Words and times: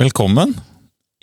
Velkommen. 0.00 0.54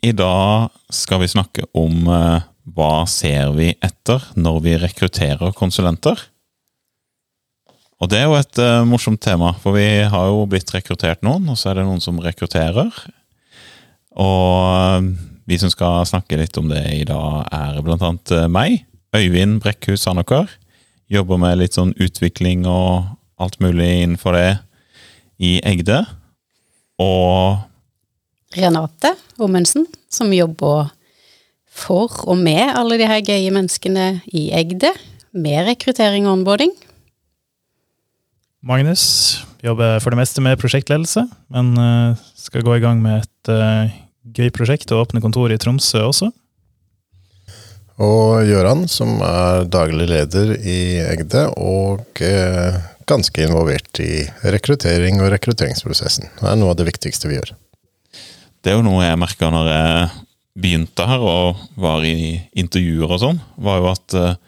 I 0.06 0.12
dag 0.14 0.70
skal 0.94 1.24
vi 1.24 1.28
snakke 1.32 1.64
om 1.74 2.06
eh, 2.14 2.44
hva 2.78 3.08
ser 3.10 3.56
vi 3.56 3.72
etter 3.82 4.22
når 4.38 4.58
vi 4.62 4.74
rekrutterer 4.78 5.56
konsulenter. 5.58 6.20
Og 7.98 8.12
det 8.12 8.20
er 8.20 8.28
jo 8.28 8.36
et 8.38 8.60
eh, 8.62 8.84
morsomt 8.86 9.18
tema, 9.26 9.56
for 9.64 9.74
vi 9.80 9.88
har 10.06 10.28
jo 10.30 10.44
blitt 10.52 10.70
rekruttert 10.76 11.26
noen, 11.26 11.48
og 11.50 11.58
så 11.58 11.72
er 11.72 11.80
det 11.80 11.88
noen 11.88 12.04
som 12.06 12.22
rekrutterer. 12.22 12.92
Og 14.14 14.60
eh, 14.70 15.08
vi 15.50 15.58
som 15.58 15.74
skal 15.74 16.06
snakke 16.06 16.38
litt 16.38 16.60
om 16.62 16.70
det 16.70 16.84
i 17.00 17.08
dag, 17.10 17.48
er 17.50 17.80
blant 17.82 18.06
annet 18.06 18.34
eh, 18.36 18.46
meg, 18.46 18.84
Øyvind 19.18 19.58
Brekkhus 19.64 20.06
Sandaker. 20.06 20.54
Jobber 21.10 21.42
med 21.42 21.58
litt 21.64 21.80
sånn 21.80 21.96
utvikling 21.98 22.70
og 22.70 23.10
alt 23.42 23.58
mulig 23.58 23.90
innenfor 24.04 24.38
det 24.38 24.52
i 25.42 25.56
Egde. 25.66 26.04
Og 27.02 27.66
Renate 28.56 29.14
Ommundsen, 29.42 29.86
som 30.10 30.32
jobber 30.34 30.92
for 31.78 32.24
og 32.26 32.40
med 32.40 32.72
alle 32.72 32.98
de 33.00 33.08
her 33.10 33.22
gøye 33.26 33.52
menneskene 33.54 34.22
i 34.32 34.48
Egde, 34.56 34.94
med 35.38 35.68
rekruttering 35.68 36.26
og 36.26 36.40
onboarding. 36.40 36.72
Magnus 38.68 39.04
jobber 39.64 40.00
for 40.02 40.14
det 40.14 40.22
meste 40.22 40.42
med 40.44 40.58
prosjektledelse, 40.60 41.28
men 41.54 41.76
eh, 41.78 42.26
skal 42.40 42.66
gå 42.66 42.78
i 42.78 42.84
gang 42.84 43.04
med 43.04 43.22
et 43.22 43.52
eh, 43.54 43.96
gøy 44.34 44.50
prosjekt 44.56 44.92
og 44.92 45.06
åpne 45.06 45.22
kontor 45.24 45.54
i 45.54 45.60
Tromsø 45.62 46.02
også. 46.08 46.32
Og 47.98 48.46
Gøran, 48.46 48.84
som 48.92 49.16
er 49.26 49.66
daglig 49.74 50.06
leder 50.10 50.54
i 50.58 50.80
Egde, 51.02 51.48
og 51.58 52.22
eh, 52.22 52.78
ganske 53.10 53.46
involvert 53.46 54.02
i 54.04 54.26
rekruttering 54.46 55.22
og 55.24 55.32
rekrutteringsprosessen. 55.34 56.30
Det 56.38 56.52
er 56.52 56.60
noe 56.60 56.76
av 56.76 56.82
det 56.82 56.90
viktigste 56.92 57.32
vi 57.32 57.40
gjør. 57.40 57.56
Det 58.64 58.72
er 58.72 58.80
jo 58.80 58.86
noe 58.86 59.06
jeg 59.06 59.20
merka 59.20 59.52
når 59.54 59.70
jeg 59.72 60.08
begynte 60.58 61.06
her 61.06 61.22
og 61.22 61.60
var 61.78 62.06
i 62.08 62.38
intervjuer 62.58 63.14
og 63.14 63.22
sånn, 63.22 63.42
var 63.62 63.82
jo 63.82 63.92
at 63.92 64.18
eh, 64.18 64.40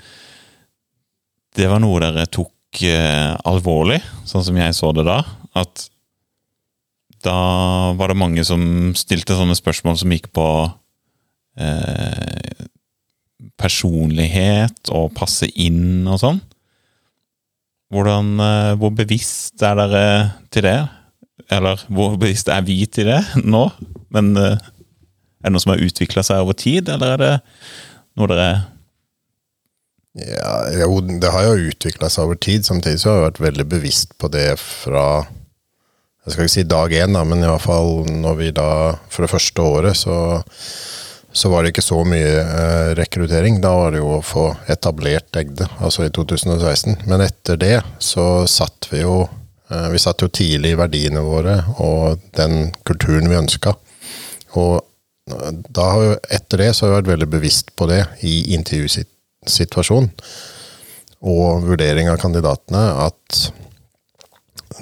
det 1.59 1.69
var 1.69 1.81
noe 1.83 2.01
dere 2.01 2.25
tok 2.31 2.83
eh, 2.87 3.33
alvorlig, 3.49 3.99
sånn 4.29 4.45
som 4.45 4.57
jeg 4.59 4.75
så 4.77 4.91
det 4.95 5.05
da. 5.07 5.21
At 5.57 5.87
da 7.25 7.39
var 7.99 8.11
det 8.11 8.19
mange 8.19 8.45
som 8.47 8.61
stilte 8.97 9.35
sånne 9.35 9.57
spørsmål 9.57 9.97
som 9.99 10.13
gikk 10.13 10.29
på 10.35 10.45
eh, 11.59 12.67
personlighet 13.59 14.93
og 14.95 15.11
passe 15.17 15.49
inn 15.59 16.07
og 16.07 16.21
sånn. 16.21 16.39
Hvordan, 17.89 18.35
eh, 18.45 18.73
hvor 18.79 18.93
bevisst 18.95 19.61
er 19.65 19.75
dere 19.81 20.05
til 20.53 20.67
det? 20.69 20.79
Eller 21.47 21.81
hvor 21.87 22.17
bevisst 22.19 22.51
er 22.51 22.65
vi 22.67 22.81
til 22.91 23.09
det 23.09 23.21
nå? 23.43 23.63
Men 24.13 24.33
eh, 24.37 24.59
er 25.39 25.47
det 25.47 25.55
noe 25.55 25.63
som 25.63 25.73
har 25.75 25.85
utvikla 25.85 26.25
seg 26.25 26.43
over 26.43 26.57
tid, 26.59 26.91
eller 26.91 27.15
er 27.15 27.23
det 27.23 27.33
noe 28.19 28.29
dere 28.31 28.51
Ja, 30.19 30.53
jo, 30.81 30.99
det 30.99 31.31
har 31.31 31.47
jo 31.47 31.71
utvikla 31.71 32.09
seg 32.11 32.27
over 32.27 32.39
tid. 32.41 32.67
Samtidig 32.67 32.99
så 32.99 33.11
har 33.11 33.19
jeg 33.19 33.27
vært 33.29 33.43
veldig 33.47 33.67
bevisst 33.77 34.17
på 34.19 34.31
det 34.33 34.51
fra 34.59 35.05
jeg 36.29 36.35
skal 36.35 36.45
ikke 36.45 36.53
si 36.53 36.63
dag 36.69 36.93
én, 36.93 37.15
da, 37.15 37.23
men 37.25 37.41
i 37.41 37.47
hvert 37.47 37.63
fall 37.63 38.03
når 38.11 38.35
vi 38.37 38.49
da 38.53 38.69
For 39.09 39.25
det 39.25 39.31
første 39.31 39.63
året 39.65 39.97
så, 39.97 40.17
så 41.31 41.49
var 41.49 41.63
det 41.63 41.71
ikke 41.73 41.85
så 41.85 42.03
mye 42.05 42.35
eh, 42.43 42.91
rekruttering. 42.99 43.57
Da 43.63 43.71
var 43.73 43.95
det 43.95 44.03
jo 44.03 44.11
å 44.17 44.25
få 44.25 44.45
etablert 44.69 45.39
Egde, 45.39 45.65
altså 45.79 46.05
i 46.05 46.11
2016. 46.13 46.99
Men 47.09 47.23
etter 47.25 47.57
det 47.57 47.77
så 48.03 48.45
satt 48.51 48.91
vi 48.91 49.01
jo 49.05 49.23
Vi 49.69 49.99
satt 50.01 50.23
jo 50.25 50.31
tidlig 50.33 50.73
i 50.73 50.77
verdiene 50.79 51.21
våre 51.21 51.59
og 51.77 52.23
den 52.37 52.71
kulturen 52.87 53.29
vi 53.29 53.37
ønska. 53.37 53.75
Og 54.57 54.81
da 55.69 55.89
etter 56.33 56.63
det 56.63 56.71
så 56.73 56.85
har 56.85 56.93
jeg 56.93 57.01
vært 57.01 57.11
veldig 57.13 57.29
bevisst 57.35 57.73
på 57.77 57.85
det 57.89 58.01
i 58.25 58.55
intervjusituasjonen. 58.57 60.09
Og 61.29 61.65
vurdering 61.67 62.09
av 62.09 62.17
kandidatene 62.21 62.83
at 63.05 63.39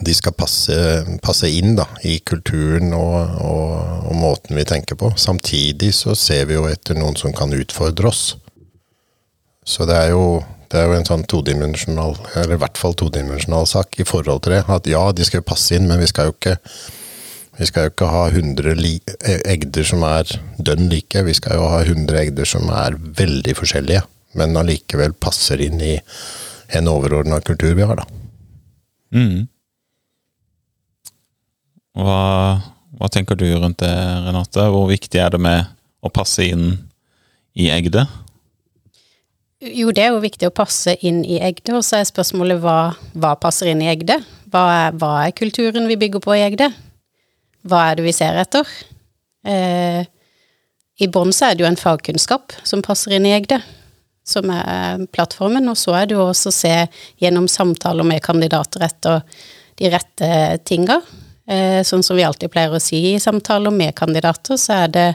de 0.05 0.13
skal 0.13 0.35
passe, 0.37 0.75
passe 1.23 1.49
inn 1.49 1.77
da, 1.77 1.87
i 2.05 2.19
kulturen 2.19 2.91
og, 2.93 3.37
og, 3.41 3.71
og, 4.09 4.13
måten 4.17 4.59
vi 4.59 4.65
tenker 4.67 4.99
på. 4.99 5.11
Samtidig 5.17 5.93
så 5.95 6.15
ser 6.17 6.45
vi 6.49 6.57
jo 6.57 6.67
etter 6.69 6.97
noen 6.97 7.17
som 7.17 7.33
kan 7.35 7.53
utfordre 7.55 8.11
oss. 8.11 8.35
Så 9.67 9.87
det 9.89 9.97
er 9.97 10.13
jo, 10.13 10.43
det 10.72 10.79
er 10.79 10.89
jo 10.89 10.95
en 10.97 11.07
sånn 11.07 11.25
todimensjonal, 11.29 12.17
eller 12.35 12.57
i 12.57 12.61
hvert 12.61 12.79
fall 12.79 12.95
todimensjonal 13.00 13.67
sak 13.69 14.00
i 14.01 14.05
forhold 14.07 14.44
til 14.44 14.57
det. 14.57 14.63
At 14.72 14.88
ja, 14.89 15.03
de 15.16 15.28
skal 15.28 15.41
jo 15.41 15.50
passe 15.50 15.78
inn, 15.78 15.88
men 15.88 16.01
vi 16.01 16.09
skal 16.09 16.29
jo 16.29 16.35
ikke 16.35 16.57
vi 17.57 17.66
skal 17.66 17.88
jo 17.88 17.94
ikke 17.94 18.09
ha 18.11 18.25
100 18.29 18.75
egder 19.50 19.88
som 19.88 20.03
er 20.06 20.29
dønn 20.61 20.91
like, 20.91 21.23
vi 21.25 21.33
skal 21.33 21.57
jo 21.57 21.69
ha 21.72 21.79
100 21.81 22.19
egder 22.19 22.45
som 22.45 22.69
er 22.69 22.97
veldig 23.17 23.56
forskjellige, 23.57 24.03
men 24.38 24.59
allikevel 24.59 25.16
passer 25.17 25.63
inn 25.66 25.81
i 25.81 25.95
en 26.77 26.89
overordna 26.91 27.39
kultur 27.41 27.73
vi 27.73 27.88
har, 27.88 27.97
da. 27.97 28.06
mm. 29.17 29.39
hva, 31.97 32.22
hva 33.00 33.09
tenker 33.09 33.39
du 33.39 33.47
rundt 33.56 33.81
det, 33.81 33.94
Renate? 34.27 34.67
Hvor 34.73 34.85
viktig 34.91 35.23
er 35.23 35.33
det 35.33 35.41
med 35.41 35.73
å 36.06 36.13
passe 36.13 36.45
inn 36.45 36.69
i 37.57 37.72
Egde? 37.73 38.06
Jo, 39.57 39.90
det 39.90 40.03
er 40.03 40.12
jo 40.13 40.22
viktig 40.22 40.45
å 40.51 40.53
passe 40.53 40.94
inn 41.01 41.23
i 41.25 41.40
Egde, 41.41 41.73
og 41.73 41.81
så 41.85 41.97
er 41.97 42.06
spørsmålet 42.06 42.59
hva, 42.62 42.94
hva 43.18 43.31
passer 43.41 43.72
inn 43.72 43.79
i 43.81 43.88
Egde? 43.90 44.19
Hva 44.53 44.62
er, 44.69 44.97
hva 45.01 45.13
er 45.23 45.34
kulturen 45.34 45.88
vi 45.90 45.97
bygger 45.97 46.22
på 46.22 46.35
i 46.35 46.44
Egde? 46.45 46.68
Hva 47.66 47.88
er 47.90 47.97
det 47.97 48.03
vi 48.06 48.13
ser 48.13 48.38
etter? 48.38 48.69
Eh, 49.50 50.03
I 51.01 51.07
bånn 51.09 51.34
så 51.34 51.47
er 51.47 51.57
det 51.57 51.66
jo 51.66 51.69
en 51.72 51.79
fagkunnskap 51.79 52.53
som 52.62 52.84
passer 52.85 53.16
inn 53.18 53.25
i 53.25 53.31
Egde, 53.34 53.57
som 54.28 54.51
er 54.53 55.07
plattformen, 55.16 55.66
og 55.72 55.79
så 55.81 55.95
er 55.97 56.06
det 56.12 56.19
jo 56.19 56.28
også 56.28 56.51
å 56.51 56.57
se 56.59 56.74
gjennom 57.24 57.47
samtaler 57.50 58.06
med 58.06 58.22
kandidater 58.28 58.85
etter 58.85 59.24
de 59.81 59.89
rette 59.89 60.29
tinga. 60.69 61.00
Eh, 61.50 61.79
sånn 61.88 62.06
som 62.06 62.19
vi 62.19 62.28
alltid 62.28 62.53
pleier 62.53 62.78
å 62.78 62.84
si 62.84 63.00
i 63.16 63.18
samtaler 63.24 63.74
med 63.74 63.97
kandidater, 63.97 64.62
så 64.62 64.84
er 64.84 64.94
det 64.94 65.07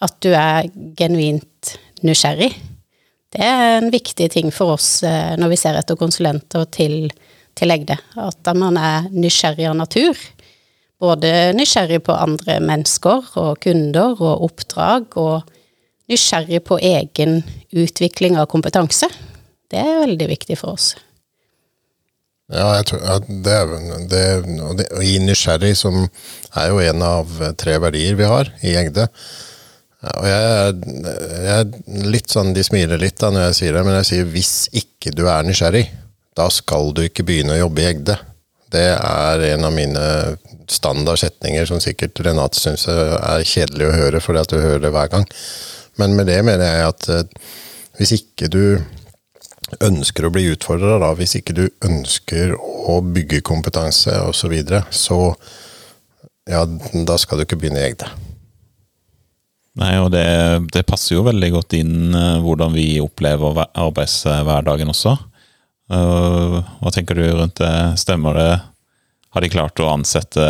at 0.00 0.16
du 0.24 0.30
er 0.32 0.72
genuint 0.96 1.76
nysgjerrig. 2.00 2.54
Det 3.34 3.42
er 3.42 3.78
en 3.80 3.90
viktig 3.90 4.28
ting 4.32 4.52
for 4.54 4.76
oss 4.76 5.02
eh, 5.06 5.34
når 5.40 5.54
vi 5.54 5.58
ser 5.60 5.78
etter 5.78 5.98
konsulenter 5.98 6.68
til, 6.72 7.08
til 7.58 7.74
Egde, 7.74 7.98
at 8.22 8.52
man 8.54 8.78
er 8.78 9.10
nysgjerrig 9.10 9.66
av 9.70 9.78
natur 9.80 10.14
både 11.00 11.52
nysgjerrig 11.56 12.02
på 12.06 12.14
andre 12.16 12.58
mennesker 12.64 13.32
og 13.40 13.60
kunder 13.64 14.16
og 14.16 14.44
oppdrag, 14.48 15.16
og 15.20 15.42
nysgjerrig 16.10 16.62
på 16.66 16.78
egen 16.78 17.40
utvikling 17.76 18.38
av 18.40 18.48
kompetanse. 18.52 19.08
Det 19.70 19.82
er 19.82 20.04
veldig 20.04 20.30
viktig 20.30 20.58
for 20.60 20.76
oss. 20.76 20.94
Ja, 22.46 22.76
jeg 22.78 22.86
tror 22.92 23.02
at 23.16 23.26
det, 23.26 23.56
det, 24.12 24.24
og 24.62 24.76
det, 24.78 24.86
og 24.94 25.02
i 25.02 25.16
nysgjerrig, 25.18 25.74
som 25.76 26.04
er 26.06 26.68
jo 26.70 26.78
en 26.78 27.02
av 27.02 27.32
tre 27.58 27.74
verdier 27.82 28.14
vi 28.18 28.28
har 28.30 28.52
i 28.62 28.76
Egde. 28.78 29.08
Og 30.04 30.26
jeg, 30.28 30.74
jeg 31.46 32.04
litt 32.12 32.30
sånn, 32.30 32.52
De 32.54 32.62
smiler 32.62 33.00
litt 33.00 33.16
da 33.18 33.30
når 33.32 33.48
jeg 33.48 33.58
sier 33.60 33.76
det, 33.76 33.84
men 33.86 33.96
jeg 34.00 34.08
sier 34.10 34.28
hvis 34.30 34.54
ikke 34.76 35.14
du 35.16 35.24
er 35.32 35.46
nysgjerrig, 35.46 35.86
da 36.36 36.50
skal 36.52 36.92
du 36.94 37.06
ikke 37.06 37.24
begynne 37.26 37.56
å 37.56 37.62
jobbe 37.64 37.82
i 37.82 37.88
Egde. 37.90 38.18
Det 38.72 38.88
er 38.92 39.44
en 39.54 39.64
av 39.64 39.72
mine 39.72 40.04
standardsetninger 40.68 41.68
som 41.70 41.80
sikkert 41.80 42.20
Renate 42.26 42.60
syns 42.60 42.84
er 42.90 43.46
kjedelig 43.46 43.88
å 43.88 43.94
høre, 43.94 44.20
fordi 44.20 44.42
at 44.42 44.52
du 44.52 44.58
hører 44.58 44.82
det 44.84 44.92
hver 44.92 45.10
gang. 45.14 45.26
Men 45.96 46.16
med 46.18 46.28
det 46.28 46.42
mener 46.44 46.66
jeg 46.66 46.90
at 46.90 47.08
eh, 47.14 47.54
hvis 47.96 48.12
ikke 48.18 48.50
du 48.52 48.62
ønsker 49.82 50.26
å 50.26 50.32
bli 50.34 50.44
utfordra, 50.52 50.98
da, 51.02 51.14
hvis 51.16 51.38
ikke 51.40 51.56
du 51.56 51.64
ønsker 51.86 52.52
å 52.56 53.00
bygge 53.02 53.42
kompetanse 53.46 54.12
osv., 54.26 54.36
så, 54.42 54.50
videre, 54.52 54.82
så 54.94 55.18
ja, 56.46 56.62
da 56.66 57.16
skal 57.18 57.40
du 57.40 57.46
ikke 57.46 57.58
begynne 57.62 57.82
i 57.82 57.88
Egde. 57.88 58.10
Nei, 59.76 59.92
og 60.00 60.08
det, 60.14 60.24
det, 60.72 60.86
passer 60.88 61.18
jo 61.18 61.26
veldig 61.26 61.50
godt 61.52 61.76
inn 61.76 62.14
uh, 62.16 62.38
hvordan 62.40 62.72
vi 62.72 62.96
opplever 63.02 63.66
arbeidshverdagen 63.76 64.92
også. 64.92 65.12
Uh, 65.92 66.62
hva 66.80 66.92
tenker 66.94 67.18
du 67.18 67.26
rundt 67.28 67.60
det? 67.60 67.76
Stemmer 68.00 68.38
det? 68.40 68.52
Har 69.36 69.44
de 69.44 69.52
klart 69.52 69.82
å 69.84 69.90
ansette 69.92 70.46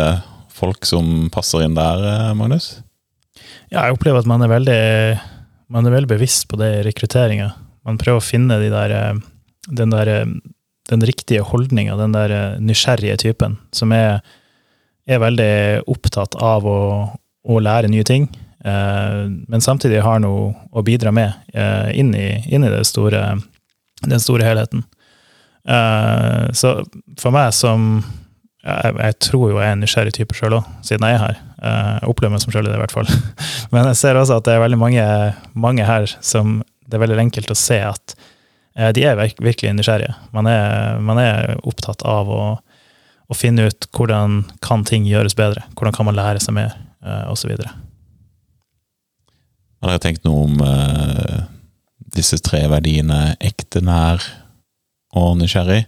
folk 0.57 0.87
som 0.87 1.27
passer 1.33 1.65
inn 1.65 1.75
der, 1.75 2.05
uh, 2.07 2.31
Magnus? 2.39 2.77
Ja, 3.67 3.83
jeg 3.83 3.97
opplever 3.97 4.23
at 4.23 4.31
man 4.31 4.47
er 4.47 4.53
veldig, 4.53 4.79
man 5.75 5.89
er 5.89 5.97
veldig 5.97 6.13
bevisst 6.15 6.47
på 6.47 6.61
det 6.63 6.71
i 6.77 6.81
rekrutteringa. 6.87 7.51
Man 7.87 7.99
prøver 7.99 8.23
å 8.23 8.23
finne 8.23 8.61
de 8.63 8.71
der, 8.71 9.19
den, 9.67 9.91
der, 9.91 10.13
den 10.87 11.07
riktige 11.07 11.43
holdninga, 11.43 11.99
den 11.99 12.15
der 12.15 12.37
nysgjerrige 12.63 13.19
typen, 13.27 13.59
som 13.75 13.91
er, 13.95 14.21
er 15.03 15.23
veldig 15.23 15.53
opptatt 15.91 16.39
av 16.39 16.67
å, 16.67 16.81
å 17.43 17.63
lære 17.63 17.91
nye 17.91 18.07
ting 18.07 18.31
men 18.65 19.61
samtidig 19.61 19.99
har 20.01 20.17
noe 20.19 20.47
å 20.73 20.81
bidra 20.81 21.11
med 21.13 21.29
inn 21.93 22.09
i, 22.17 22.41
inn 22.49 22.65
i 22.65 22.71
store, 22.83 23.21
den 24.01 24.23
store 24.23 24.47
helheten. 24.47 24.81
Så 26.57 26.71
for 27.21 27.35
meg 27.35 27.53
som 27.53 28.01
Jeg, 28.65 28.95
jeg 28.97 29.15
tror 29.23 29.51
jo 29.51 29.59
jeg 29.61 29.67
er 29.69 29.75
en 29.77 29.83
nysgjerrig 29.85 30.15
type 30.17 30.35
sjøl 30.35 30.57
òg, 30.57 30.65
siden 30.83 31.05
jeg 31.07 31.15
er 31.15 31.21
her. 31.21 31.37
Eh, 31.61 31.93
Jeg 32.01 32.09
opplever 32.11 32.33
meg 32.35 32.43
som 32.43 32.53
sjøl 32.53 32.67
i 32.67 32.71
det, 32.71 32.77
i 32.77 32.81
hvert 32.83 32.93
fall. 32.93 33.07
Men 33.73 33.89
jeg 33.91 33.99
ser 34.01 34.19
også 34.19 34.39
at 34.39 34.47
det 34.47 34.55
er 34.57 34.63
veldig 34.63 34.79
mange, 34.81 35.05
mange 35.57 35.85
her 35.87 36.09
som 36.25 36.59
det 36.87 36.97
er 36.97 37.03
veldig 37.03 37.19
enkelt 37.25 37.51
å 37.51 37.57
se 37.57 37.79
at 37.83 38.15
eh, 38.77 38.91
de 38.95 39.03
er 39.07 39.19
virkelig 39.19 39.73
nysgjerrige. 39.75 40.13
Man 40.35 40.49
er, 40.51 41.01
man 41.03 41.19
er 41.21 41.55
opptatt 41.67 42.05
av 42.07 42.29
å, 42.31 42.43
å 43.27 43.37
finne 43.37 43.67
ut 43.67 43.89
hvordan 43.97 44.43
kan 44.63 44.85
ting 44.87 45.07
gjøres 45.09 45.35
bedre. 45.37 45.65
Hvordan 45.75 45.97
kan 45.97 46.07
man 46.09 46.17
lære 46.19 46.43
seg 46.43 46.55
mer, 46.59 46.77
eh, 47.03 47.33
videre. 47.49 47.73
Har 49.77 49.91
dere 49.91 50.01
tenkt 50.01 50.25
noe 50.25 50.47
om 50.47 50.61
uh, 50.63 51.45
disse 52.17 52.39
tre 52.41 52.63
verdiene 52.71 53.35
ekte, 53.43 53.83
nær 53.85 54.23
og 55.17 55.35
nysgjerrig? 55.37 55.83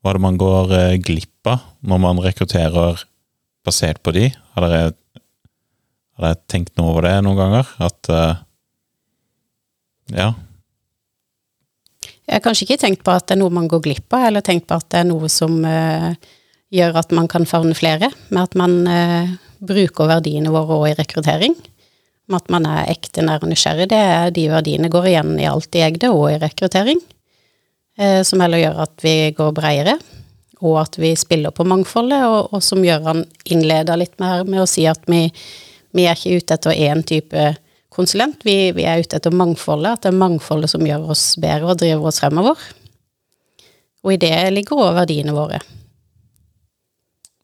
Hva 0.00 0.10
er 0.10 0.18
det 0.18 0.24
man 0.24 0.40
går 0.40 0.74
uh, 0.74 0.98
glipp 0.98 1.50
av 1.50 1.62
når 1.86 2.02
man 2.02 2.22
rekrutterer 2.24 3.04
basert 3.66 4.02
på 4.02 4.14
de? 4.16 4.28
Har 4.56 4.66
dere, 4.66 4.92
har 6.18 6.26
dere 6.26 6.40
tenkt 6.50 6.74
noe 6.80 6.90
over 6.90 7.06
det 7.06 7.16
noen 7.24 7.38
ganger? 7.38 7.74
At 7.86 8.12
uh, 8.12 8.46
Ja. 10.10 10.32
Jeg 12.30 12.38
har 12.38 12.42
kanskje 12.44 12.66
ikke 12.66 12.82
tenkt 12.82 13.00
på 13.06 13.10
at 13.10 13.26
det 13.26 13.34
er 13.34 13.40
noe 13.42 13.50
man 13.54 13.66
går 13.70 13.82
glipp 13.82 14.14
av, 14.14 14.28
eller 14.28 14.42
tenkt 14.46 14.68
på 14.70 14.76
at 14.78 14.86
det 14.90 15.00
er 15.00 15.06
noe 15.08 15.30
som 15.30 15.56
uh, 15.66 16.12
gjør 16.70 16.98
at 17.02 17.14
man 17.14 17.26
kan 17.30 17.46
favne 17.46 17.74
flere, 17.74 18.10
med 18.30 18.42
at 18.42 18.54
man 18.58 18.76
uh, 18.86 19.32
bruker 19.58 20.10
verdiene 20.10 20.52
våre 20.54 20.78
òg 20.78 20.88
i 20.92 20.96
rekruttering. 20.98 21.56
At 22.30 22.50
man 22.52 22.66
er 22.68 22.90
ekte, 22.92 23.24
nær 23.26 23.42
og 23.42 23.50
nysgjerrig. 23.50 23.88
Det 23.90 23.98
er 23.98 24.30
de 24.34 24.46
verdiene 24.52 24.90
går 24.92 25.08
igjen 25.10 25.32
i 25.40 25.48
alt 25.50 25.74
i 25.74 25.82
Egde 25.82 26.12
og 26.14 26.28
i 26.30 26.38
rekruttering. 26.38 27.00
Eh, 27.98 28.20
som 28.26 28.40
heller 28.40 28.62
gjør 28.62 28.84
at 28.86 29.02
vi 29.04 29.14
går 29.36 29.50
bredere, 29.56 29.96
og 30.60 30.76
at 30.82 30.98
vi 31.00 31.14
spiller 31.18 31.52
på 31.52 31.66
mangfoldet, 31.68 32.22
og, 32.28 32.52
og 32.54 32.62
som 32.64 32.84
gjør 32.84 33.02
han 33.08 33.24
innleder 33.50 33.98
litt 34.00 34.14
mer 34.22 34.44
med 34.48 34.62
å 34.62 34.68
si 34.68 34.86
at 34.88 35.02
vi, 35.10 35.26
vi 35.96 36.06
er 36.06 36.16
ikke 36.16 36.38
ute 36.38 36.56
etter 36.56 36.84
én 36.86 37.02
type 37.06 37.50
konsulent, 37.90 38.44
vi, 38.46 38.70
vi 38.76 38.86
er 38.86 39.02
ute 39.02 39.18
etter 39.18 39.34
mangfoldet, 39.34 39.98
at 39.98 40.06
det 40.06 40.12
er 40.12 40.22
mangfoldet 40.22 40.72
som 40.72 40.86
gjør 40.86 41.10
oss 41.12 41.24
bedre 41.42 41.74
og 41.74 41.82
driver 41.82 42.12
oss 42.12 42.22
fremover. 42.22 42.62
Og 44.06 44.14
i 44.14 44.20
det 44.20 44.32
ligger 44.54 44.80
òg 44.80 44.96
verdiene 45.02 45.34
våre. 45.36 45.60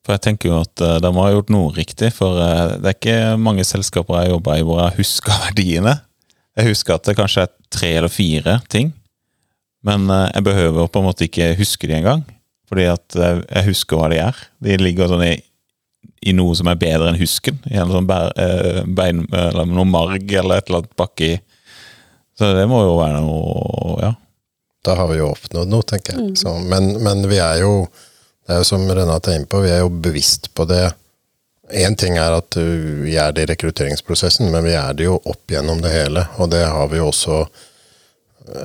For 0.06 0.14
jeg 0.14 0.22
tenker 0.22 0.52
jo 0.52 0.60
at 0.62 0.82
uh, 0.84 0.96
de 1.02 1.10
har 1.18 1.32
gjort 1.34 1.50
noe 1.50 1.72
riktig, 1.74 2.12
for 2.14 2.38
eh, 2.38 2.76
det 2.78 2.92
er 2.92 2.94
ikke 2.94 3.40
mange 3.42 3.64
selskaper 3.66 4.20
jeg 4.22 4.36
jobber 4.36 4.60
i 4.60 4.66
hvor 4.68 4.78
jeg 4.84 5.00
husker 5.00 5.40
verdiene. 5.48 5.96
Jeg 6.56 6.70
husker 6.70 6.94
at 6.94 7.08
det 7.08 7.16
kanskje 7.18 7.42
er 7.44 7.52
tre 7.74 7.90
eller 7.98 8.12
fire 8.12 8.60
ting, 8.72 8.92
men 9.86 10.08
eh, 10.10 10.28
jeg 10.34 10.46
behøver 10.46 10.88
på 10.90 11.02
en 11.02 11.08
måte 11.08 11.26
ikke 11.28 11.54
huske 11.58 11.88
de 11.90 11.98
engang. 11.98 12.24
Fordi 12.66 12.88
at 12.90 13.18
eh, 13.18 13.42
jeg 13.44 13.68
husker 13.70 14.00
hva 14.00 14.10
de 14.10 14.22
er. 14.24 14.40
De 14.62 14.78
ligger 14.80 15.10
sånn 15.10 15.26
i, 15.26 15.34
i 16.26 16.34
noe 16.34 16.56
som 16.58 16.70
er 16.70 16.80
bedre 16.80 17.12
enn 17.12 17.20
husken. 17.20 17.60
I 17.70 17.78
en 17.82 17.92
sånn 17.92 18.08
bær, 18.08 18.32
eh, 18.42 18.82
bein, 18.86 19.26
eller 19.30 19.68
noe 19.70 19.86
marg 19.88 20.22
eller 20.32 20.58
et 20.60 20.70
eller 20.70 20.82
annet 20.82 20.96
baki. 20.98 21.32
Så 22.36 22.52
det 22.56 22.66
må 22.70 22.82
jo 22.84 22.96
være 23.00 23.24
noe 23.24 23.98
Ja. 24.04 24.14
Da 24.86 24.94
har 24.94 25.08
vi 25.10 25.16
jo 25.18 25.32
oppnådd 25.32 25.66
noe, 25.66 25.82
tenker 25.82 26.14
jeg. 26.14 26.36
Så, 26.38 26.52
men, 26.62 26.92
men 27.02 27.24
vi 27.26 27.40
er 27.42 27.64
jo 27.64 27.88
Det 28.46 28.54
er 28.54 28.62
jo 28.62 28.68
som 28.68 28.86
Renate 28.86 29.32
er 29.32 29.40
inne 29.40 29.50
på, 29.50 29.60
vi 29.64 29.72
er 29.74 29.82
jo 29.82 29.90
bevisst 29.90 30.52
på 30.54 30.66
det. 30.70 30.84
Én 31.74 31.96
ting 31.98 32.14
er 32.22 32.36
at 32.36 32.58
uh, 32.60 33.02
vi 33.02 33.16
er 33.18 33.32
det 33.34 33.46
i 33.46 33.50
rekrutteringsprosessen, 33.50 34.52
men 34.52 34.62
vi 34.68 34.76
er 34.78 34.94
det 34.94 35.08
jo 35.08 35.16
opp 35.18 35.50
gjennom 35.50 35.80
det 35.82 35.90
hele. 35.90 36.22
Og 36.38 36.52
det 36.52 36.62
har 36.62 36.92
vi 36.92 37.02
jo 37.02 37.08
også 37.10 37.46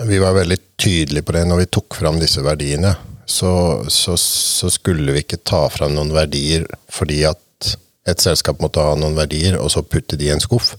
Vi 0.05 0.19
var 0.21 0.35
veldig 0.37 0.59
tydelige 0.77 1.25
på 1.25 1.33
det 1.33 1.41
når 1.49 1.57
vi 1.63 1.71
tok 1.73 1.95
fram 1.97 2.19
disse 2.21 2.43
verdiene. 2.45 2.91
Så, 3.25 3.49
så, 3.89 4.13
så 4.17 4.69
skulle 4.69 5.15
vi 5.15 5.23
ikke 5.23 5.39
ta 5.41 5.63
fram 5.73 5.95
noen 5.95 6.11
verdier 6.13 6.67
fordi 6.93 7.23
at 7.25 7.71
et 8.05 8.21
selskap 8.21 8.61
måtte 8.61 8.83
ha 8.83 8.93
noen 8.97 9.17
verdier, 9.17 9.57
og 9.57 9.71
så 9.73 9.81
putte 9.81 10.17
de 10.17 10.27
i 10.27 10.31
en 10.33 10.41
skuff. 10.41 10.75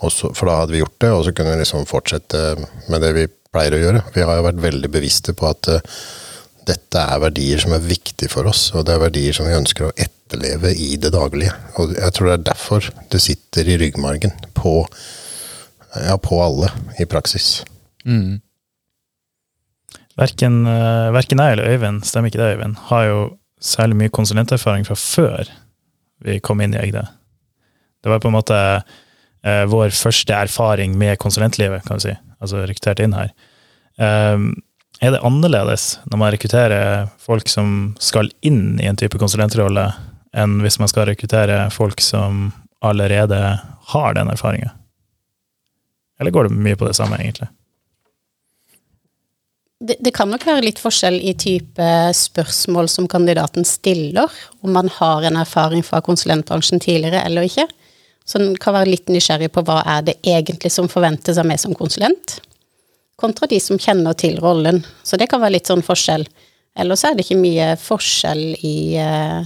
Så, 0.00 0.30
for 0.30 0.46
da 0.46 0.60
hadde 0.60 0.74
vi 0.74 0.80
gjort 0.84 0.98
det, 1.02 1.10
og 1.10 1.24
så 1.26 1.34
kunne 1.34 1.54
vi 1.54 1.62
liksom 1.64 1.86
fortsette 1.90 2.40
med 2.90 3.02
det 3.02 3.12
vi 3.16 3.26
pleier 3.50 3.76
å 3.76 3.82
gjøre. 3.82 4.02
Vi 4.14 4.24
har 4.24 4.38
jo 4.38 4.46
vært 4.46 4.62
veldig 4.62 4.90
bevisste 4.92 5.34
på 5.36 5.48
at 5.50 5.70
eh, 5.70 6.00
dette 6.70 7.02
er 7.02 7.22
verdier 7.22 7.62
som 7.62 7.74
er 7.76 7.84
viktige 7.84 8.30
for 8.32 8.48
oss, 8.50 8.68
og 8.74 8.86
det 8.86 8.94
er 8.94 9.02
verdier 9.02 9.36
som 9.36 9.48
vi 9.48 9.56
ønsker 9.56 9.88
å 9.88 9.94
etterleve 9.98 10.72
i 10.72 10.94
det 11.00 11.12
daglige. 11.14 11.54
Og 11.82 11.96
jeg 11.96 12.14
tror 12.16 12.30
det 12.30 12.36
er 12.36 12.46
derfor 12.52 12.90
det 13.12 13.22
sitter 13.24 13.68
i 13.68 13.78
ryggmargen 13.80 14.32
på, 14.56 14.76
ja, 15.96 16.16
på 16.22 16.40
alle 16.44 16.70
i 17.02 17.08
praksis. 17.10 17.58
Verken, 20.20 20.62
eh, 20.66 21.10
verken 21.14 21.40
jeg 21.40 21.56
eller 21.56 21.70
Øyvind, 21.74 22.04
stemmer 22.04 22.30
ikke 22.30 22.42
det, 22.42 22.54
Øyvind, 22.56 22.76
har 22.90 23.04
jo 23.08 23.20
særlig 23.60 23.96
mye 23.96 24.12
konsulenterfaring 24.12 24.86
fra 24.88 24.96
før 24.98 25.50
vi 26.24 26.40
kom 26.44 26.60
inn 26.60 26.74
i 26.74 26.80
Egde. 26.80 27.06
Det 28.00 28.10
var 28.10 28.20
på 28.20 28.28
en 28.28 28.36
måte 28.36 28.56
eh, 28.56 29.64
vår 29.68 29.92
første 29.96 30.34
erfaring 30.36 30.96
med 30.98 31.18
konsulentlivet, 31.20 31.84
kan 31.86 32.00
du 32.00 32.08
si. 32.08 32.16
Altså 32.40 32.64
rekruttert 32.64 33.00
inn 33.04 33.16
her. 33.16 33.32
Um, 34.00 34.54
er 35.00 35.14
det 35.14 35.22
annerledes 35.24 35.94
når 36.10 36.20
man 36.20 36.32
rekrutterer 36.34 37.06
folk 37.20 37.48
som 37.48 37.94
skal 38.00 38.28
inn 38.44 38.80
i 38.80 38.88
en 38.88 38.98
type 39.00 39.18
konsulentrolle, 39.20 39.86
enn 40.36 40.58
hvis 40.64 40.78
man 40.82 40.90
skal 40.92 41.08
rekruttere 41.08 41.62
folk 41.72 42.02
som 42.04 42.50
allerede 42.84 43.40
har 43.94 44.14
den 44.14 44.30
erfaringa? 44.32 44.74
Eller 46.20 46.30
går 46.36 46.48
det 46.48 46.60
mye 46.60 46.76
på 46.76 46.84
det 46.84 46.98
samme, 46.98 47.16
egentlig? 47.16 47.48
Det, 49.80 49.96
det 50.04 50.12
kan 50.12 50.28
nok 50.28 50.44
være 50.44 50.66
litt 50.66 50.80
forskjell 50.82 51.16
i 51.24 51.32
type 51.40 51.86
spørsmål 52.16 52.90
som 52.92 53.08
kandidaten 53.08 53.64
stiller, 53.64 54.28
om 54.60 54.74
man 54.76 54.92
har 54.98 55.24
en 55.24 55.40
erfaring 55.40 55.80
fra 55.86 56.02
konsulentbransjen 56.04 56.82
tidligere 56.84 57.24
eller 57.24 57.48
ikke. 57.48 57.64
Så 58.28 58.38
den 58.38 58.52
kan 58.60 58.76
være 58.76 58.92
litt 58.92 59.08
nysgjerrig 59.08 59.48
på 59.54 59.64
hva 59.64 59.80
er 59.88 60.04
det 60.10 60.18
egentlig 60.20 60.68
som 60.74 60.92
forventes 60.92 61.40
av 61.40 61.48
meg 61.48 61.62
som 61.62 61.72
konsulent, 61.74 62.36
kontra 63.20 63.46
de 63.50 63.58
som 63.62 63.78
kjenner 63.80 64.16
til 64.18 64.38
rollen. 64.42 64.82
Så 65.04 65.18
det 65.20 65.28
kan 65.30 65.42
være 65.42 65.58
litt 65.58 65.70
sånn 65.70 65.84
forskjell. 65.86 66.26
Ellers 66.80 67.04
er 67.04 67.16
det 67.16 67.26
ikke 67.26 67.40
mye 67.40 67.72
forskjell 67.80 68.44
i, 68.66 68.96
eh, 68.96 69.42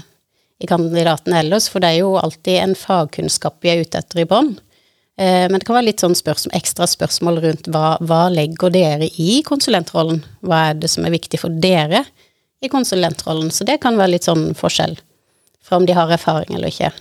i 0.61 0.67
kandidaten 0.71 1.35
ellers, 1.35 1.69
for 1.73 1.81
det 1.81 1.91
er 1.95 2.03
jo 2.03 2.15
alltid 2.21 2.61
en 2.61 2.75
fagkunnskap 2.79 3.57
vi 3.65 3.73
er 3.73 3.83
ute 3.85 3.99
etter 3.99 4.23
i 4.23 4.29
bånn. 4.29 4.55
Eh, 5.19 5.47
Men 5.49 5.59
det 5.61 5.67
kan 5.67 5.77
være 5.77 5.91
litt 5.93 6.03
sånn 6.03 6.15
spørsmål, 6.19 6.55
ekstra 6.59 6.87
spørsmål 6.91 7.41
rundt 7.45 7.67
hva, 7.71 7.97
hva 8.03 8.29
legger 8.33 8.71
dere 8.75 9.09
i 9.19 9.43
konsulentrollen? 9.47 10.23
Hva 10.43 10.71
er 10.71 10.75
det 10.75 10.91
som 10.91 11.05
er 11.07 11.15
viktig 11.15 11.39
for 11.39 11.49
dere 11.51 12.05
i 12.63 12.69
konsulentrollen? 12.69 13.51
Så 13.51 13.65
det 13.65 13.81
kan 13.81 13.97
være 13.97 14.17
litt 14.17 14.27
sånn 14.27 14.55
forskjell 14.59 14.97
fra 15.63 15.77
om 15.79 15.87
de 15.87 15.95
har 15.95 16.11
erfaring 16.11 16.55
eller 16.57 16.69
ikke. 16.69 16.93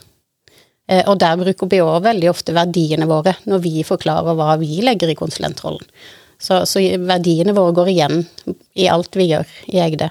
Eh, 0.87 1.03
Og 1.07 1.17
der 1.19 1.37
bruker 1.37 1.69
vi 1.69 1.81
òg 1.81 2.03
veldig 2.03 2.29
ofte 2.29 2.53
verdiene 2.53 3.07
våre 3.07 3.35
når 3.45 3.63
vi 3.63 3.83
forklarer 3.83 4.35
hva 4.35 4.57
vi 4.59 4.81
legger 4.81 5.09
i 5.09 5.15
konsulentrollen. 5.15 5.85
Så, 6.43 6.65
så 6.67 6.81
verdiene 7.07 7.55
våre 7.55 7.75
går 7.77 7.93
igjen 7.93 8.25
i 8.75 8.89
alt 8.91 9.15
vi 9.15 9.29
gjør 9.29 9.49
i 9.71 9.79
Egde. 9.83 10.09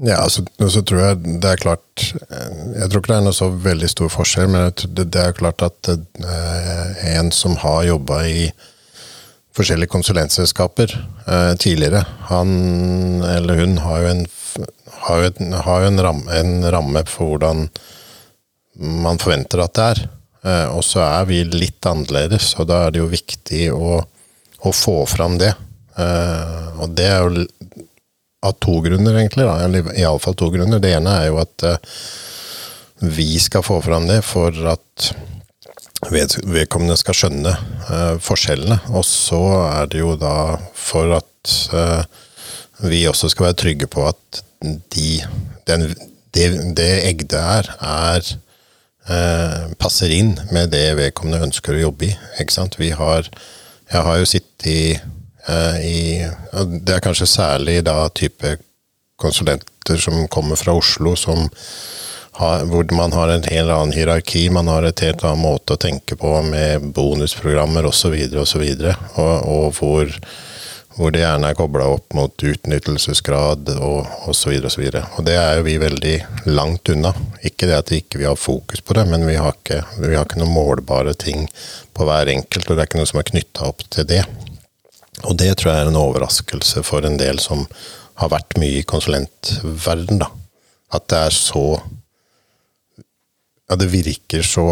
Ja, 0.00 0.22
altså, 0.22 0.46
så 0.72 0.80
tror 0.86 1.02
jeg 1.02 1.40
det 1.42 1.48
er 1.50 1.60
klart 1.60 2.04
eh, 2.32 2.52
Jeg 2.78 2.88
tror 2.88 3.02
ikke 3.02 3.10
det 3.10 3.16
er 3.18 3.24
noe 3.26 3.36
så 3.36 3.50
veldig 3.52 3.90
stor 3.92 4.08
forskjell, 4.14 4.48
men 4.48 4.70
det, 4.72 5.10
det 5.12 5.24
er 5.26 5.36
klart 5.36 5.60
at 5.66 5.90
eh, 5.92 7.02
en 7.18 7.28
som 7.36 7.58
har 7.60 7.84
jobba 7.84 8.22
i 8.24 8.46
forskjellige 9.56 9.92
konsulentselskaper 9.92 10.94
eh, 11.26 11.52
tidligere, 11.60 12.06
han 12.30 12.50
eller 13.26 13.60
hun 13.60 13.76
har 13.84 14.00
jo 14.00 14.12
en, 14.14 14.22
har 15.04 15.20
jo 15.20 15.32
en, 15.34 15.58
har 15.66 15.84
jo 15.84 15.90
en, 15.90 16.02
ramme, 16.06 16.38
en 16.38 16.70
ramme 16.72 17.04
for 17.10 17.34
hvordan 17.34 17.66
man 18.80 19.20
forventer 19.20 19.60
at 19.64 19.76
det 19.76 19.88
er. 19.90 20.02
Eh, 20.48 20.66
og 20.72 20.84
så 20.86 21.04
er 21.04 21.28
vi 21.28 21.42
litt 21.44 21.84
annerledes, 21.86 22.54
og 22.56 22.70
da 22.70 22.86
er 22.86 22.94
det 22.94 23.02
jo 23.02 23.10
viktig 23.10 23.66
å, 23.74 24.00
å 24.66 24.72
få 24.76 25.02
fram 25.08 25.38
det. 25.40 25.54
Uh, 25.98 26.80
og 26.84 26.94
det 26.96 27.08
er 27.08 27.24
jo 27.24 27.46
av 28.46 28.56
to 28.62 28.78
grunner, 28.84 29.18
egentlig. 29.20 29.46
Da. 29.46 29.82
Iallfall 29.98 30.36
to 30.38 30.50
grunner. 30.54 30.80
Det 30.82 30.94
ene 30.96 31.16
er 31.22 31.30
jo 31.30 31.40
at 31.42 31.66
uh, 31.66 31.76
vi 33.00 33.32
skal 33.40 33.64
få 33.64 33.80
fram 33.84 34.08
det 34.08 34.20
for 34.26 34.54
at 34.70 35.10
ved, 36.08 36.38
vedkommende 36.48 36.96
skal 37.00 37.16
skjønne 37.16 37.52
uh, 37.90 38.16
forskjellene. 38.22 38.80
Og 38.96 39.04
så 39.08 39.42
er 39.66 39.90
det 39.92 40.04
jo 40.04 40.14
da 40.20 40.36
for 40.76 41.18
at 41.18 41.26
vi 42.84 42.98
også 43.08 43.30
skal 43.32 43.46
være 43.46 43.56
trygge 43.62 43.86
på 43.88 44.02
at 44.04 44.40
de, 44.92 45.22
den, 45.68 45.86
det, 46.36 46.50
det 46.76 46.88
Egde 47.08 47.40
er, 47.40 47.70
er 47.80 48.28
passer 49.80 50.12
inn 50.12 50.34
med 50.52 50.68
det 50.74 50.98
vedkommende 50.98 51.48
ønsker 51.48 51.78
å 51.78 51.80
jobbe 51.86 52.10
i. 52.10 52.12
Ikke 52.44 52.58
sant? 52.58 52.76
Vi 52.76 52.90
har, 52.92 53.24
jeg 53.88 54.04
har 54.04 54.20
jo 54.20 54.28
sittet 54.28 54.49
i, 54.66 54.98
eh, 55.48 55.78
i 55.86 56.00
Det 56.80 56.96
er 56.96 57.04
kanskje 57.04 57.26
særlig 57.26 57.80
da 57.84 58.08
type 58.08 58.56
konsulenter 59.20 59.96
som 60.00 60.28
kommer 60.28 60.56
fra 60.56 60.72
Oslo, 60.72 61.16
som 61.16 61.48
har, 62.40 62.64
hvor 62.64 62.94
man 62.94 63.12
har 63.12 63.28
en 63.28 63.42
helt 63.42 63.70
annen 63.70 63.92
hierarki, 63.92 64.50
man 64.50 64.68
har 64.68 64.86
et 64.86 65.02
helt 65.04 65.24
annen 65.24 65.42
måte 65.44 65.76
å 65.76 65.80
tenke 65.80 66.16
på 66.16 66.36
med 66.46 66.92
bonusprogrammer 66.96 67.88
osv., 67.90 68.16
osv., 68.40 68.64
og, 69.20 69.34
og 69.50 69.66
hvor, 69.76 70.14
hvor 70.96 71.12
det 71.12 71.24
gjerne 71.24 71.50
er 71.50 71.58
kobla 71.58 71.88
opp 71.96 72.16
mot 72.16 72.46
utnyttelsesgrad 72.52 73.74
og 73.76 74.30
osv. 74.30 74.54
Og, 74.56 74.70
så 74.72 74.86
og, 74.86 75.00
og 75.18 75.26
det 75.28 75.36
er 75.36 75.58
jo 75.58 75.66
vi 75.68 75.76
veldig 75.82 76.16
langt 76.48 76.92
unna. 76.94 77.12
Ikke 77.44 77.68
det 77.68 77.76
at 77.76 77.92
vi 77.92 78.00
ikke 78.04 78.24
har 78.24 78.40
fokus 78.40 78.80
på 78.80 78.96
det, 78.96 79.04
men 79.10 79.26
vi 79.28 79.36
har 79.40 79.56
ikke, 79.58 79.82
ikke 80.08 80.40
noen 80.40 80.54
målbare 80.54 81.16
ting 81.18 81.48
på 81.96 82.08
hver 82.08 82.32
enkelt, 82.32 82.70
og 82.70 82.76
det 82.76 82.86
er 82.86 82.90
ikke 82.90 83.02
noe 83.02 83.12
som 83.12 83.20
er 83.20 83.30
knytta 83.34 83.68
opp 83.68 83.84
til 83.90 84.08
det. 84.14 84.24
Og 85.28 85.36
det 85.38 85.52
tror 85.58 85.72
jeg 85.72 85.84
er 85.84 85.90
en 85.90 86.00
overraskelse 86.00 86.84
for 86.86 87.06
en 87.06 87.18
del 87.20 87.40
som 87.42 87.66
har 88.20 88.32
vært 88.32 88.58
mye 88.60 88.80
i 88.80 88.86
konsulentverden, 88.88 90.20
da. 90.22 90.30
At 90.96 91.08
det 91.12 91.24
er 91.28 91.34
så 91.36 91.64
Ja, 93.70 93.76
det 93.78 93.86
virker 93.92 94.42
så 94.42 94.64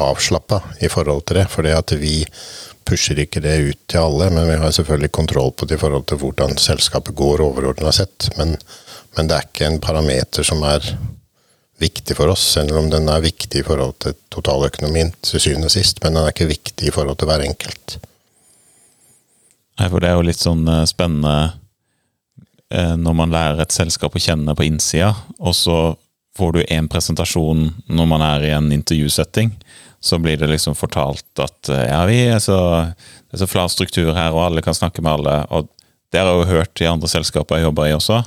avslappa 0.00 0.62
i 0.80 0.88
forhold 0.88 1.26
til 1.28 1.36
det, 1.36 1.42
fordi 1.52 1.74
at 1.76 1.92
vi 2.00 2.22
pusher 2.88 3.18
ikke 3.20 3.42
det 3.44 3.56
ut 3.66 3.82
til 3.90 4.00
alle, 4.00 4.30
men 4.32 4.46
vi 4.48 4.56
har 4.56 4.72
selvfølgelig 4.72 5.12
kontroll 5.12 5.52
på 5.52 5.68
det 5.68 5.76
i 5.76 5.82
forhold 5.82 6.06
til 6.08 6.20
hvordan 6.22 6.56
selskapet 6.56 7.12
går 7.18 7.42
overordna 7.44 7.92
sett. 7.92 8.30
Men, 8.38 8.56
men, 9.16 9.28
det 9.28 9.36
er 9.36 9.44
ikke 9.48 9.68
en 9.68 9.82
parameter 9.84 10.46
som 10.46 10.64
er 10.64 10.88
viktig 11.82 12.16
for 12.16 12.32
oss, 12.32 12.46
selv 12.56 12.78
om 12.80 12.88
den 12.88 13.10
er 13.12 13.24
viktig 13.24 13.60
i 13.60 13.66
forhold 13.66 13.98
til 14.00 14.16
totaløkonomien 14.32 15.12
til 15.20 15.42
syvende 15.42 15.68
og 15.68 15.76
sist. 15.76 16.00
Men 16.00 16.16
den 16.16 16.22
er 16.24 16.32
ikke 16.32 16.48
viktig 16.54 16.88
i 16.88 16.94
forhold 16.94 17.20
til 17.20 17.28
hver 17.28 17.44
enkelt. 17.44 17.98
Nei, 19.76 19.88
for 19.92 20.00
det 20.00 20.08
er 20.08 20.16
jo 20.16 20.24
litt 20.24 20.40
sånn 20.40 20.64
eh, 20.72 20.84
spennende 20.88 21.52
eh, 22.72 22.94
når 22.96 23.16
man 23.18 23.34
lærer 23.34 23.62
et 23.62 23.74
selskap 23.74 24.16
å 24.16 24.22
kjenne 24.22 24.56
på 24.56 24.64
innsida, 24.66 25.12
og 25.36 25.56
så 25.56 25.78
får 26.36 26.52
du 26.52 26.62
én 26.64 26.88
presentasjon 26.92 27.68
når 27.88 28.08
man 28.08 28.24
er 28.24 28.44
i 28.44 28.54
en 28.56 28.70
intervjusetting 28.74 29.54
så 30.06 30.18
blir 30.20 30.36
det 30.38 30.50
liksom 30.50 30.76
fortalt 30.78 31.40
at 31.42 31.70
eh, 31.72 31.86
ja, 31.90 32.02
vi 32.08 32.18
er 32.28 32.40
så, 32.42 32.58
det 33.26 33.36
er 33.36 33.42
så 33.42 33.50
flat 33.50 33.72
struktur 33.72 34.12
her, 34.16 34.32
og 34.32 34.44
alle 34.46 34.64
kan 34.64 34.76
snakke 34.76 35.04
med 35.04 35.18
alle. 35.18 35.36
Og 35.50 35.68
det 36.12 36.20
har 36.20 36.30
jeg 36.30 36.40
jo 36.40 36.50
hørt 36.52 36.82
i 36.84 36.88
andre 36.88 37.10
selskaper 37.10 37.58
jeg 37.58 37.66
jobber 37.66 37.88
i 37.88 37.96
også. 37.96 38.22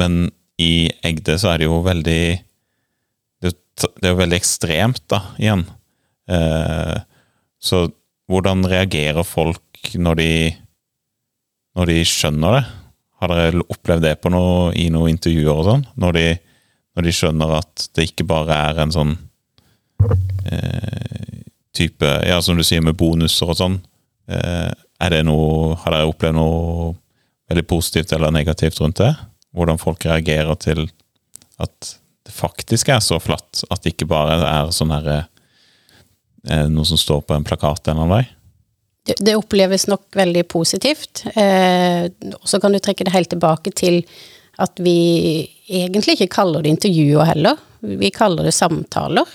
Men 0.00 0.14
i 0.56 0.88
Egde 1.04 1.34
så 1.38 1.50
er 1.52 1.60
det 1.60 1.66
jo 1.66 1.82
veldig 1.84 2.22
Det 3.44 3.50
er 4.00 4.14
jo 4.14 4.18
veldig 4.18 4.38
ekstremt, 4.38 5.02
da, 5.12 5.18
igjen. 5.36 5.66
Så 7.60 7.82
hvordan 8.28 8.64
reagerer 8.68 9.26
folk 9.28 9.67
når 9.98 10.20
de 10.20 10.32
når 11.78 11.90
de 11.92 11.98
skjønner 12.08 12.56
det? 12.56 12.64
Har 13.18 13.32
dere 13.32 13.64
opplevd 13.70 14.02
det 14.06 14.16
på 14.22 14.30
noe, 14.34 14.72
i 14.74 14.88
noen 14.90 15.14
intervjuer 15.14 15.54
og 15.54 15.66
sånn? 15.66 15.84
Når 16.00 16.18
når 16.98 17.06
de 17.06 17.14
skjønner 17.14 17.52
at 17.60 17.84
det 17.94 18.08
ikke 18.08 18.26
bare 18.26 18.56
er 18.58 18.80
en 18.82 18.90
sånn 18.90 19.12
eh, 20.50 21.44
type 21.76 22.08
Ja, 22.26 22.40
som 22.42 22.58
du 22.58 22.64
sier, 22.66 22.82
med 22.82 22.96
bonuser 22.98 23.52
og 23.52 23.58
sånn. 23.60 23.76
Eh, 24.26 24.70
er 24.74 25.14
det 25.14 25.20
noe 25.28 25.76
Har 25.78 25.94
dere 25.94 26.10
opplevd 26.10 26.34
noe 26.34 26.88
veldig 27.48 27.64
positivt 27.70 28.12
eller 28.16 28.34
negativt 28.34 28.80
rundt 28.82 28.98
det? 28.98 29.12
Hvordan 29.54 29.78
folk 29.78 30.02
reagerer 30.10 30.58
til 30.58 30.88
at 31.62 31.94
det 32.26 32.34
faktisk 32.34 32.90
er 32.92 32.98
så 33.00 33.16
flatt, 33.22 33.62
at 33.70 33.80
det 33.82 33.94
ikke 33.94 34.10
bare 34.10 34.36
er 34.42 34.74
sånn 34.74 34.90
herre 34.92 35.20
eh, 36.50 36.66
Noe 36.66 36.86
som 36.88 36.98
står 36.98 37.22
på 37.28 37.38
en 37.38 37.46
plakat 37.46 37.86
en 37.86 37.94
eller 37.94 38.08
annen 38.08 38.16
vei? 38.18 38.26
Det, 39.08 39.36
oppleves 39.36 39.86
nok 39.88 40.16
veldig 40.16 40.42
positivt. 40.48 41.24
Eh, 41.32 42.08
så 42.44 42.60
kan 42.60 42.74
du 42.74 42.80
trekke 42.82 43.06
det 43.06 43.14
helt 43.14 43.30
tilbake 43.32 43.72
til 43.72 44.02
at 44.60 44.80
vi 44.82 45.46
egentlig 45.70 46.18
ikke 46.18 46.34
kaller 46.40 46.64
det 46.64 46.74
intervjuer 46.74 47.30
heller. 47.30 47.56
Vi 47.80 48.10
kaller 48.12 48.44
det 48.48 48.52
samtaler. 48.56 49.30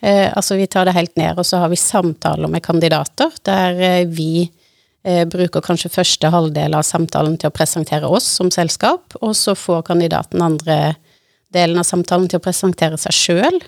Eh, 0.00 0.30
altså 0.32 0.56
vi 0.56 0.66
tar 0.66 0.88
det 0.88 0.96
helt 0.96 1.14
ned, 1.18 1.38
og 1.38 1.46
så 1.46 1.60
har 1.62 1.70
vi 1.72 1.78
samtaler 1.78 2.50
med 2.50 2.64
kandidater, 2.64 3.30
der 3.46 3.78
eh, 3.78 4.06
vi 4.06 4.48
eh, 5.04 5.22
bruker 5.30 5.62
kanskje 5.62 5.92
første 5.94 6.30
halvdel 6.32 6.74
av 6.74 6.86
samtalen 6.86 7.36
til 7.38 7.50
å 7.52 7.54
presentere 7.54 8.10
oss 8.10 8.26
som 8.38 8.50
selskap, 8.54 9.14
og 9.20 9.36
så 9.38 9.54
får 9.58 9.84
kandidaten 9.86 10.42
andre 10.42 10.96
delen 11.54 11.78
av 11.78 11.86
samtalen 11.86 12.26
til 12.30 12.40
å 12.40 12.44
presentere 12.44 12.98
seg 12.98 13.14
sjøl. 13.18 13.62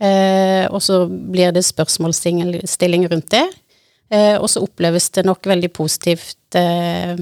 Eh, 0.00 0.64
og 0.72 0.80
så 0.82 1.04
blir 1.06 1.52
det 1.52 1.66
spørsmålsstilling 1.66 3.06
rundt 3.10 3.30
det. 3.34 3.46
Eh, 4.10 4.36
og 4.36 4.48
så 4.50 4.62
oppleves 4.64 5.10
det 5.14 5.26
nok 5.26 5.46
veldig 5.46 5.70
positivt 5.74 6.58
eh, 6.58 7.14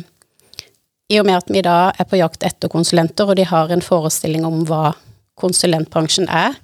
i 1.09 1.19
og 1.21 1.27
med 1.29 1.41
at 1.41 1.51
vi 1.53 1.65
da 1.65 1.91
er 1.93 2.09
på 2.09 2.21
jakt 2.21 2.45
etter 2.45 2.73
konsulenter, 2.73 3.29
og 3.29 3.37
de 3.37 3.45
har 3.49 3.73
en 3.73 3.85
forestilling 3.85 4.45
om 4.49 4.65
hva 4.69 4.95
konsulentbransjen 5.39 6.29
er, 6.33 6.57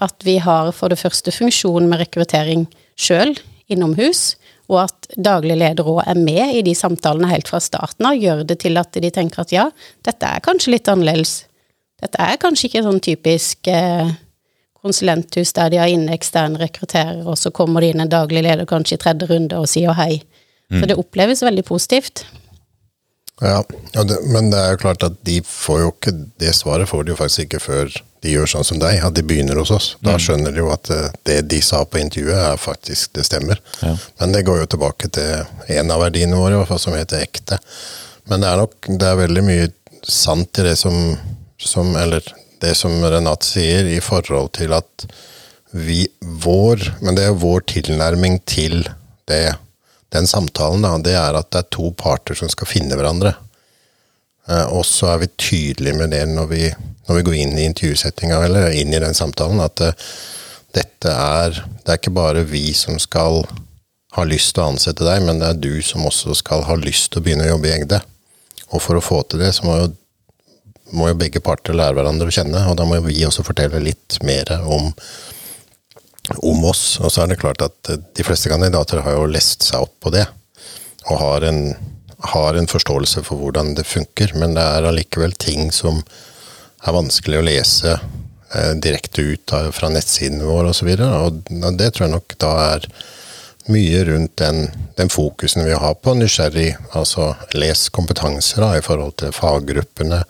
at 0.00 0.24
vi 0.24 0.36
har 0.44 0.72
for 0.76 0.92
det 0.92 1.00
første 1.00 1.32
funksjon 1.32 1.88
med 1.88 2.02
rekruttering 2.02 2.66
sjøl 3.00 3.32
innomhus, 3.72 4.34
og 4.68 4.82
at 4.86 5.08
daglig 5.16 5.56
leder 5.60 5.86
òg 5.86 6.02
er 6.04 6.18
med 6.18 6.56
i 6.58 6.62
de 6.66 6.74
samtalene 6.76 7.30
helt 7.30 7.48
fra 7.48 7.60
starten 7.62 8.08
av, 8.08 8.18
gjør 8.18 8.42
det 8.48 8.58
til 8.64 8.80
at 8.80 8.96
de 8.96 9.10
tenker 9.14 9.44
at 9.44 9.54
ja, 9.54 9.68
dette 10.04 10.28
er 10.28 10.44
kanskje 10.44 10.74
litt 10.74 10.90
annerledes. 10.90 11.38
Dette 12.02 12.20
er 12.20 12.40
kanskje 12.40 12.68
ikke 12.68 12.84
sånn 12.84 13.00
typisk 13.04 13.70
eh, 13.72 14.10
konsulenthus 14.86 15.52
der 15.58 15.74
de 15.74 15.82
har 15.82 15.92
inne 15.92 16.14
eksterne 16.16 16.60
rekrutterer, 16.62 17.20
og 17.26 17.38
så 17.40 17.52
kommer 17.54 17.84
det 17.84 17.92
inn 17.92 18.06
en 18.06 18.12
daglig 18.12 18.46
leder 18.46 18.68
kanskje 18.70 18.96
i 18.96 19.02
tredje 19.04 19.28
runde 19.30 19.60
og 19.60 19.68
sier 19.70 19.96
hei. 19.98 20.22
Mm. 20.70 20.80
Så 20.80 20.90
det 20.90 20.98
oppleves 20.98 21.44
veldig 21.46 21.66
positivt. 21.66 22.24
Ja, 23.40 23.60
det, 23.92 24.16
men 24.32 24.50
det 24.50 24.58
er 24.58 24.74
jo 24.74 24.80
klart 24.80 25.04
at 25.04 25.18
de 25.28 25.42
får 25.44 25.80
jo 25.82 25.88
ikke 25.90 26.12
Det 26.40 26.54
svaret 26.56 26.88
får 26.88 27.02
de 27.04 27.12
jo 27.12 27.18
faktisk 27.18 27.42
ikke 27.42 27.58
før 27.60 27.90
de 28.24 28.32
gjør 28.32 28.48
sånn 28.48 28.64
som 28.64 28.78
deg, 28.80 29.02
at 29.04 29.14
de 29.14 29.22
begynner 29.26 29.58
hos 29.60 29.70
oss. 29.74 29.90
Da 30.00 30.14
mm. 30.16 30.22
skjønner 30.24 30.54
de 30.54 30.62
jo 30.62 30.70
at 30.72 30.88
eh, 30.90 31.10
det 31.28 31.36
de 31.52 31.60
sa 31.62 31.82
på 31.84 32.00
intervjuet, 32.00 32.38
er 32.48 32.58
faktisk 32.58 33.12
det 33.14 33.26
stemmer. 33.28 33.60
Ja. 33.84 33.92
Men 34.18 34.32
det 34.34 34.46
går 34.48 34.62
jo 34.62 34.70
tilbake 34.72 35.10
til 35.12 35.76
en 35.76 35.92
av 35.92 36.00
verdiene 36.02 36.38
våre, 36.40 36.56
i 36.56 36.58
hvert 36.58 36.72
fall, 36.72 36.80
som 36.82 36.96
heter 36.96 37.22
ekte. 37.22 37.60
Men 38.26 38.42
det 38.42 38.50
er 38.50 38.62
nok 38.64 38.88
det 38.88 39.10
er 39.10 39.20
veldig 39.20 39.44
mye 39.46 39.68
sant 40.02 40.58
i 40.58 40.64
det 40.66 40.74
som, 40.80 40.96
som 41.60 41.92
Eller 42.00 42.24
det 42.66 42.74
som 42.78 42.94
Renate 43.04 43.46
sier, 43.46 43.88
i 43.88 44.02
forhold 44.02 44.52
til 44.58 44.74
at 44.76 45.06
vi 45.76 46.04
Vår 46.20 46.80
Men 47.02 47.16
det 47.18 47.24
er 47.26 47.34
vår 47.36 47.64
tilnærming 47.68 48.38
til 48.48 48.86
det, 49.28 49.56
den 50.14 50.28
samtalen, 50.30 50.84
da. 50.86 50.92
Det 51.02 51.16
er 51.18 51.36
at 51.36 51.50
det 51.50 51.64
er 51.64 51.74
to 51.74 51.90
parter 51.98 52.38
som 52.38 52.48
skal 52.48 52.70
finne 52.70 52.96
hverandre. 52.96 53.34
Eh, 54.46 54.66
og 54.70 54.86
så 54.86 55.10
er 55.12 55.24
vi 55.24 55.32
tydelige 55.34 55.98
med 55.98 56.14
det 56.14 56.22
når 56.30 56.46
vi 56.52 56.62
når 57.06 57.20
vi 57.20 57.26
går 57.26 57.36
inn 57.38 57.58
i 57.58 57.66
intervjusettinga 57.68 58.40
eller 58.46 58.72
inn 58.74 58.94
i 58.94 59.02
den 59.02 59.14
samtalen, 59.14 59.62
at 59.62 59.82
uh, 59.82 60.08
dette 60.74 61.12
er 61.12 61.62
Det 61.86 61.92
er 61.92 62.00
ikke 62.00 62.16
bare 62.16 62.42
vi 62.42 62.72
som 62.74 62.98
skal 62.98 63.44
ha 64.16 64.24
lyst 64.26 64.56
til 64.56 64.64
å 64.64 64.72
ansette 64.72 65.04
deg, 65.06 65.22
men 65.22 65.38
det 65.38 65.48
er 65.52 65.60
du 65.60 65.82
som 65.86 66.06
også 66.08 66.34
skal 66.34 66.64
ha 66.66 66.74
lyst 66.80 67.12
til 67.12 67.20
å 67.20 67.26
begynne 67.26 67.46
å 67.46 67.52
jobbe 67.52 67.68
i 67.68 67.74
Egde. 67.76 68.00
Og 68.74 68.82
for 68.82 68.98
å 68.98 69.04
få 69.04 69.20
til 69.22 69.44
det, 69.44 69.52
så 69.54 69.68
må 69.68 69.76
jo, 69.78 69.90
må 70.94 71.10
jo 71.10 71.18
begge 71.18 71.42
parter 71.42 71.76
lære 71.76 71.96
hverandre 71.98 72.28
å 72.30 72.34
kjenne, 72.34 72.62
og 72.70 72.76
da 72.78 72.86
må 72.86 73.00
vi 73.06 73.24
også 73.26 73.44
fortelle 73.46 73.82
litt 73.82 74.18
mer 74.26 74.52
om, 74.62 74.90
om 76.38 76.64
oss. 76.68 76.84
Og 77.02 77.10
så 77.12 77.24
er 77.24 77.32
det 77.32 77.40
klart 77.42 77.64
at 77.64 77.90
eh, 77.92 78.00
de 78.16 78.26
fleste 78.26 78.52
kandidater 78.52 79.02
har 79.04 79.18
jo 79.18 79.30
lest 79.30 79.66
seg 79.66 79.88
opp 79.88 79.96
på 80.04 80.14
det, 80.14 80.26
og 81.06 81.20
har 81.22 81.48
en, 81.48 81.60
har 82.34 82.58
en 82.58 82.70
forståelse 82.70 83.24
for 83.26 83.42
hvordan 83.42 83.74
det 83.78 83.86
funker, 83.88 84.34
men 84.38 84.56
det 84.58 84.64
er 84.64 84.88
allikevel 84.88 85.34
ting 85.38 85.72
som 85.74 86.02
er 86.86 86.94
vanskelig 86.94 87.40
å 87.40 87.46
lese 87.46 87.96
eh, 87.96 88.72
direkte 88.82 89.26
ut 89.26 89.54
av, 89.56 89.72
fra 89.74 89.90
nettsiden 89.90 90.44
vår 90.46 90.70
osv. 90.72 90.92
Og, 90.94 91.42
så 91.46 91.62
og 91.62 91.78
det 91.80 91.92
tror 91.94 92.06
jeg 92.06 92.16
nok 92.16 92.38
da 92.42 92.56
er 92.76 92.90
mye 93.66 94.04
rundt 94.06 94.36
den, 94.38 94.68
den 94.94 95.10
fokusen 95.10 95.64
vi 95.66 95.74
har 95.74 95.96
på 95.98 96.14
nysgjerrig, 96.14 96.76
altså 96.94 97.32
les 97.58 97.88
kompetanser 97.90 98.62
da, 98.62 98.76
i 98.78 98.84
forhold 98.84 99.16
til 99.18 99.34
faggruppene. 99.34 100.22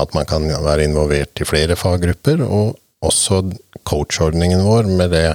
At 0.00 0.14
man 0.16 0.28
kan 0.28 0.48
være 0.50 0.86
involvert 0.88 1.42
i 1.42 1.48
flere 1.48 1.76
faggrupper. 1.78 2.44
Og 2.46 2.78
også 3.04 3.42
coachordningen 3.88 4.64
vår 4.66 4.88
med 4.88 5.12
det 5.14 5.26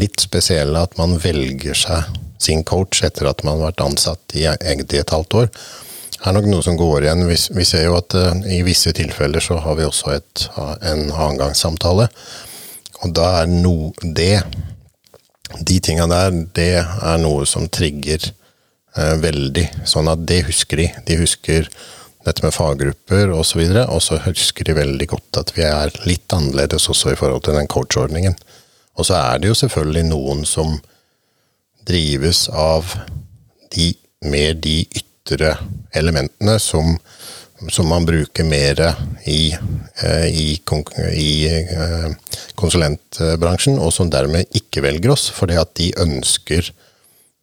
litt 0.00 0.22
spesielle 0.24 0.80
at 0.86 0.94
man 0.96 1.18
velger 1.20 1.76
seg 1.76 2.20
sin 2.40 2.62
coach 2.64 3.02
etter 3.04 3.28
at 3.28 3.42
man 3.44 3.58
har 3.58 3.70
vært 3.70 3.82
ansatt 3.84 4.36
i 4.38 4.46
egentlig 4.48 5.02
et 5.02 5.12
halvt 5.12 5.42
år 5.42 5.50
er 6.22 6.36
nok 6.36 6.48
noe 6.50 6.64
som 6.64 6.78
går 6.78 7.06
igjen. 7.06 7.24
Vi, 7.26 7.64
ser 7.66 7.86
jo 7.86 7.96
at 7.98 8.14
uh, 8.18 8.34
i 8.46 8.62
visse 8.66 8.92
tilfeller 8.94 9.42
så 9.42 9.58
har 9.62 9.78
vi 9.78 9.86
også 9.86 10.14
et, 10.16 10.44
en 10.56 11.08
annengangssamtale. 11.10 12.08
Og 13.02 13.14
da 13.16 13.32
er 13.42 13.50
no, 13.50 13.92
det 14.02 14.44
De 15.52 15.80
tinga 15.84 16.06
der, 16.08 16.30
det 16.56 16.78
er 16.80 17.18
noe 17.20 17.44
som 17.44 17.66
trigger 17.68 18.22
eh, 18.24 19.16
veldig. 19.20 19.66
Sånn 19.84 20.08
at 20.08 20.22
det 20.24 20.46
husker 20.46 20.80
de. 20.80 20.86
De 21.04 21.18
husker 21.20 21.68
dette 22.26 22.44
med 22.44 22.54
faggrupper 22.54 23.32
osv., 23.34 23.60
og, 23.62 23.74
så 23.74 23.84
og 23.88 24.02
så 24.04 24.20
husker 24.26 24.68
de 24.68 24.78
veldig 24.78 25.08
godt 25.10 25.40
at 25.40 25.52
vi 25.56 25.66
er 25.66 25.92
litt 26.06 26.32
annerledes 26.34 26.88
også 26.92 27.12
i 27.12 27.18
forhold 27.18 27.44
til 27.46 27.58
den 27.58 27.70
coachordningen. 27.70 28.36
Og 28.98 29.08
så 29.08 29.18
er 29.18 29.40
det 29.40 29.50
jo 29.50 29.58
selvfølgelig 29.58 30.04
noen 30.10 30.44
som 30.48 30.76
drives 31.88 32.46
av 32.48 32.94
de, 33.74 33.92
mer 34.28 34.54
de 34.62 34.82
ytre 34.86 35.56
elementene 35.96 36.58
som, 36.62 36.94
som 37.72 37.88
man 37.90 38.06
bruker 38.06 38.46
mer 38.46 38.84
i, 39.26 39.54
eh, 40.04 40.28
i, 40.28 40.46
i, 41.16 41.32
eh, 41.48 42.08
konsulentbransjen, 42.58 43.80
og 43.80 43.90
som 43.96 44.12
dermed 44.12 44.50
ikke 44.54 44.84
velger 44.84 45.16
oss, 45.16 45.28
fordi 45.34 45.58
at 45.58 45.74
de 45.80 45.90
ønsker, 46.04 46.70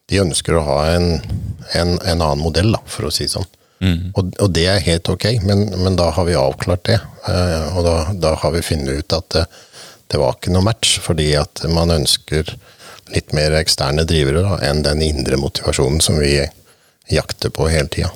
de 0.10 0.24
ønsker 0.24 0.56
å 0.56 0.66
ha 0.70 0.82
en, 0.96 1.10
en, 1.74 1.98
en 1.98 2.22
annen 2.22 2.44
modell, 2.46 2.72
da, 2.78 2.84
for 2.88 3.10
å 3.10 3.14
si 3.14 3.28
det 3.28 3.36
sånn. 3.36 3.50
Mm. 3.80 4.12
Og, 4.14 4.34
og 4.44 4.52
det 4.56 4.66
er 4.68 4.84
helt 4.84 5.10
ok, 5.10 5.26
men, 5.48 5.66
men 5.80 5.96
da 6.00 6.10
har 6.16 6.28
vi 6.28 6.36
avklart 6.36 6.84
det. 6.90 7.00
Eh, 7.30 7.78
og 7.78 7.86
da, 7.88 7.96
da 8.28 8.34
har 8.42 8.56
vi 8.56 8.66
funnet 8.66 9.04
ut 9.04 9.16
at 9.16 9.30
det, 9.36 9.46
det 10.10 10.20
var 10.20 10.36
ikke 10.36 10.54
noe 10.56 10.66
match, 10.66 10.98
fordi 11.04 11.32
at 11.38 11.64
man 11.70 11.94
ønsker 11.94 12.56
litt 13.14 13.34
mer 13.34 13.56
eksterne 13.58 14.06
drivere 14.10 14.44
da, 14.46 14.58
enn 14.70 14.84
den 14.86 15.04
indre 15.06 15.38
motivasjonen 15.38 16.02
som 16.04 16.20
vi 16.22 16.34
jakter 17.10 17.54
på 17.54 17.70
hele 17.70 17.90
tida. 17.94 18.10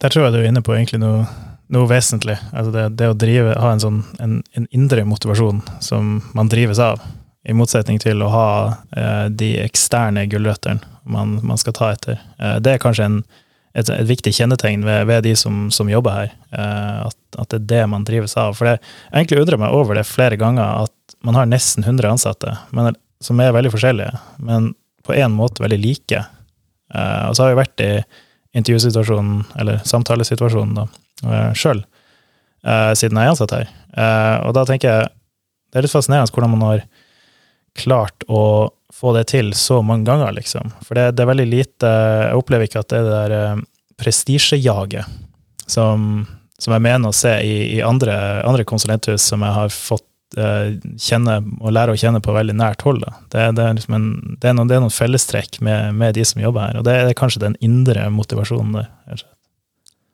Der 0.00 0.12
tror 0.12 0.26
jeg 0.26 0.34
du 0.34 0.40
er 0.40 0.48
inne 0.48 0.64
på 0.64 0.74
egentlig 0.74 1.00
noe, 1.02 1.24
noe 1.72 1.88
vesentlig. 1.88 2.36
Altså 2.50 2.72
det, 2.74 2.84
det 3.00 3.10
å 3.12 3.16
drive, 3.16 3.54
ha 3.60 3.72
en, 3.74 3.82
sånn, 3.82 4.02
en, 4.20 4.38
en 4.56 4.68
indre 4.72 5.04
motivasjon 5.08 5.60
som 5.84 6.18
man 6.36 6.50
drives 6.52 6.80
av, 6.82 7.04
i 7.48 7.56
motsetning 7.56 8.00
til 8.00 8.20
å 8.20 8.32
ha 8.32 8.48
eh, 8.96 9.26
de 9.32 9.54
eksterne 9.62 10.26
gulrøttene 10.28 10.80
man, 11.08 11.38
man, 11.40 11.60
skal 11.60 11.76
ta 11.76 11.92
etter. 11.94 12.20
Eh, 12.40 12.58
det 12.60 12.74
er 12.74 12.82
kanskje 12.82 13.06
en, 13.08 13.22
et, 13.74 13.88
et, 13.88 14.06
viktig 14.08 14.32
kjennetegn 14.34 14.84
ved, 14.86 15.04
ved 15.10 15.24
de 15.26 15.34
som, 15.38 15.68
som, 15.74 15.90
jobber 15.90 16.16
her, 16.16 16.32
eh, 16.56 16.96
at, 17.06 17.18
at, 17.36 17.52
det 17.52 17.60
er 17.60 17.68
det 17.72 17.84
man 17.92 18.06
drives 18.08 18.36
av. 18.40 18.56
For 18.58 18.66
det, 18.66 18.78
jeg 18.80 19.22
egentlig 19.22 19.42
undrer 19.44 19.62
meg 19.62 19.76
over 19.76 19.98
det 19.98 20.08
flere 20.08 20.38
ganger, 20.40 20.86
at 20.86 21.16
man 21.26 21.36
har 21.36 21.48
nesten 21.48 21.84
100 21.84 22.14
ansatte 22.14 22.56
men, 22.76 22.94
som 23.22 23.40
er 23.42 23.54
veldig 23.54 23.72
forskjellige, 23.74 24.24
men 24.42 24.72
på 25.06 25.14
en 25.16 25.36
måte 25.36 25.62
veldig 25.62 25.80
like. 25.82 26.24
Eh, 26.94 27.22
og 27.28 27.36
så 27.36 27.44
har 27.44 27.54
vi 27.54 27.60
vært 27.62 27.84
i 27.86 27.92
intervjusituasjonen, 28.58 29.44
eller 29.62 29.78
samtalesituasjonen, 29.86 30.74
da, 30.74 30.86
uh, 31.22 31.50
sjøl, 31.54 31.84
uh, 32.66 32.90
siden 32.98 33.20
jeg 33.20 33.28
er 33.28 33.34
ansatt 33.34 33.54
her. 33.54 33.68
Uh, 33.94 34.48
og 34.48 34.56
da 34.56 34.64
tenker 34.66 34.90
jeg 34.90 35.10
det 35.70 35.78
er 35.78 35.86
litt 35.86 35.94
fascinerende 35.94 36.34
hvordan 36.34 36.50
man 36.56 36.64
har 36.66 36.80
klart 37.78 38.26
å 38.26 38.40
få 38.94 39.14
det 39.16 39.28
til 39.30 39.52
så 39.56 39.80
mange 39.86 40.08
ganger, 40.08 40.34
liksom. 40.36 40.72
For 40.86 40.98
det, 40.98 41.12
det 41.16 41.24
er 41.24 41.30
veldig 41.30 41.48
lite 41.48 41.90
Jeg 41.90 42.36
opplever 42.40 42.68
ikke 42.68 42.82
at 42.82 42.90
det 42.92 43.00
er 43.00 43.08
det 43.08 43.22
der 43.30 43.64
prestisjejaget 44.00 45.18
som, 45.70 46.24
som 46.58 46.72
jeg 46.72 46.82
mener 46.82 47.12
å 47.12 47.14
se 47.14 47.34
i, 47.44 47.56
i 47.76 47.82
andre, 47.84 48.14
andre 48.48 48.64
konsulenthus 48.66 49.26
som 49.28 49.44
jeg 49.44 49.54
har 49.54 49.74
fått 49.74 50.06
Eh, 50.38 50.76
kjenne 51.02 51.40
og 51.58 51.72
lære 51.74 51.90
å 51.90 51.98
kjenne 51.98 52.20
på 52.22 52.30
veldig 52.30 52.54
nært 52.54 52.84
hold. 52.86 53.02
Det, 53.32 53.48
det, 53.58 53.64
er 53.64 53.74
liksom 53.74 53.96
en, 53.96 54.04
det, 54.38 54.46
er 54.46 54.54
noen, 54.54 54.68
det, 54.70 54.78
fellestrekk 54.94 55.58
med, 55.66 55.96
med, 55.98 56.14
de 56.14 56.22
som 56.28 56.42
jobber 56.42 56.68
her, 56.68 56.78
og 56.78 56.86
det 56.86 56.94
er 56.94 57.16
kanskje 57.18 57.42
den 57.42 57.56
indre 57.66 58.06
motivasjonen 58.14 58.78
der. 58.78 59.24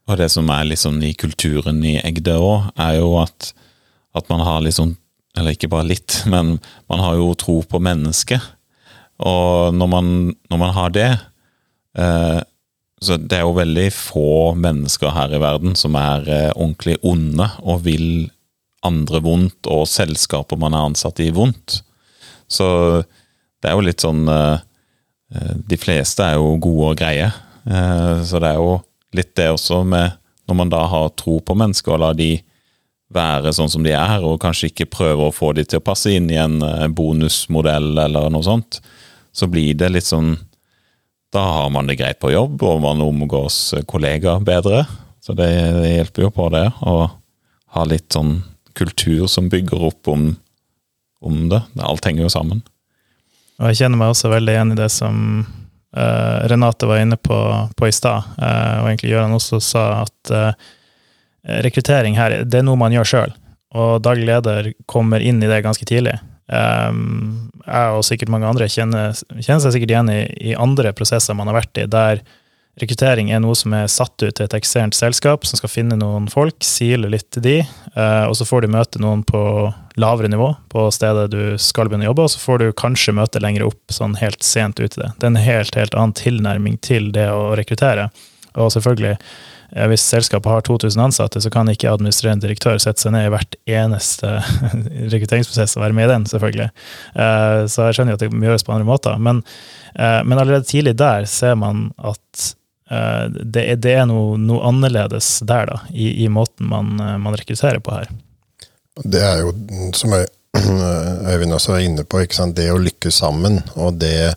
Og 0.09 0.17
det 0.17 0.31
som 0.33 0.49
er 0.55 0.71
liksom 0.71 1.03
i 1.05 1.13
kulturen 1.19 1.83
i 1.85 1.99
Egde 2.01 2.39
òg, 2.41 2.71
er 2.81 2.97
jo 3.03 3.11
at, 3.21 3.51
at 4.17 4.33
man 4.33 4.45
har 4.47 4.63
liksom 4.65 4.97
Eller 5.37 5.53
ikke 5.53 5.69
bare 5.69 5.85
litt, 5.85 6.23
men 6.25 6.55
man 6.89 7.01
har 7.05 7.19
jo 7.19 7.35
tro 7.37 7.59
på 7.61 7.77
mennesket. 7.77 8.41
Og 9.25 9.75
når 9.75 9.89
man, 9.89 10.13
når 10.51 10.61
man 10.61 10.75
har 10.77 10.93
det 10.93 11.11
eh, 11.97 12.43
så 12.97 13.17
Det 13.21 13.37
er 13.37 13.43
jo 13.45 13.53
veldig 13.57 13.91
få 13.93 14.55
mennesker 14.57 15.13
her 15.13 15.35
i 15.37 15.41
verden 15.41 15.75
som 15.77 15.97
er 16.01 16.29
eh, 16.33 16.53
ordentlig 16.57 16.97
onde 17.05 17.49
og 17.61 17.83
vil 17.85 18.31
andre 18.87 19.21
vondt, 19.21 19.69
og 19.69 19.85
selskaper 19.91 20.59
man 20.61 20.75
er 20.77 20.87
ansatt 20.89 21.21
i, 21.21 21.31
vondt. 21.35 21.81
Så 22.49 22.67
det 23.63 23.71
er 23.71 23.77
jo 23.77 23.87
litt 23.87 24.05
sånn 24.05 24.27
eh, 24.31 24.59
eh, 25.35 25.55
De 25.67 25.79
fleste 25.81 26.25
er 26.25 26.37
jo 26.39 26.57
gode 26.63 26.93
og 26.93 27.01
greie. 27.01 27.31
Eh, 27.67 28.23
så 28.27 28.41
det 28.43 28.53
er 28.53 28.61
jo 28.61 28.77
litt 29.17 29.33
det 29.39 29.49
også 29.55 29.81
med 29.89 30.19
Når 30.47 30.59
man 30.61 30.71
da 30.71 30.85
har 30.87 31.09
tro 31.19 31.41
på 31.43 31.57
mennesker 31.59 31.97
og 31.97 32.05
lar 32.05 32.15
de 32.19 32.37
være 33.11 33.53
sånn 33.55 33.71
som 33.71 33.85
de 33.87 33.93
er, 33.95 34.23
og 34.23 34.41
kanskje 34.43 34.69
ikke 34.71 34.89
prøver 34.91 35.29
å 35.29 35.35
få 35.35 35.53
de 35.55 35.63
til 35.67 35.79
å 35.79 35.85
passe 35.85 36.11
inn 36.11 36.27
i 36.31 36.39
en 36.43 36.59
bonusmodell 36.95 37.93
eller 38.03 38.27
noe 38.35 38.43
sånt, 38.43 38.81
så 39.37 39.49
blir 39.53 39.77
det 39.77 39.93
litt 39.93 40.09
sånn 40.09 40.37
Da 41.35 41.43
har 41.43 41.71
man 41.75 41.89
det 41.91 41.99
greit 42.01 42.21
på 42.23 42.31
jobb, 42.33 42.63
og 42.65 42.81
man 42.81 43.03
omgås 43.05 43.75
kollegaer 43.91 44.41
bedre. 44.41 44.85
Så 45.21 45.35
det, 45.37 45.49
det 45.83 45.91
hjelper 45.91 46.23
jo 46.23 46.31
på 46.33 46.47
det, 46.55 46.65
å 46.87 47.11
ha 47.77 47.83
litt 47.85 48.15
sånn 48.15 48.39
kultur 48.79 49.27
som 49.29 49.51
bygger 49.53 49.83
opp 49.89 50.09
om, 50.09 50.31
om 51.21 51.49
det. 51.51 51.61
Alt 51.83 52.07
henger 52.09 52.25
jo 52.25 52.33
sammen. 52.33 52.63
Og 53.59 53.69
jeg 53.69 53.81
kjenner 53.83 54.01
meg 54.01 54.15
også 54.15 54.31
veldig 54.33 54.55
igjen 54.55 54.73
i 54.73 54.79
det 54.79 54.89
som 54.95 55.19
uh, 55.43 56.39
Renate 56.49 56.89
var 56.89 57.03
inne 57.03 57.19
på, 57.19 57.41
på 57.77 57.89
i 57.91 57.95
stad, 57.95 58.31
uh, 58.39 58.85
og 58.85 58.91
egentlig 58.93 59.13
Gøran 59.13 59.37
også 59.37 59.61
sa 59.65 59.85
at 60.05 60.33
uh, 60.33 60.71
rekruttering 61.67 62.17
her, 62.17 62.43
det 62.45 62.63
er 62.63 62.67
noe 62.69 62.81
man 62.81 62.95
gjør 62.95 63.11
sjøl. 63.13 63.37
Og 63.77 63.99
daglig 64.05 64.31
leder 64.31 64.73
kommer 64.89 65.21
inn 65.21 65.43
i 65.43 65.51
det 65.51 65.65
ganske 65.67 65.89
tidlig. 65.89 66.17
Um, 66.47 67.51
jeg 67.65 67.95
og 67.99 68.05
sikkert 68.07 68.31
mange 68.31 68.47
andre 68.47 68.69
kjenner, 68.71 69.17
kjenner 69.35 69.63
seg 69.65 69.75
sikkert 69.75 69.93
igjen 69.95 70.11
i, 70.13 70.21
i, 70.53 70.53
andre 70.55 70.93
prosesser 70.95 71.35
man 71.35 71.51
har 71.51 71.59
vært 71.59 71.81
i, 71.83 71.89
der 71.91 72.23
Rekruttering 72.77 73.31
er 73.33 73.41
noe 73.41 73.57
som 73.57 73.73
er 73.73 73.87
satt 73.89 74.21
ut 74.21 74.35
til 74.37 74.45
et 74.45 74.55
eksternt 74.59 74.93
selskap 74.93 75.47
som 75.49 75.57
skal 75.57 75.71
finne 75.73 75.97
noen 75.97 76.27
folk, 76.29 76.59
sile 76.61 77.09
litt 77.09 77.31
til 77.33 77.45
de, 77.47 77.55
eh, 77.65 78.25
og 78.29 78.35
så 78.37 78.45
får 78.45 78.67
du 78.67 78.75
møte 78.75 79.01
noen 79.01 79.23
på 79.25 79.41
lavere 79.97 80.29
nivå 80.29 80.51
på 80.69 80.85
stedet 80.93 81.31
du 81.33 81.57
skal 81.57 81.89
begynne 81.89 82.05
å 82.05 82.11
jobbe, 82.11 82.27
og 82.27 82.35
så 82.35 82.43
får 82.43 82.61
du 82.61 82.67
kanskje 82.77 83.17
møte 83.17 83.41
lenger 83.41 83.65
opp 83.65 83.97
sånn 83.97 84.19
helt 84.21 84.45
sent 84.45 84.77
ut 84.77 84.91
i 84.91 85.01
det. 85.07 85.09
Det 85.17 85.25
er 85.25 85.33
en 85.33 85.41
helt, 85.41 85.81
helt 85.81 85.97
annen 85.97 86.13
tilnærming 86.21 86.77
til 86.85 87.09
det 87.17 87.31
å 87.33 87.55
rekruttere. 87.57 88.11
Og 88.61 88.69
selvfølgelig, 88.77 89.17
eh, 89.77 89.87
hvis 89.93 90.09
selskapet 90.09 90.51
har 90.51 90.67
2000 90.67 91.05
ansatte, 91.07 91.45
så 91.45 91.53
kan 91.53 91.71
ikke 91.71 91.93
administrerende 91.93 92.49
direktør 92.49 92.81
sette 92.83 93.05
seg 93.05 93.15
ned 93.15 93.29
i 93.29 93.33
hvert 93.37 93.57
eneste 93.79 94.37
rekrutteringsprosess 95.15 95.79
og 95.79 95.87
være 95.87 95.99
med 96.01 96.09
i 96.09 96.13
den, 96.17 96.29
selvfølgelig. 96.33 96.71
Eh, 97.15 97.63
så 97.71 97.89
jeg 97.89 97.99
skjønner 97.99 98.17
jo 98.17 98.21
at 98.21 98.27
det 98.27 98.33
må 98.35 98.49
gjøres 98.49 98.67
på 98.67 98.77
andre 98.77 98.89
måter. 98.89 99.19
Men, 99.23 99.45
men 99.97 100.37
allerede 100.37 100.69
tidlig 100.69 100.93
der 101.01 101.25
ser 101.31 101.55
man 101.57 101.87
at 102.05 102.51
Eh, 102.91 103.25
det 103.31 103.65
er, 103.67 103.79
det 103.83 103.95
er 103.99 104.07
noe, 104.07 104.37
noe, 104.39 104.63
annerledes 104.69 105.41
der, 105.47 105.67
da, 105.73 105.81
i, 105.91 106.13
i 106.23 106.29
måten 106.31 106.69
man, 106.71 106.95
eh, 107.03 107.17
man, 107.19 107.35
rekrutterer 107.35 107.83
på 107.83 107.97
her. 107.97 108.13
Det 109.03 109.23
er 109.23 109.43
jo, 109.43 109.53
som 109.97 110.15
Øyvind 111.31 111.53
også 111.53 111.75
er 111.77 111.89
inne 111.89 112.07
på, 112.07 112.23
det 112.57 112.71
å 112.73 112.79
lykkes 112.81 113.19
sammen, 113.21 113.59
og, 113.75 113.99
det, 114.01 114.33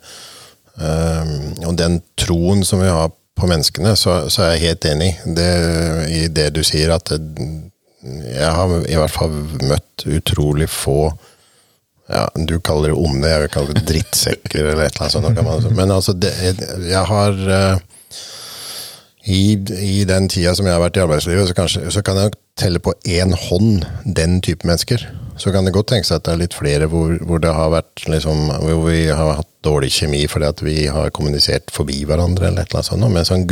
og 1.63 1.77
den 1.79 2.01
troen 2.19 2.65
som 2.67 2.81
vi 2.83 2.89
har 2.91 3.13
på 3.39 3.49
menneskene, 3.49 3.95
så, 3.99 4.21
så 4.31 4.45
er 4.45 4.55
jeg 4.55 4.67
helt 4.67 4.87
enig 4.89 5.09
det, 5.37 5.49
i 6.11 6.21
det 6.31 6.49
du 6.55 6.61
sier, 6.67 6.93
at 6.95 7.11
jeg 7.13 8.51
har 8.55 8.75
i 8.87 8.95
hvert 8.95 9.11
fall 9.13 9.33
møtt 9.67 10.05
utrolig 10.07 10.69
få 10.71 11.11
ja, 12.09 12.23
Du 12.33 12.55
kaller 12.63 12.89
det 12.89 12.97
onde, 12.97 13.27
jeg 13.29 13.41
vil 13.43 13.51
kalle 13.53 13.75
det 13.75 13.83
drittsekker 13.89 14.63
eller 14.71 14.87
et 14.87 14.95
eller 14.95 15.19
annet 15.19 15.65
sånt. 15.65 15.75
Men 15.77 15.91
altså, 15.93 16.15
det, 16.17 16.31
jeg 16.89 17.03
har 17.05 17.35
i, 19.29 19.41
i, 19.77 20.03
den 20.09 20.27
tida 20.31 20.55
som 20.57 20.65
jeg 20.65 20.73
har 20.73 20.81
vært 20.81 20.97
i 20.97 21.03
arbeidslivet, 21.03 21.49
så, 21.49 21.55
kanskje, 21.57 21.83
så 21.93 22.01
kan 22.05 22.17
jeg 22.17 22.33
telle 22.59 22.81
på 22.81 22.95
én 23.05 23.35
hånd 23.37 23.85
den 24.17 24.39
type 24.45 24.65
mennesker. 24.67 25.03
Så 25.39 25.53
kan 25.53 25.67
det 25.67 25.73
godt 25.75 25.91
tenke 25.93 26.07
seg 26.09 26.19
at 26.19 26.25
det 26.25 26.33
er 26.33 26.41
litt 26.41 26.57
flere 26.57 26.89
hvor, 26.91 27.13
hvor 27.23 27.43
har 27.45 27.69
vært 27.71 28.07
liksom, 28.09 28.49
hvor 28.63 28.81
vi 28.89 29.03
har 29.07 29.37
hatt 29.37 29.51
dårlig 29.63 29.91
kjemi 29.93 30.23
fordi 30.31 30.47
at 30.49 30.63
vi 30.65 30.77
har 30.91 31.13
kommunisert 31.15 31.71
forbi 31.71 32.01
hverandre, 32.09 32.49
eller 32.49 32.65
et 32.65 32.73
eller 32.73 32.81
annet 32.81 32.89
sånt. 32.89 33.13
Men 33.13 33.29
sånn 33.29 33.45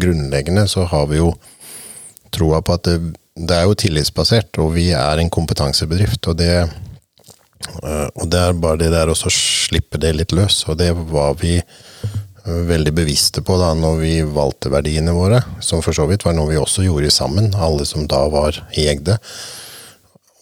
grunnleggende 0.00 0.66
så 0.70 0.86
har 0.92 1.10
vi 1.10 1.18
jo 1.20 1.34
troa 2.30 2.62
på 2.62 2.78
at 2.78 2.86
det, 2.86 2.96
det, 3.34 3.56
er 3.56 3.66
jo 3.66 3.76
tillitsbasert, 3.82 4.62
og 4.62 4.76
vi 4.78 4.90
er 4.96 5.20
en 5.20 5.32
kompetansebedrift. 5.32 6.22
Og 6.30 6.38
det, 6.38 6.54
øh, 7.82 8.08
og 8.14 8.30
det 8.30 8.46
er 8.46 8.62
bare 8.62 8.80
det 8.84 8.94
der 8.94 9.10
å 9.10 9.18
slippe 9.18 9.98
det 10.00 10.14
litt 10.16 10.36
løs, 10.36 10.62
og 10.70 10.78
det 10.80 10.92
var 11.10 11.34
vi 11.42 11.58
veldig 12.44 12.92
bevisste 12.96 13.42
på 13.44 13.56
da 13.60 13.72
når 13.76 13.96
vi 14.00 14.12
valgte 14.24 14.72
verdiene 14.72 15.14
våre, 15.16 15.42
som 15.60 15.82
for 15.84 15.96
så 15.96 16.06
vidt 16.08 16.24
var 16.24 16.36
noe 16.36 16.50
vi 16.50 16.60
også 16.60 16.84
gjorde 16.86 17.12
sammen, 17.12 17.52
alle 17.54 17.86
som 17.88 18.06
da 18.08 18.22
var 18.32 18.56
i 18.78 18.86
Egde. 18.90 19.18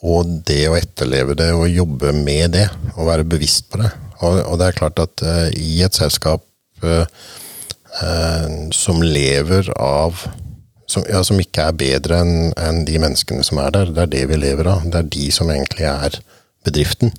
Og 0.07 0.31
det 0.47 0.63
å 0.71 0.77
etterleve 0.79 1.35
det 1.39 1.51
og 1.57 1.67
jobbe 1.67 2.13
med 2.15 2.55
det, 2.55 2.69
og 2.95 3.09
være 3.11 3.27
bevisst 3.27 3.67
på 3.73 3.83
det. 3.83 3.91
Og, 4.21 4.39
og 4.45 4.59
det 4.61 4.69
er 4.69 4.79
klart 4.79 5.03
at 5.03 5.25
uh, 5.27 5.47
i 5.59 5.81
et 5.87 5.95
selskap 5.95 6.45
uh, 6.85 7.05
uh, 8.03 8.47
som 8.75 9.03
lever 9.03 9.71
av 9.75 10.23
som, 10.89 11.05
ja, 11.05 11.21
som, 11.27 11.37
ikke 11.37 11.67
er 11.69 11.77
bedre 11.77 12.23
enn 12.23 12.53
en 12.57 12.79
de 12.89 12.97
menneskene 12.97 13.45
som 13.45 13.59
er 13.61 13.75
der, 13.75 13.91
det 13.93 14.07
er 14.07 14.13
det 14.15 14.23
vi 14.31 14.39
lever 14.41 14.71
av. 14.73 14.87
Det 14.89 15.03
er 15.03 15.11
de 15.19 15.27
som 15.35 15.51
egentlig 15.53 15.85
er 15.85 16.17
bedriften, 16.65 17.13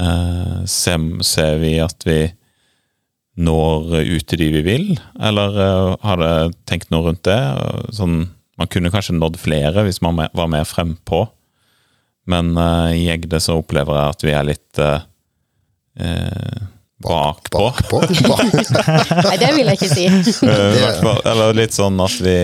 eh, 0.00 0.58
ser 0.64 1.58
vi 1.60 1.72
at 1.84 2.00
vi 2.08 2.20
når 3.40 3.94
ut 4.04 4.26
til 4.28 4.42
de 4.42 4.48
vi 4.58 4.62
vil, 4.66 4.90
eller 5.20 5.56
uh, 5.56 5.96
har 6.04 6.20
dere 6.20 6.50
tenkt 6.68 6.90
noe 6.92 7.06
rundt 7.06 7.24
det? 7.28 7.38
Sånn, 7.96 8.24
man 8.60 8.70
kunne 8.72 8.92
kanskje 8.92 9.16
nådd 9.16 9.38
flere 9.40 9.84
hvis 9.86 10.02
man 10.04 10.18
var 10.18 10.50
mer 10.50 10.66
frempå, 10.68 11.24
men 12.30 12.52
uh, 12.58 12.90
i 12.92 13.08
Egde 13.12 13.40
så 13.42 13.58
opplever 13.60 13.96
jeg 13.96 14.16
at 14.16 14.26
vi 14.26 14.36
er 14.36 14.48
litt 14.50 14.82
uh, 14.82 15.00
bakpå. 17.00 17.70
Bakpå? 17.90 18.36
Nei, 19.24 19.36
det 19.40 19.50
vil 19.56 19.70
jeg 19.70 19.78
ikke 19.78 19.88
si. 19.88 20.06
eller 20.44 21.56
litt 21.56 21.76
sånn 21.76 21.96
at 22.04 22.16
vi, 22.20 22.36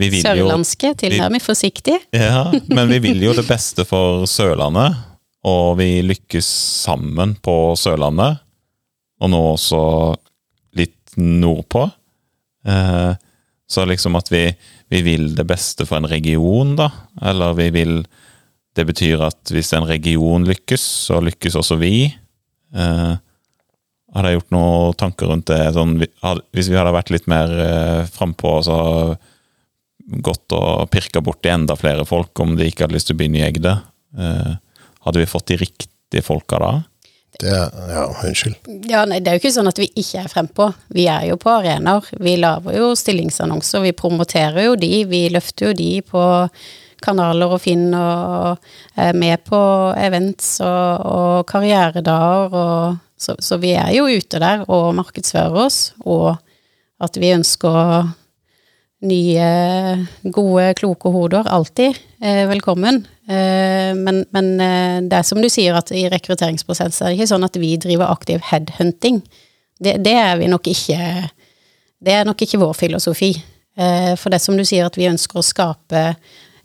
vi 0.00 0.08
vil 0.14 0.22
Sørlandske, 0.24 0.94
tilnærmet 1.04 1.44
forsiktig. 1.44 1.98
Ja, 2.16 2.48
men 2.72 2.88
vi 2.90 3.02
vil 3.10 3.22
jo 3.28 3.36
det 3.36 3.44
beste 3.48 3.84
for 3.88 4.24
Sørlandet, 4.30 4.96
og 5.48 5.78
vi 5.78 5.98
lykkes 6.06 6.48
sammen 6.88 7.36
på 7.44 7.76
Sørlandet 7.78 8.40
og 9.18 9.32
nå 9.32 9.40
også 9.54 9.82
litt 10.78 11.16
nordpå. 11.18 11.88
Eh, 12.68 13.12
så 13.68 13.84
liksom 13.88 14.16
at 14.18 14.30
vi, 14.32 14.44
vi, 14.88 15.02
vil 15.04 15.32
det 15.36 15.46
beste 15.48 15.86
for 15.88 16.00
en 16.00 16.08
region, 16.08 16.76
da. 16.78 16.90
Eller 17.22 17.56
vi 17.58 17.70
vil 17.74 18.00
Det 18.78 18.84
betyr 18.86 19.24
at 19.26 19.50
hvis 19.50 19.72
en 19.74 19.88
region 19.88 20.44
lykkes, 20.46 20.82
så 21.08 21.18
lykkes 21.18 21.56
også 21.58 21.80
vi. 21.80 22.06
Eh, 22.70 23.14
hadde 24.14 24.30
jeg 24.30 24.38
gjort 24.38 24.54
noen 24.54 24.98
tanker 24.98 25.30
rundt 25.30 25.48
det? 25.50 25.60
Sånn, 25.76 25.96
hvis 25.98 26.70
vi 26.70 26.78
hadde 26.78 26.94
vært 26.96 27.12
litt 27.12 27.28
mer 27.30 27.52
eh, 27.64 28.04
frampå 28.12 28.58
og 28.60 28.64
så 28.66 28.78
gått 30.24 30.54
og 30.56 30.88
pirka 30.92 31.20
borti 31.24 31.50
enda 31.52 31.76
flere 31.76 32.06
folk 32.08 32.40
om 32.40 32.54
de 32.56 32.68
ikke 32.68 32.86
hadde 32.86 32.96
lyst 32.96 33.10
til 33.10 33.18
å 33.18 33.20
begynne 33.20 33.42
i 33.42 33.46
Egde, 33.48 33.74
eh, 34.16 34.54
hadde 35.04 35.20
vi 35.20 35.28
fått 35.28 35.50
de 35.52 35.58
riktige 35.60 36.24
folka 36.24 36.60
da? 36.62 36.72
Det, 37.38 37.52
ja, 37.92 38.04
unnskyld. 38.24 38.56
Ja, 38.90 39.04
nei, 39.06 39.20
det 39.22 39.30
er 39.30 39.36
jo 39.36 39.44
ikke 39.44 39.54
sånn 39.54 39.70
at 39.70 39.78
vi 39.78 39.86
ikke 39.92 40.24
er 40.24 40.30
frempå. 40.32 40.72
Vi 40.96 41.04
er 41.12 41.28
jo 41.28 41.36
på 41.38 41.52
arenaer. 41.52 42.08
Vi 42.18 42.34
lager 42.40 42.74
jo 42.74 42.88
stillingsannonser, 42.98 43.84
vi 43.84 43.94
promoterer 43.94 44.64
jo 44.64 44.78
de. 44.80 44.90
Vi 45.06 45.20
løfter 45.30 45.68
jo 45.68 45.76
de 45.78 45.90
på 46.08 46.22
kanaler 47.04 47.52
og 47.54 47.60
Finn 47.62 47.92
og 47.94 48.58
er 48.98 49.14
med 49.14 49.44
på 49.46 49.60
events 50.00 50.56
og, 50.64 51.04
og 51.06 51.46
karrieredager 51.52 52.56
og 52.58 52.98
så, 53.18 53.34
så, 53.42 53.58
vi 53.60 53.74
er 53.74 53.90
jo 53.96 54.06
ute 54.06 54.40
der 54.40 54.64
og 54.70 54.94
markedsfører 54.98 55.58
oss, 55.66 55.92
og 56.06 56.36
at 57.02 57.18
vi 57.18 57.34
ønsker 57.34 58.08
nye, 59.08 59.48
gode, 60.34 60.72
kloke 60.78 61.10
hoder 61.14 61.46
alltid 61.46 61.94
eh, 62.22 62.44
velkommen. 62.50 63.04
Eh, 63.28 63.92
men, 63.94 64.24
men 64.34 64.48
eh, 64.60 64.96
det 65.06 65.20
er 65.20 65.26
som 65.26 65.42
du 65.42 65.50
sier, 65.52 65.76
at 65.78 65.92
i 65.94 66.08
rekrutteringsprosess 66.10 67.02
er 67.02 67.12
det 67.12 67.18
ikke 67.18 67.30
sånn 67.30 67.46
at 67.46 67.58
vi 67.60 67.76
driver 67.78 68.10
aktiv 68.10 68.42
headhunting. 68.50 69.20
Det, 69.78 70.00
det, 70.02 70.16
er 70.18 70.40
vi 70.40 70.48
nok 70.50 70.66
ikke 70.66 71.28
Det 72.02 72.14
er 72.14 72.26
nok 72.26 72.42
ikke 72.42 72.58
vår 72.58 72.74
filosofi. 72.74 73.30
Eh, 73.78 74.14
for 74.18 74.34
det 74.34 74.42
som 74.42 74.58
du 74.58 74.64
sier, 74.66 74.86
at 74.86 74.98
vi 74.98 75.06
ønsker 75.10 75.38
å 75.38 75.46
skape 75.46 76.04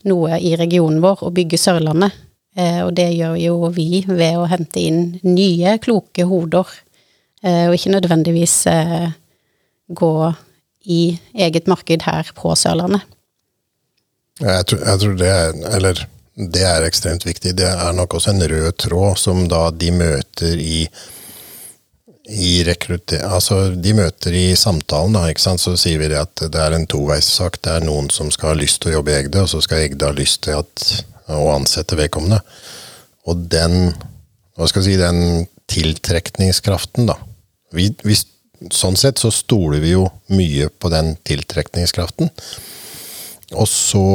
noe 0.09 0.39
i 0.41 0.55
regionen 0.59 1.01
vår 1.03 1.21
og 1.27 1.35
bygge 1.37 1.59
Sørlandet. 1.61 2.15
Eh, 2.55 2.81
og 2.85 2.93
det 2.97 3.09
gjør 3.15 3.37
jo 3.41 3.69
vi 3.73 4.03
ved 4.07 4.37
å 4.37 4.47
hente 4.49 4.81
inn 4.81 5.03
nye, 5.25 5.77
kloke 5.81 6.27
hoder, 6.29 6.69
eh, 7.43 7.65
og 7.67 7.77
ikke 7.77 7.95
nødvendigvis 7.95 8.57
gå 9.93 10.13
i 10.83 11.01
eget 11.33 11.67
marked 11.67 12.05
her 12.05 12.29
på 12.35 12.53
Sørlandet. 12.59 13.03
Jeg 14.41 14.65
tror, 14.67 14.79
jeg 14.81 14.99
tror 14.99 15.17
det 15.19 15.29
er 15.29 15.51
Eller 15.77 15.99
det 16.33 16.63
er 16.65 16.85
ekstremt 16.87 17.25
viktig. 17.25 17.53
Det 17.57 17.67
er 17.69 17.91
nok 17.93 18.15
også 18.17 18.31
en 18.31 18.47
rød 18.49 18.71
tråd 18.81 19.19
som 19.21 19.43
da 19.47 19.67
de 19.69 19.91
møter 19.93 20.57
i 20.57 20.87
i 22.23 22.63
altså 22.63 23.75
de 23.75 23.93
møter 23.93 24.31
i 24.31 24.55
samtalen, 24.55 25.13
da, 25.13 25.25
ikke 25.27 25.43
sant? 25.43 25.59
så 25.59 25.75
sier 25.75 25.99
vi 25.99 26.07
det 26.07 26.21
at 26.21 26.45
det 26.53 26.59
er 26.59 26.71
en 26.71 26.87
toveissak. 26.87 27.59
Det 27.59 27.71
er 27.71 27.83
noen 27.83 28.09
som 28.09 28.31
skal 28.31 28.53
ha 28.53 28.59
lyst 28.61 28.81
til 28.81 28.93
å 28.93 28.95
jobbe 28.99 29.11
i 29.11 29.17
Egde, 29.17 29.43
og 29.43 29.49
så 29.51 29.59
skal 29.63 29.83
Egde 29.83 30.07
ha 30.07 30.15
lyst 30.15 30.45
til 30.47 30.61
at, 30.61 31.03
å 31.37 31.53
ansette 31.55 31.97
vedkommende. 31.99 32.39
Og 33.29 33.45
den 33.51 33.93
hva 34.53 34.67
skal 34.69 34.83
jeg 34.83 34.93
si, 34.93 35.01
den 35.01 35.47
tiltrekningskraften, 35.71 37.07
da. 37.09 37.17
Vi, 37.73 37.87
vi 38.05 38.17
sånn 38.73 38.97
sett 38.99 39.21
så 39.21 39.31
stoler 39.33 39.81
vi 39.83 39.95
jo 39.95 40.05
mye 40.33 40.69
på 40.69 40.91
den 40.93 41.15
tiltrekningskraften. 41.25 42.29
Og 43.57 43.69
så 43.69 44.05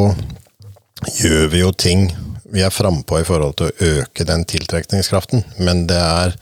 gjør 1.19 1.47
vi 1.53 1.63
jo 1.63 1.71
ting 1.79 2.09
Vi 2.49 2.63
er 2.65 2.73
frampå 2.73 3.19
i 3.21 3.27
forhold 3.29 3.59
til 3.59 3.69
å 3.69 3.89
øke 4.01 4.25
den 4.25 4.47
tiltrekningskraften, 4.49 5.43
men 5.61 5.85
det 5.91 5.99
er 6.01 6.33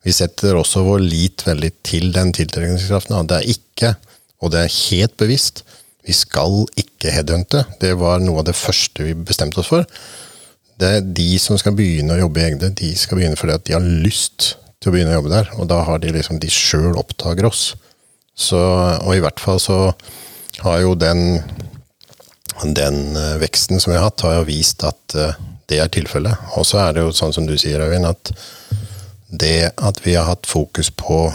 Vi 0.00 0.14
setter 0.16 0.56
også 0.56 0.80
vår 0.86 1.02
lit 1.04 1.44
veldig 1.44 1.70
til 1.84 2.08
den 2.14 2.30
tiltrekningskraften. 2.32 3.18
Det 3.28 3.36
er 3.36 3.50
ikke, 3.52 3.90
og 4.40 4.54
det 4.54 4.62
er 4.62 4.78
helt 4.88 5.18
bevisst, 5.20 5.60
vi 6.06 6.14
skal 6.16 6.64
ikke 6.80 7.12
headhunte. 7.12 7.64
Det 7.80 7.92
var 8.00 8.22
noe 8.22 8.42
av 8.42 8.48
det 8.48 8.56
første 8.58 9.04
vi 9.04 9.14
bestemte 9.14 9.60
oss 9.62 9.70
for. 9.70 9.86
Det 10.80 10.88
er 10.96 11.04
de 11.04 11.34
som 11.42 11.58
skal 11.60 11.76
begynne 11.76 12.16
å 12.16 12.22
jobbe 12.22 12.40
i 12.40 12.46
Egde, 12.48 12.72
de 12.76 12.94
skal 12.96 13.20
begynne 13.20 13.36
fordi 13.36 13.56
at 13.58 13.66
de 13.68 13.76
har 13.76 13.84
lyst 13.84 14.54
til 14.80 14.90
å 14.90 14.94
begynne 14.94 15.12
å 15.12 15.18
jobbe 15.18 15.34
der. 15.34 15.50
Og 15.60 15.68
da 15.68 15.82
har 15.84 16.00
de 16.00 16.14
liksom 16.14 16.40
de 16.40 16.48
sjøl 16.52 16.96
oppdager 16.96 17.50
oss. 17.50 17.74
Så, 18.32 18.58
og 18.58 19.12
i 19.12 19.20
hvert 19.20 19.42
fall 19.42 19.60
så 19.60 19.90
har 20.64 20.80
jo 20.80 20.94
den, 20.96 21.42
den 22.64 23.02
eh, 23.18 23.36
veksten 23.42 23.80
som 23.80 23.92
vi 23.92 23.98
har 23.98 24.08
hatt, 24.08 24.24
har 24.24 24.38
jo 24.38 24.48
vist 24.48 24.84
at 24.88 25.16
uh, 25.18 25.36
det 25.68 25.82
er 25.82 25.92
tilfellet. 25.92 26.48
Og 26.56 26.64
så 26.68 26.80
er 26.86 26.96
det 26.96 27.04
jo 27.04 27.12
sånn 27.14 27.36
som 27.36 27.46
du 27.48 27.58
sier, 27.60 27.84
Øyvind, 27.84 28.08
at 28.08 28.32
det 29.30 29.70
at 29.76 30.00
vi 30.02 30.16
har 30.16 30.26
hatt 30.26 30.48
fokus 30.48 30.88
på 30.90 31.28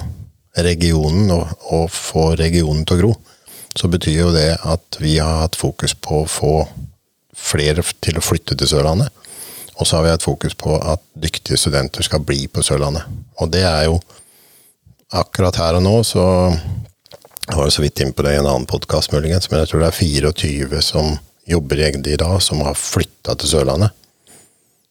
regionen 0.65 1.29
og, 1.35 1.53
og 1.69 1.87
få 1.93 2.31
regionen 2.39 2.83
til 2.87 2.97
å 2.97 3.01
gro, 3.03 3.13
så 3.75 3.89
betyr 3.91 4.19
jo 4.19 4.31
det 4.35 4.55
at 4.63 4.99
vi 5.01 5.17
har 5.19 5.43
hatt 5.43 5.57
fokus 5.59 5.93
på 5.93 6.23
å 6.23 6.29
få 6.29 6.55
flere 7.35 7.83
til 8.03 8.17
å 8.17 8.23
flytte 8.23 8.55
til 8.57 8.71
Sørlandet. 8.71 9.11
Og 9.75 9.87
så 9.87 9.97
har 9.97 10.05
vi 10.05 10.13
hatt 10.13 10.23
fokus 10.23 10.55
på 10.55 10.77
at 10.79 11.03
dyktige 11.19 11.59
studenter 11.59 12.05
skal 12.05 12.23
bli 12.23 12.45
på 12.47 12.63
Sørlandet. 12.63 13.03
Og 13.43 13.51
det 13.51 13.65
er 13.67 13.89
jo 13.89 13.99
akkurat 15.15 15.59
her 15.59 15.77
og 15.79 15.83
nå, 15.83 15.97
så 16.07 16.23
jeg 17.45 17.57
var 17.59 17.69
så 17.69 17.83
vidt 17.83 18.01
inn 18.01 18.13
på 18.15 18.23
det 18.25 18.37
i 18.37 18.39
en 18.39 18.47
annen 18.47 18.67
podkast, 18.69 19.11
muligens, 19.13 19.51
men 19.51 19.61
jeg 19.61 19.73
tror 19.73 19.83
det 19.83 19.91
er 19.91 19.99
24 19.99 20.81
som 20.81 21.11
jobber 21.45 21.77
i 21.77 21.85
Egde 21.89 22.15
i 22.15 22.19
dag, 22.19 22.39
som 22.41 22.63
har 22.65 22.79
flytta 22.79 23.35
til 23.37 23.51
Sørlandet. 23.51 23.91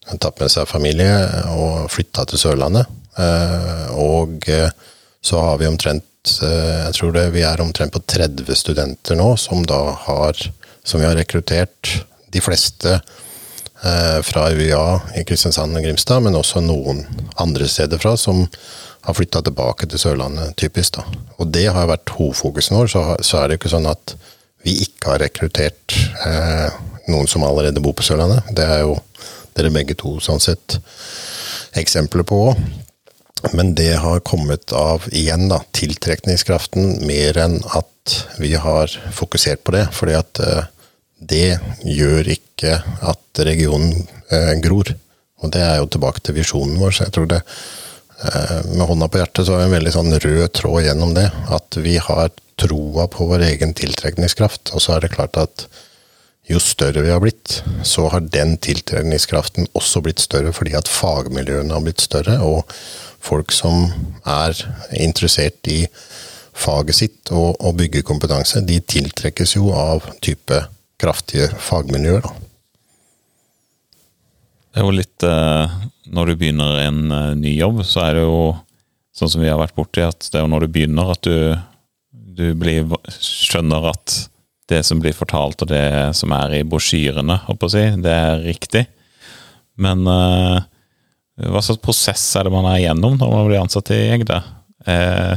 har 0.04 0.18
tatt 0.20 0.40
med 0.40 0.52
seg 0.52 0.68
familie 0.68 1.14
og 1.56 1.88
flytta 1.90 2.26
til 2.28 2.38
Sørlandet. 2.38 2.86
Eh, 3.16 3.86
og 3.96 4.44
eh, 4.52 4.68
så 5.24 5.40
har 5.40 5.56
vi 5.58 5.66
omtrent 5.70 6.04
Jeg 6.24 6.94
tror 6.96 7.12
det, 7.12 7.26
vi 7.34 7.42
er 7.44 7.60
omtrent 7.60 7.92
på 7.92 8.00
30 8.00 8.56
studenter 8.56 9.18
nå 9.18 9.34
som 9.36 9.64
har 9.68 10.40
Som 10.84 11.00
vi 11.00 11.06
har 11.06 11.16
rekruttert. 11.16 12.04
De 12.32 12.40
fleste 12.44 12.98
Eh, 13.84 14.22
fra 14.22 14.50
UiA 14.50 15.00
i 15.16 15.24
Kristiansand 15.24 15.76
og 15.76 15.84
Grimstad, 15.84 16.22
men 16.24 16.36
også 16.38 16.62
noen 16.64 17.02
andre 17.36 17.66
steder 17.68 18.00
fra, 18.00 18.14
som 18.16 18.46
har 19.04 19.16
flytta 19.18 19.42
tilbake 19.44 19.84
til 19.90 20.00
Sørlandet, 20.00 20.54
typisk. 20.56 20.96
da. 20.96 21.04
Og 21.36 21.50
det 21.52 21.66
har 21.68 21.90
vært 21.90 22.14
hovedfokusen 22.16 22.78
vår. 22.78 22.88
Så, 22.88 23.02
så 23.20 23.42
er 23.42 23.50
det 23.50 23.58
ikke 23.58 23.74
sånn 23.74 23.90
at 23.90 24.14
vi 24.64 24.78
ikke 24.86 25.12
har 25.12 25.20
rekruttert 25.20 25.96
eh, 26.24 26.70
noen 27.12 27.28
som 27.28 27.44
allerede 27.44 27.82
bor 27.84 27.92
på 27.98 28.06
Sørlandet. 28.06 28.48
Det 28.56 28.64
er 28.64 28.86
jo 28.86 28.96
dere 29.52 29.74
begge 29.74 29.98
to 30.00 30.16
sånn 30.24 30.40
sett 30.40 30.78
eksempler 31.76 32.24
på 32.24 32.40
òg. 32.46 32.64
Men 33.52 33.74
det 33.74 33.94
har 34.00 34.20
kommet 34.20 34.72
av, 34.72 35.08
igjen 35.12 35.48
da, 35.50 35.60
tiltrekningskraften 35.76 37.06
mer 37.06 37.38
enn 37.38 37.58
at 37.76 38.16
vi 38.38 38.54
har 38.60 38.92
fokusert 39.12 39.64
på 39.64 39.74
det. 39.76 39.86
Fordi 39.92 40.16
at 40.18 40.40
eh, 40.40 40.66
det 41.18 41.58
gjør 41.84 42.30
ikke 42.36 42.78
at 43.04 43.44
regionen 43.46 44.06
eh, 44.32 44.54
gror. 44.64 44.94
Og 45.42 45.52
det 45.52 45.62
er 45.64 45.80
jo 45.80 45.90
tilbake 45.92 46.24
til 46.24 46.38
visjonen 46.38 46.78
vår, 46.80 46.94
så 46.94 47.06
jeg 47.06 47.16
tror 47.16 47.28
det 47.34 47.40
eh, 47.42 48.60
Med 48.72 48.86
hånda 48.88 49.08
på 49.08 49.20
hjertet 49.20 49.46
så 49.46 49.56
er 49.56 49.64
det 49.64 49.70
en 49.70 49.76
veldig 49.78 49.94
sånn 49.98 50.18
rød 50.26 50.46
tråd 50.60 50.86
gjennom 50.86 51.16
det. 51.16 51.28
At 51.52 51.80
vi 51.80 51.98
har 52.00 52.32
troa 52.60 53.08
på 53.10 53.26
vår 53.26 53.48
egen 53.50 53.74
tiltrekningskraft. 53.76 54.72
Og 54.74 54.82
så 54.84 54.96
er 54.96 55.04
det 55.04 55.14
klart 55.16 55.36
at 55.40 55.66
jo 56.44 56.60
større 56.60 57.00
vi 57.00 57.12
har 57.12 57.22
blitt, 57.24 57.62
så 57.88 58.10
har 58.12 58.20
den 58.20 58.58
tiltrekningskraften 58.60 59.70
også 59.72 60.02
blitt 60.04 60.20
større 60.20 60.52
fordi 60.52 60.74
at 60.76 60.90
fagmiljøene 60.90 61.72
har 61.72 61.84
blitt 61.86 62.04
større, 62.04 62.36
og 62.44 62.68
folk 63.24 63.52
som 63.54 63.88
er 64.28 64.58
interessert 65.00 65.64
i 65.72 65.84
faget 66.54 66.98
sitt 66.98 67.32
og, 67.34 67.56
og 67.58 67.78
bygger 67.80 68.04
kompetanse, 68.06 68.62
de 68.66 68.78
tiltrekkes 68.80 69.56
jo 69.56 69.72
av 69.74 70.04
type 70.24 70.60
kraftige 71.00 71.48
fagmiljøer. 71.58 72.24
Da. 72.24 72.34
Det 74.74 74.82
er 74.82 74.86
jo 74.88 74.94
litt 74.94 75.24
eh, 75.26 75.74
Når 76.14 76.30
du 76.30 76.36
begynner 76.38 76.80
en 76.82 77.00
eh, 77.14 77.32
ny 77.38 77.56
jobb, 77.56 77.82
så 77.86 78.08
er 78.08 78.18
det 78.18 78.24
jo 78.26 78.38
sånn 79.14 79.30
som 79.30 79.42
vi 79.44 79.50
har 79.50 79.60
vært 79.60 79.76
borti, 79.76 80.02
at 80.02 80.26
det 80.26 80.40
er 80.40 80.42
jo 80.42 80.50
når 80.50 80.64
du 80.64 80.72
begynner 80.74 81.12
at 81.14 81.26
du, 81.26 81.54
du 82.10 82.46
blir, 82.58 82.90
skjønner 83.14 83.90
at 83.92 84.16
det 84.72 84.80
som 84.86 84.98
blir 85.02 85.14
fortalt 85.14 85.62
og 85.62 85.70
det 85.70 85.86
som 86.18 86.32
er 86.34 86.56
i 86.58 86.64
brosjyrene, 86.66 87.36
holdt 87.46 87.60
på 87.62 87.68
å 87.68 87.74
si, 87.74 87.84
det 88.02 88.14
er 88.14 88.42
riktig. 88.42 88.86
Men 89.78 90.02
eh, 90.10 90.66
hva 91.34 91.62
slags 91.64 91.82
prosess 91.82 92.24
er 92.38 92.46
det 92.46 92.54
man 92.54 92.68
er 92.70 92.82
igjennom 92.82 93.16
når 93.18 93.32
man 93.32 93.48
blir 93.48 93.62
ansatt 93.62 93.90
i 93.94 93.98
Egde? 94.14 94.38
Eh, 94.86 95.34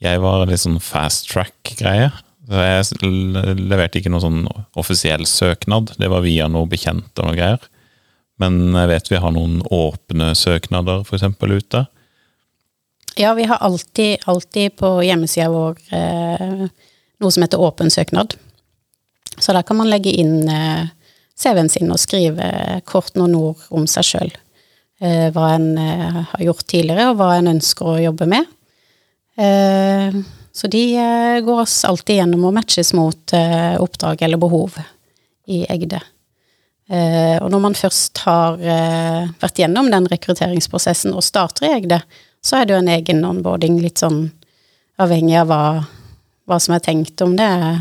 jeg 0.00 0.22
var 0.22 0.46
litt 0.48 0.62
sånn 0.62 0.80
fast 0.80 1.28
track-greie. 1.32 2.08
Så 2.48 2.64
jeg 2.64 3.10
leverte 3.58 4.00
ikke 4.00 4.12
noen 4.12 4.24
sånn 4.24 4.44
offisiell 4.78 5.26
søknad. 5.28 5.92
Det 6.00 6.08
var 6.08 6.24
via 6.24 6.46
noe 6.48 6.68
bekjent 6.70 7.12
og 7.18 7.28
noe 7.28 7.36
greier. 7.36 7.60
Men 8.40 8.70
jeg 8.72 8.88
vet 8.92 9.10
vi 9.12 9.20
har 9.20 9.34
noen 9.34 9.58
åpne 9.74 10.30
søknader, 10.38 11.02
for 11.04 11.18
eksempel, 11.18 11.58
ute. 11.58 11.84
Ja, 13.18 13.34
vi 13.34 13.48
har 13.50 13.60
alltid, 13.66 14.22
alltid 14.30 14.76
på 14.78 14.94
hjemmesida 15.02 15.50
vår 15.50 15.80
eh, 15.92 16.68
noe 17.18 17.34
som 17.34 17.44
heter 17.44 17.60
åpen 17.60 17.90
søknad. 17.90 18.38
Så 19.38 19.52
der 19.52 19.66
kan 19.66 19.76
man 19.80 19.90
legge 19.90 20.14
inn 20.14 20.48
eh, 20.48 20.86
CV-en 21.38 21.68
sin 21.68 21.90
og 21.92 22.00
skrive 22.00 22.48
kort 22.88 23.18
noen 23.18 23.34
ord 23.36 23.66
om 23.74 23.90
seg 23.90 24.06
sjøl. 24.06 24.32
Eh, 24.98 25.28
hva 25.30 25.52
en 25.54 25.78
eh, 25.78 26.22
har 26.32 26.42
gjort 26.42 26.66
tidligere, 26.66 27.12
og 27.12 27.20
hva 27.20 27.36
en 27.36 27.52
ønsker 27.52 27.86
å 27.86 28.00
jobbe 28.02 28.26
med. 28.30 28.48
Eh, 29.38 30.16
så 30.58 30.66
de 30.66 30.84
går 31.46 31.60
oss 31.62 31.84
alltid 31.86 32.18
gjennom 32.18 32.48
og 32.48 32.56
matches 32.56 32.90
mot 32.96 33.34
oppdrag 33.78 34.24
eller 34.26 34.40
behov 34.42 34.74
i 35.46 35.60
Egde. 35.70 36.00
Og 36.90 37.46
når 37.52 37.62
man 37.62 37.76
først 37.78 38.18
har 38.24 38.56
vært 39.38 39.60
gjennom 39.60 39.86
den 39.92 40.08
rekrutteringsprosessen 40.10 41.14
og 41.14 41.22
starter 41.22 41.68
i 41.68 41.70
Egde, 41.76 42.00
så 42.42 42.58
er 42.58 42.66
det 42.66 42.74
jo 42.74 42.80
en 42.80 42.90
egen 42.90 43.22
onboarding, 43.28 43.78
litt 43.84 44.02
sånn 44.02 44.32
avhengig 44.98 45.36
av 45.44 45.52
hva, 45.52 45.62
hva 46.50 46.58
som 46.58 46.74
er 46.74 46.82
tenkt, 46.88 47.22
om 47.22 47.38
det 47.38 47.46
er 47.46 47.78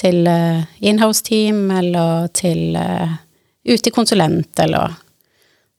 til 0.00 0.24
inhouse-team 0.24 1.66
eller 1.82 2.32
til 2.32 2.80
ute 2.80 3.92
konsulent 3.92 4.64
eller 4.64 4.96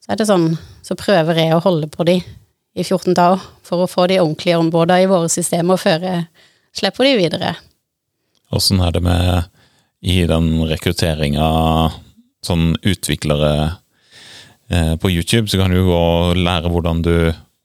Så 0.02 0.14
er 0.14 0.20
det 0.20 0.28
sånn, 0.30 0.56
så 0.82 0.98
prøver 0.98 1.38
jeg 1.38 1.56
å 1.56 1.64
holde 1.64 1.90
på 1.92 2.06
de 2.08 2.18
i 2.22 2.84
14 2.84 3.14
dager 3.18 3.44
for 3.68 3.84
å 3.84 3.90
få 3.90 4.08
de 4.10 4.22
ordentlig 4.22 4.56
onboarda 4.58 5.02
i 5.02 5.10
våre 5.12 5.30
systemer 5.30 5.80
før 5.80 6.06
jeg 6.08 6.24
slipper 6.78 7.08
de 7.08 7.18
videre. 7.20 7.52
Åssen 8.52 8.82
er 8.84 8.96
det 8.96 9.04
med 9.06 9.52
i 10.02 10.24
den 10.28 10.56
rekrutteringa 10.66 11.48
sånn 12.42 12.74
utviklere 12.82 13.52
eh, 14.72 14.96
på 14.98 15.12
YouTube, 15.14 15.48
så 15.52 15.62
kan 15.62 15.74
du 15.74 15.84
gå 15.86 15.98
og 15.98 16.40
lære 16.40 16.72
hvordan 16.74 17.04
du 17.06 17.16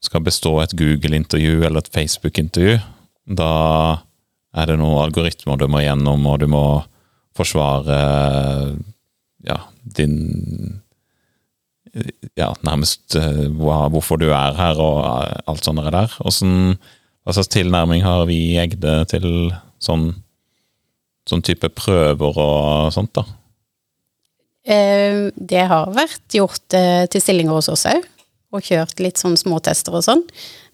skal 0.05 0.21
bestå 0.27 0.59
et 0.61 0.75
Google-intervju 0.77 1.63
eller 1.65 1.81
et 1.81 1.93
Facebook-intervju. 1.95 2.77
Da 3.39 3.53
er 4.57 4.69
det 4.69 4.77
noen 4.77 5.01
algoritmer 5.07 5.57
du 5.57 5.65
må 5.71 5.81
gjennom, 5.81 6.27
og 6.29 6.43
du 6.43 6.47
må 6.51 6.65
forsvare 7.37 7.97
ja, 9.47 9.57
din 9.97 10.19
ja, 12.37 12.51
nærmest 12.65 13.15
eh, 13.17 13.45
hva, 13.57 13.87
hvorfor 13.93 14.19
du 14.21 14.29
er 14.29 14.57
her, 14.57 14.79
og 14.81 15.01
eh, 15.05 15.41
alt 15.49 15.65
sånt 15.65 15.81
der. 15.83 16.13
Åssen, 16.27 16.77
hva 17.23 17.35
slags 17.35 17.51
tilnærming 17.53 18.05
har 18.05 18.25
vi 18.29 18.39
i 18.51 18.59
Egde 18.61 18.99
til 19.11 19.27
sånn, 19.83 20.09
sånn 21.27 21.43
type 21.45 21.69
prøver 21.75 22.41
og 22.43 22.93
sånt, 22.95 23.13
da? 23.17 23.25
Eh, 24.67 25.27
det 25.35 25.65
har 25.71 25.93
vært 25.95 26.35
gjort 26.35 26.65
til 26.73 27.23
stillinger 27.23 27.57
hos 27.57 27.71
oss 27.71 27.87
òg, 27.89 28.05
og 28.55 28.63
kjørt 28.63 29.01
litt 29.03 29.19
sånn 29.19 29.37
småtester 29.39 29.95
og 29.95 30.05
sånn. 30.05 30.23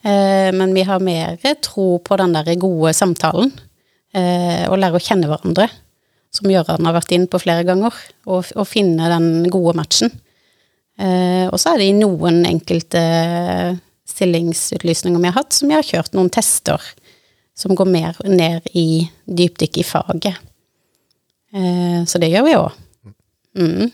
Men 0.04 0.74
vi 0.76 0.84
har 0.84 1.02
mer 1.02 1.40
tro 1.64 1.96
på 2.04 2.18
den 2.20 2.36
der 2.36 2.50
gode 2.60 2.92
samtalen, 2.94 3.50
og 4.14 4.76
lære 4.78 5.00
å 5.00 5.02
kjenne 5.02 5.30
hverandre, 5.32 5.70
som 6.36 6.52
Gøran 6.52 6.86
har 6.86 6.98
vært 6.98 7.14
inn 7.16 7.26
på 7.32 7.40
flere 7.42 7.64
ganger, 7.66 7.96
og, 8.28 8.52
og 8.54 8.68
finne 8.68 9.08
den 9.10 9.48
gode 9.54 9.74
matchen. 9.80 10.12
Eh, 11.00 11.48
og 11.50 11.58
så 11.60 11.74
er 11.74 11.82
det 11.82 11.90
i 11.90 11.98
noen 11.98 12.44
enkelte 12.46 13.02
stillingsutlysninger 14.10 15.22
vi 15.22 15.32
har 15.32 15.40
hatt, 15.40 15.56
som 15.56 15.72
vi 15.72 15.78
har 15.78 15.88
kjørt 15.88 16.14
noen 16.14 16.32
tester 16.34 16.82
som 17.58 17.76
går 17.78 17.90
mer 17.90 18.18
ned 18.26 18.66
i 18.74 19.06
dypdykk 19.26 19.78
i 19.82 19.86
faget. 19.86 20.40
Eh, 21.54 22.00
så 22.06 22.22
det 22.22 22.32
gjør 22.34 22.48
vi 22.48 22.56
òg. 22.58 22.80
Mm. 23.58 23.92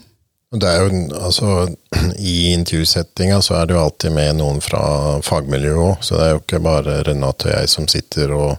Det 0.60 0.70
er 0.70 0.82
jo, 0.82 1.02
altså, 1.20 1.68
I 2.34 2.54
intervjusettinga 2.56 3.42
så 3.46 3.60
er 3.60 3.68
det 3.68 3.76
jo 3.76 3.84
alltid 3.84 4.16
med 4.16 4.40
noen 4.40 4.64
fra 4.64 4.82
fagmiljøet 5.26 5.84
òg, 5.84 6.06
så 6.06 6.18
det 6.18 6.26
er 6.26 6.34
jo 6.34 6.42
ikke 6.42 6.64
bare 6.66 7.02
Renate 7.08 7.52
og 7.52 7.54
jeg 7.54 7.72
som 7.76 7.88
sitter 7.92 8.34
og, 8.38 8.56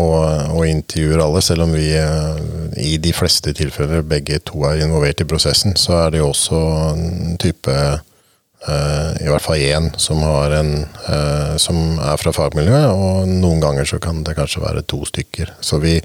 og, 0.00 0.54
og 0.56 0.66
intervjuer 0.68 1.20
alle. 1.20 1.42
Selv 1.44 1.66
om 1.66 1.74
vi 1.76 1.90
eh, 1.96 2.38
i 2.80 2.96
de 3.02 3.12
fleste 3.16 3.52
tilfeller 3.56 4.04
begge 4.06 4.40
to 4.48 4.64
er 4.68 4.84
involvert 4.84 5.20
i 5.20 5.28
prosessen, 5.28 5.76
så 5.76 5.98
er 6.04 6.14
det 6.14 6.22
jo 6.22 6.30
også 6.30 6.60
en 6.94 7.36
type 7.42 7.74
eh, 7.74 9.10
i 9.20 9.28
hvert 9.28 9.44
fall 9.44 9.60
én 9.60 9.90
som, 10.00 10.22
en, 10.22 10.72
eh, 11.08 11.54
som 11.60 11.82
er 12.00 12.20
fra 12.20 12.34
fagmiljøet, 12.36 12.88
og 12.92 13.28
noen 13.28 13.60
ganger 13.64 13.88
så 13.88 14.00
kan 14.02 14.24
det 14.24 14.36
kanskje 14.38 14.64
være 14.64 14.86
to 14.88 15.02
stykker. 15.08 15.56
Så 15.60 15.82
vi, 15.82 15.98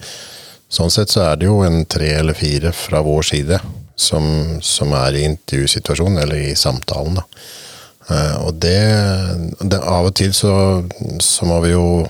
sånn 0.67 0.91
sett 0.93 1.13
så 1.13 1.29
er 1.29 1.39
det 1.39 1.47
jo 1.47 1.61
en 1.63 1.85
tre 1.87 2.11
eller 2.19 2.37
fire 2.37 2.75
fra 2.75 3.03
vår 3.05 3.29
side 3.31 3.61
som, 3.97 4.27
som 4.61 4.91
er 4.93 5.15
i 5.15 5.25
intervjusituasjonen, 5.31 6.19
eller 6.25 6.51
i 6.51 6.59
samtalen, 6.59 7.21
da. 7.21 7.25
Og 8.39 8.53
det, 8.63 8.77
det 9.67 9.81
Av 9.83 10.05
og 10.07 10.13
til 10.15 10.31
så, 10.31 10.51
så 11.19 11.43
må 11.43 11.57
vi 11.65 11.73
jo 11.73 12.05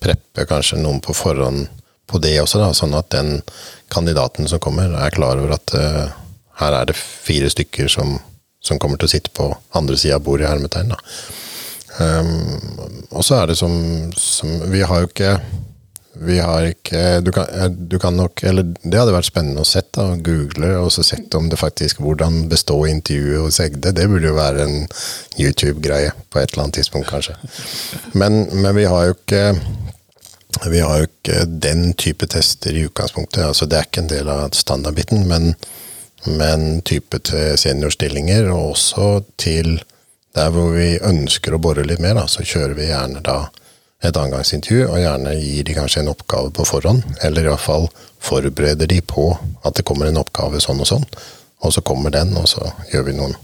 preppe 0.00 0.44
kanskje 0.48 0.78
noen 0.82 1.00
på 1.04 1.14
forhånd 1.16 1.66
på 2.06 2.20
det 2.22 2.36
også, 2.40 2.60
da, 2.62 2.70
sånn 2.76 2.94
at 2.94 3.10
den 3.14 3.40
kandidaten 3.92 4.48
som 4.50 4.62
kommer, 4.62 4.92
er 4.94 5.14
klar 5.14 5.40
over 5.40 5.56
at 5.56 5.74
uh, 5.74 6.14
her 6.60 6.76
er 6.78 6.88
det 6.88 6.96
fire 6.98 7.50
stykker 7.50 7.90
som, 7.90 8.16
som 8.62 8.78
kommer 8.82 9.00
til 9.00 9.08
å 9.08 9.14
sitte 9.16 9.32
på 9.34 9.50
andre 9.76 9.98
sida 9.98 10.20
av 10.20 10.24
bordet, 10.26 10.46
i 10.46 10.50
hermetegn. 10.52 10.94
Um, 11.96 13.08
og 13.10 13.24
så 13.26 13.40
er 13.40 13.50
det 13.50 13.56
som, 13.56 13.72
som 14.20 14.50
Vi 14.68 14.82
har 14.84 15.02
jo 15.02 15.08
ikke 15.08 15.38
vi 16.20 16.38
har 16.38 16.64
ikke 16.70 17.20
du 17.20 17.30
kan, 17.32 17.48
eh, 17.52 17.68
du 17.68 17.98
kan 17.98 18.16
nok 18.16 18.42
Eller 18.44 18.62
det 18.62 18.98
hadde 18.98 19.14
vært 19.14 19.28
spennende 19.28 19.62
å 19.62 19.68
sett, 19.68 19.90
da, 19.96 20.14
google 20.16 20.72
og 20.80 20.90
så 20.94 21.04
sett 21.04 21.34
om 21.34 21.50
det 21.52 21.58
faktisk 21.60 22.00
Hvordan 22.00 22.46
bestå 22.50 22.78
intervjuet 22.88 23.44
hos 23.44 23.60
Egde. 23.60 23.92
Det 23.92 24.06
burde 24.08 24.30
jo 24.30 24.36
være 24.36 24.64
en 24.64 24.76
YouTube-greie 25.40 26.12
på 26.30 26.40
et 26.40 26.52
eller 26.52 26.66
annet 26.66 26.78
tidspunkt, 26.80 27.10
kanskje. 27.10 27.36
Men, 28.14 28.46
men 28.52 28.76
vi 28.76 28.86
har 28.88 29.08
jo 29.08 29.16
ikke 29.16 29.42
vi 30.64 30.80
har 30.80 31.02
jo 31.02 31.08
ikke 31.08 31.42
den 31.60 31.90
type 32.00 32.26
tester 32.32 32.72
i 32.72 32.86
utgangspunktet. 32.86 33.44
altså 33.44 33.66
Det 33.66 33.78
er 33.78 33.88
ikke 33.88 34.04
en 34.04 34.12
del 34.12 34.30
av 34.32 34.54
standardbiten, 34.56 35.26
men, 35.28 35.52
men 36.24 36.80
type 36.86 37.20
til 37.28 37.58
seniorstillinger, 37.60 38.48
og 38.54 38.70
også 38.72 39.10
til 39.36 39.76
der 40.36 40.52
hvor 40.52 40.72
vi 40.76 40.96
ønsker 40.96 41.56
å 41.56 41.60
bore 41.60 41.84
litt 41.84 42.00
mer, 42.00 42.16
da, 42.16 42.26
så 42.28 42.44
kjører 42.44 42.76
vi 42.78 42.88
gjerne 42.88 43.22
da 43.24 43.38
et 44.04 44.16
angangsintervju, 44.16 44.84
og 44.90 45.00
gjerne 45.00 45.32
gir 45.40 45.64
de 45.64 45.74
kanskje 45.76 46.02
en 46.02 46.12
oppgave 46.12 46.52
på 46.54 46.66
forhånd, 46.68 47.02
eller 47.24 47.46
i 47.46 47.50
hvert 47.52 47.64
fall 47.64 47.88
forbereder 48.22 48.90
de 48.90 49.00
på 49.00 49.30
at 49.64 49.78
det 49.78 49.86
kommer 49.88 50.10
en 50.10 50.20
oppgave 50.20 50.60
sånn 50.60 50.82
og 50.84 50.90
sånn, 50.90 51.06
og 51.64 51.72
så 51.72 51.82
kommer 51.86 52.12
den, 52.12 52.34
og 52.36 52.48
så 52.50 52.70
gjør 52.92 53.10
vi 53.10 53.20
noen 53.20 53.36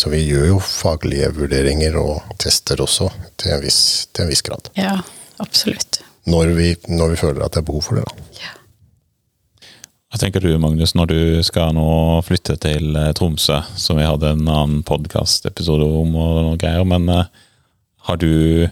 Så 0.00 0.08
vi 0.08 0.20
gjør 0.22 0.46
jo 0.46 0.58
faglige 0.64 1.28
vurderinger 1.36 1.96
og 2.00 2.22
tester 2.40 2.80
også, 2.80 3.10
til 3.36 3.52
en 3.52 3.60
viss, 3.60 4.06
til 4.14 4.24
en 4.24 4.30
viss 4.30 4.40
grad. 4.46 4.70
Ja, 4.78 4.94
absolutt. 5.42 5.98
Når 6.30 6.54
vi, 6.56 6.68
når 6.88 7.10
vi 7.10 7.18
føler 7.20 7.44
at 7.44 7.52
det 7.52 7.60
er 7.60 7.66
behov 7.68 7.82
for 7.84 7.98
det. 7.98 8.06
da. 8.06 8.38
Ja. 8.38 8.54
Hva 10.10 10.18
tenker 10.22 10.40
du, 10.40 10.48
Magnus, 10.62 10.94
når 10.96 11.10
du 11.10 11.20
skal 11.44 11.74
nå 11.76 11.90
flytte 12.24 12.56
til 12.62 12.96
eh, 12.96 13.12
Tromsø, 13.18 13.60
som 13.76 13.98
vi 14.00 14.08
hadde 14.08 14.32
en 14.32 14.48
annen 14.48 14.80
podkastepisode 14.86 15.84
om 16.00 16.16
og 16.18 16.40
noe 16.46 16.56
greier, 16.58 16.86
men 16.88 17.06
eh, 17.12 17.28
har 18.08 18.18
du 18.22 18.66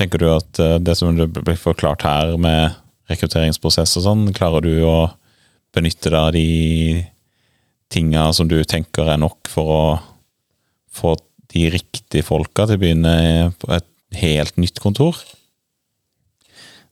Tenker 0.00 0.22
du 0.22 0.30
at 0.32 0.60
eh, 0.62 0.78
det 0.80 0.96
som 0.96 1.12
blir 1.12 1.58
forklart 1.60 2.06
her 2.08 2.36
med 2.40 2.78
rekrutteringsprosess 3.10 3.98
og 4.00 4.06
sånn, 4.06 4.28
klarer 4.36 4.64
du 4.64 4.72
å 4.86 5.10
benytte 5.76 6.08
deg 6.08 6.20
av 6.20 6.30
de 6.34 7.02
tinga 7.90 8.30
som 8.32 8.48
du 8.48 8.56
tenker 8.64 9.10
er 9.10 9.18
nok 9.20 9.50
for 9.50 9.74
å 9.74 9.82
få 10.94 11.16
de 11.50 11.66
riktige 11.74 12.24
folka 12.26 12.66
til 12.66 12.78
å 12.78 12.82
begynne 12.82 13.14
på 13.60 13.74
et 13.74 13.86
helt 14.20 14.56
nytt 14.62 14.80
kontor? 14.82 15.18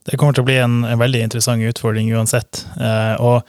Det 0.07 0.17
kommer 0.19 0.35
til 0.35 0.43
å 0.45 0.49
bli 0.49 0.59
en, 0.59 0.81
en 0.87 0.99
veldig 0.99 1.23
interessant 1.25 1.63
utfordring 1.65 2.11
uansett. 2.15 2.63
Eh, 2.79 3.15
og 3.23 3.41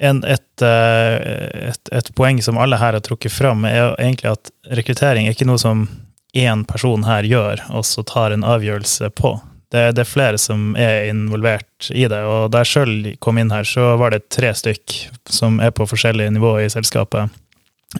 en, 0.00 0.22
et, 0.24 0.64
eh, 0.64 1.70
et, 1.70 1.92
et, 1.92 2.12
poeng 2.16 2.40
som 2.42 2.58
alle 2.60 2.78
her 2.80 2.96
har 2.96 3.04
trukket 3.04 3.34
fram, 3.34 3.66
er 3.68 3.92
egentlig 3.98 4.32
at 4.32 4.52
rekruttering 4.78 5.28
er 5.28 5.36
ikke 5.36 5.48
noe 5.48 5.60
som 5.60 5.84
én 6.32 6.64
person 6.68 7.04
her 7.04 7.26
gjør, 7.26 7.62
og 7.74 7.86
så 7.86 8.04
tar 8.06 8.34
en 8.34 8.46
avgjørelse 8.46 9.10
på. 9.18 9.34
Det, 9.70 9.92
det, 9.94 10.02
er 10.02 10.10
flere 10.10 10.38
som 10.38 10.72
er 10.78 11.08
involvert 11.10 11.90
i 11.94 12.06
det. 12.10 12.20
Og 12.26 12.50
da 12.50 12.64
jeg 12.64 12.72
sjøl 12.72 12.94
kom 13.22 13.38
inn 13.38 13.52
her, 13.54 13.66
så 13.66 13.92
var 14.00 14.14
det 14.14 14.26
tre 14.34 14.50
stykk 14.56 14.96
som 15.30 15.60
er 15.62 15.70
på 15.74 15.86
forskjellige 15.86 16.34
nivåer 16.34 16.66
i 16.66 16.72
selskapet. 16.72 17.30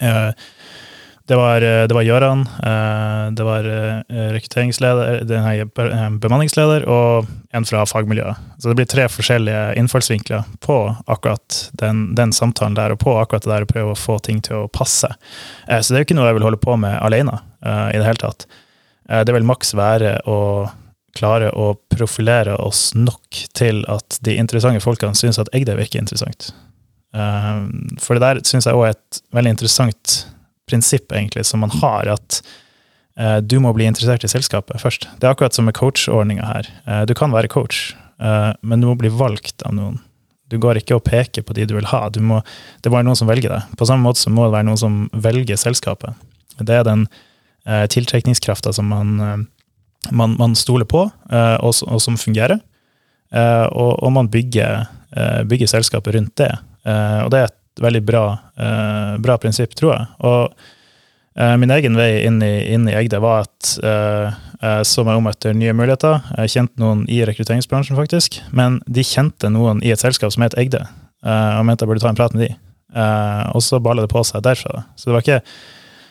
Eh, 0.02 0.30
det 1.30 1.36
var, 1.36 1.62
eh, 1.62 1.86
det 1.86 1.94
var 1.94 2.02
Gøran, 2.02 2.40
eh, 2.40 3.30
det 3.30 3.44
var 3.46 3.64
eh, 3.64 4.30
rekrutteringsleder, 4.34 5.20
bemanningsleder 6.18 6.88
og 6.90 7.28
en 7.54 7.66
fra 7.68 7.84
fagmiljøet. 7.86 8.48
Så 8.58 8.68
det 8.68 8.74
blir 8.80 8.88
tre 8.90 9.04
forskjellige 9.06 9.76
innfallsvinkler 9.78 10.48
på 10.66 10.78
akkurat 11.06 11.60
den, 11.78 12.16
den, 12.18 12.34
samtalen 12.34 12.74
der, 12.74 12.96
og 12.96 12.98
på 13.04 13.14
akkurat 13.20 13.46
det 13.46 13.52
der 13.52 13.66
å 13.66 13.70
prøve 13.70 13.92
å 13.94 14.00
få 14.00 14.16
ting 14.26 14.40
til 14.42 14.64
å 14.64 14.72
passe. 14.74 15.12
Så 15.68 15.92
det 15.92 16.00
er 16.00 16.02
jo 16.02 16.08
ikke 16.08 16.18
noe 16.18 16.26
jeg 16.32 16.38
vil 16.40 16.48
holde 16.48 16.60
på 16.66 16.74
med 16.82 16.98
alene 16.98 17.38
i 17.62 17.94
det 17.94 18.08
hele 18.08 18.22
tatt. 18.24 18.48
Det 19.06 19.34
vil 19.34 19.46
maks 19.46 19.70
være 19.78 20.16
å 20.26 20.40
klare 21.14 21.52
å 21.54 21.76
profilere 21.94 22.58
oss 22.58 22.90
nok 22.98 23.44
til 23.54 23.84
at 23.90 24.18
de 24.26 24.34
interessante 24.42 24.82
folkene 24.82 25.14
syns 25.18 25.38
at 25.38 25.50
Egde 25.54 25.78
virker 25.78 26.02
interessant. 26.02 26.50
For 27.14 28.18
det 28.18 28.26
der 28.26 28.44
syns 28.50 28.66
jeg 28.66 28.78
òg 28.78 28.88
er 28.88 28.98
et 28.98 29.22
veldig 29.34 29.54
interessant 29.58 30.20
prinsipp 30.70 31.12
egentlig 31.12 31.44
som 31.48 31.64
man 31.64 31.74
har, 31.80 32.08
at 32.14 32.42
eh, 33.18 33.38
du 33.42 33.58
må 33.62 33.74
bli 33.76 33.88
interessert 33.90 34.24
i 34.24 34.30
selskapet 34.30 34.82
først. 34.82 35.08
Det 35.18 35.26
er 35.26 35.34
akkurat 35.34 35.56
som 35.56 35.68
med 35.68 35.76
coachordninga 35.78 36.46
her. 36.46 36.70
Eh, 36.86 37.02
du 37.10 37.16
kan 37.18 37.34
være 37.34 37.50
coach, 37.52 37.90
eh, 38.22 38.52
men 38.62 38.80
du 38.80 38.88
må 38.90 38.96
bli 39.00 39.12
valgt 39.12 39.66
av 39.66 39.76
noen. 39.76 40.00
Du 40.50 40.58
går 40.58 40.80
ikke 40.80 40.98
og 40.98 41.04
peker 41.06 41.44
på 41.46 41.54
de 41.54 41.66
du 41.68 41.76
vil 41.76 41.88
ha. 41.92 42.08
Du 42.10 42.18
må, 42.26 42.40
det 42.82 42.90
må 42.90 42.98
være 42.98 43.06
noen 43.06 43.18
som 43.18 43.30
velger 43.30 43.52
deg. 43.52 43.74
På 43.78 43.86
samme 43.86 44.02
måte 44.08 44.22
så 44.22 44.32
må 44.34 44.48
det 44.48 44.56
være 44.56 44.66
noen 44.66 44.80
som 44.80 44.96
velger 45.14 45.60
selskapet. 45.60 46.18
Det 46.58 46.74
er 46.74 46.86
den 46.86 47.06
eh, 47.66 47.86
tiltrekningskrafta 47.90 48.72
som 48.74 48.90
man, 48.90 49.12
eh, 49.22 49.36
man, 50.10 50.34
man, 50.40 50.56
stoler 50.58 50.88
på, 50.90 51.06
eh, 51.30 51.56
og, 51.62 51.78
og, 51.86 52.00
som 52.02 52.18
fungerer. 52.18 52.58
Eh, 53.30 53.66
og, 53.70 53.92
og, 54.02 54.10
man 54.16 54.30
bygger, 54.30 54.88
bygger 55.46 55.70
selskapet 55.70 56.14
rundt 56.14 56.36
det. 56.38 56.52
og 56.86 57.30
det 57.34 57.38
er 57.40 57.48
et 57.48 57.56
veldig 57.80 58.02
bra, 58.06 58.26
eh, 58.56 59.16
bra 59.22 59.38
prinsipp, 59.40 59.74
tror 59.78 59.94
jeg. 59.94 60.06
Og 60.28 60.54
eh, 61.36 61.56
min 61.60 61.72
egen 61.74 61.98
vei 61.98 62.10
inn 62.26 62.40
i, 62.44 62.52
i 62.74 62.96
Egde 63.00 63.20
var 63.22 63.46
at 63.46 63.72
eh, 63.82 64.38
jeg 64.60 64.88
så 64.90 65.04
meg 65.06 65.20
om 65.20 65.28
etter 65.30 65.56
nye 65.56 65.74
muligheter. 65.76 66.20
Jeg 66.42 66.54
kjente 66.54 66.82
noen 66.82 67.06
i 67.08 67.22
rekrutteringsbransjen, 67.28 67.98
faktisk. 67.98 68.40
Men 68.56 68.80
de 68.86 69.04
kjente 69.06 69.52
noen 69.52 69.82
i 69.84 69.92
et 69.94 70.02
selskap 70.02 70.34
som 70.34 70.44
het 70.44 70.56
Egde, 70.60 70.82
og 71.24 71.66
mente 71.68 71.84
jeg 71.84 71.90
burde 71.90 72.02
ta 72.04 72.10
en 72.12 72.18
prat 72.18 72.34
med 72.36 72.46
de. 72.46 72.54
og 73.52 73.60
så 73.64 73.80
balla 73.80 74.04
det 74.04 74.12
på 74.12 74.22
seg 74.24 74.40
derfra. 74.44 74.84
Så 74.96 75.08
det 75.08 75.16
var 75.16 75.24
ikke 75.24 75.42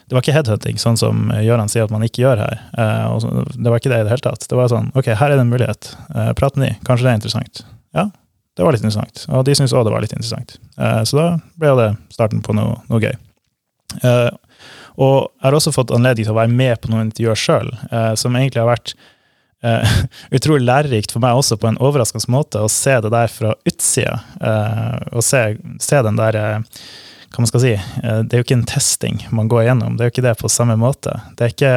det 0.09 0.15
var 0.17 0.23
ikke 0.23 0.33
headhunting, 0.33 0.77
sånn 0.81 0.97
som 0.97 1.27
Gøran 1.45 1.69
sier 1.69 1.85
at 1.85 1.93
man 1.93 2.01
ikke 2.01 2.23
gjør 2.23 2.41
her. 2.41 2.61
det 3.53 3.69
var 3.69 3.77
ikke 3.77 3.91
det 3.91 3.99
i 4.01 4.05
det 4.07 4.13
hele 4.15 4.25
tatt. 4.25 4.47
Det 4.49 4.57
var 4.57 4.71
sånn 4.71 4.89
ok, 4.97 5.11
her 5.13 5.29
er 5.29 5.37
det 5.37 5.45
en 5.45 5.53
mulighet. 5.53 5.91
prat 6.37 6.57
med 6.57 6.65
de, 6.65 6.71
kanskje 6.87 7.05
det 7.05 7.11
er 7.11 7.19
interessant. 7.19 7.61
Ja, 7.93 8.07
det 8.59 8.65
var 8.65 8.75
litt 8.75 8.83
interessant. 8.83 9.21
Og 9.31 9.45
de 9.47 9.53
syntes 9.55 9.71
òg 9.71 9.85
det 9.87 9.91
var 9.93 10.03
litt 10.03 10.11
interessant. 10.11 10.57
Eh, 10.75 11.01
så 11.07 11.15
da 11.15 11.27
ble 11.61 11.69
det 11.79 11.89
starten 12.11 12.41
på 12.43 12.51
noe, 12.57 12.81
noe 12.91 12.99
gøy. 12.99 13.13
Eh, 14.03 14.31
og 14.99 15.15
jeg 15.15 15.45
har 15.45 15.55
også 15.55 15.71
fått 15.71 15.93
anledning 15.95 16.27
til 16.27 16.33
å 16.33 16.39
være 16.41 16.51
med 16.51 16.81
på 16.83 16.91
noen 16.91 17.05
intervjuer 17.07 17.39
sjøl, 17.39 17.69
eh, 17.87 18.11
som 18.19 18.35
egentlig 18.35 18.65
har 18.65 18.73
vært 18.73 18.97
utrolig 20.37 20.63
lærerikt 20.63 21.11
for 21.11 21.19
meg 21.19 21.35
også, 21.35 21.57
på 21.59 21.67
en 21.67 21.79
overraskende 21.83 22.31
måte, 22.31 22.61
å 22.63 22.71
se 22.71 22.93
det 23.03 23.09
der 23.11 23.27
fra 23.27 23.49
utsida. 23.67 24.13
og 25.11 25.19
se, 25.27 25.41
se, 25.83 25.99
den 26.05 26.15
der 26.15 26.37
hva 26.39 27.41
man 27.43 27.49
skal 27.49 27.65
si, 27.65 27.73
Det 27.75 28.37
er 28.37 28.39
jo 28.39 28.45
ikke 28.45 28.55
en 28.55 28.69
testing 28.71 29.19
man 29.35 29.51
går 29.51 29.65
gjennom, 29.65 29.97
det 29.97 30.05
er 30.05 30.07
jo 30.07 30.13
ikke 30.15 30.23
det 30.29 30.37
på 30.39 30.47
samme 30.47 30.79
måte. 30.79 31.11
Det 31.35 31.43
er 31.43 31.51
ikke, 31.51 31.73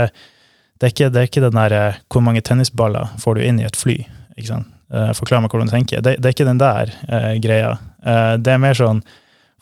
det 0.78 0.86
er 0.86 0.94
ikke, 0.94 1.10
det 1.10 1.24
er 1.24 1.26
ikke 1.32 1.42
den 1.42 1.58
der 1.58 1.98
hvor 2.06 2.22
mange 2.22 2.44
tennisballer 2.46 3.10
får 3.18 3.34
du 3.34 3.42
inn 3.48 3.58
i 3.58 3.66
et 3.66 3.82
fly. 3.82 3.98
ikke 4.36 4.52
sant? 4.52 4.70
Uh, 4.92 5.11
forklare 5.16 5.44
meg 5.44 5.52
hvordan 5.52 5.70
du 5.70 5.74
tenker. 5.74 6.05
Det, 6.05 6.18
det, 6.20 6.28
er 6.28 6.37
ikke 6.37 6.48
den 6.48 6.61
der 6.62 6.92
uh, 7.09 7.33
greia. 7.42 7.74
Uh, 8.05 8.37
det 8.40 8.55
er 8.55 8.62
mer 8.62 8.78
sånn 8.78 9.02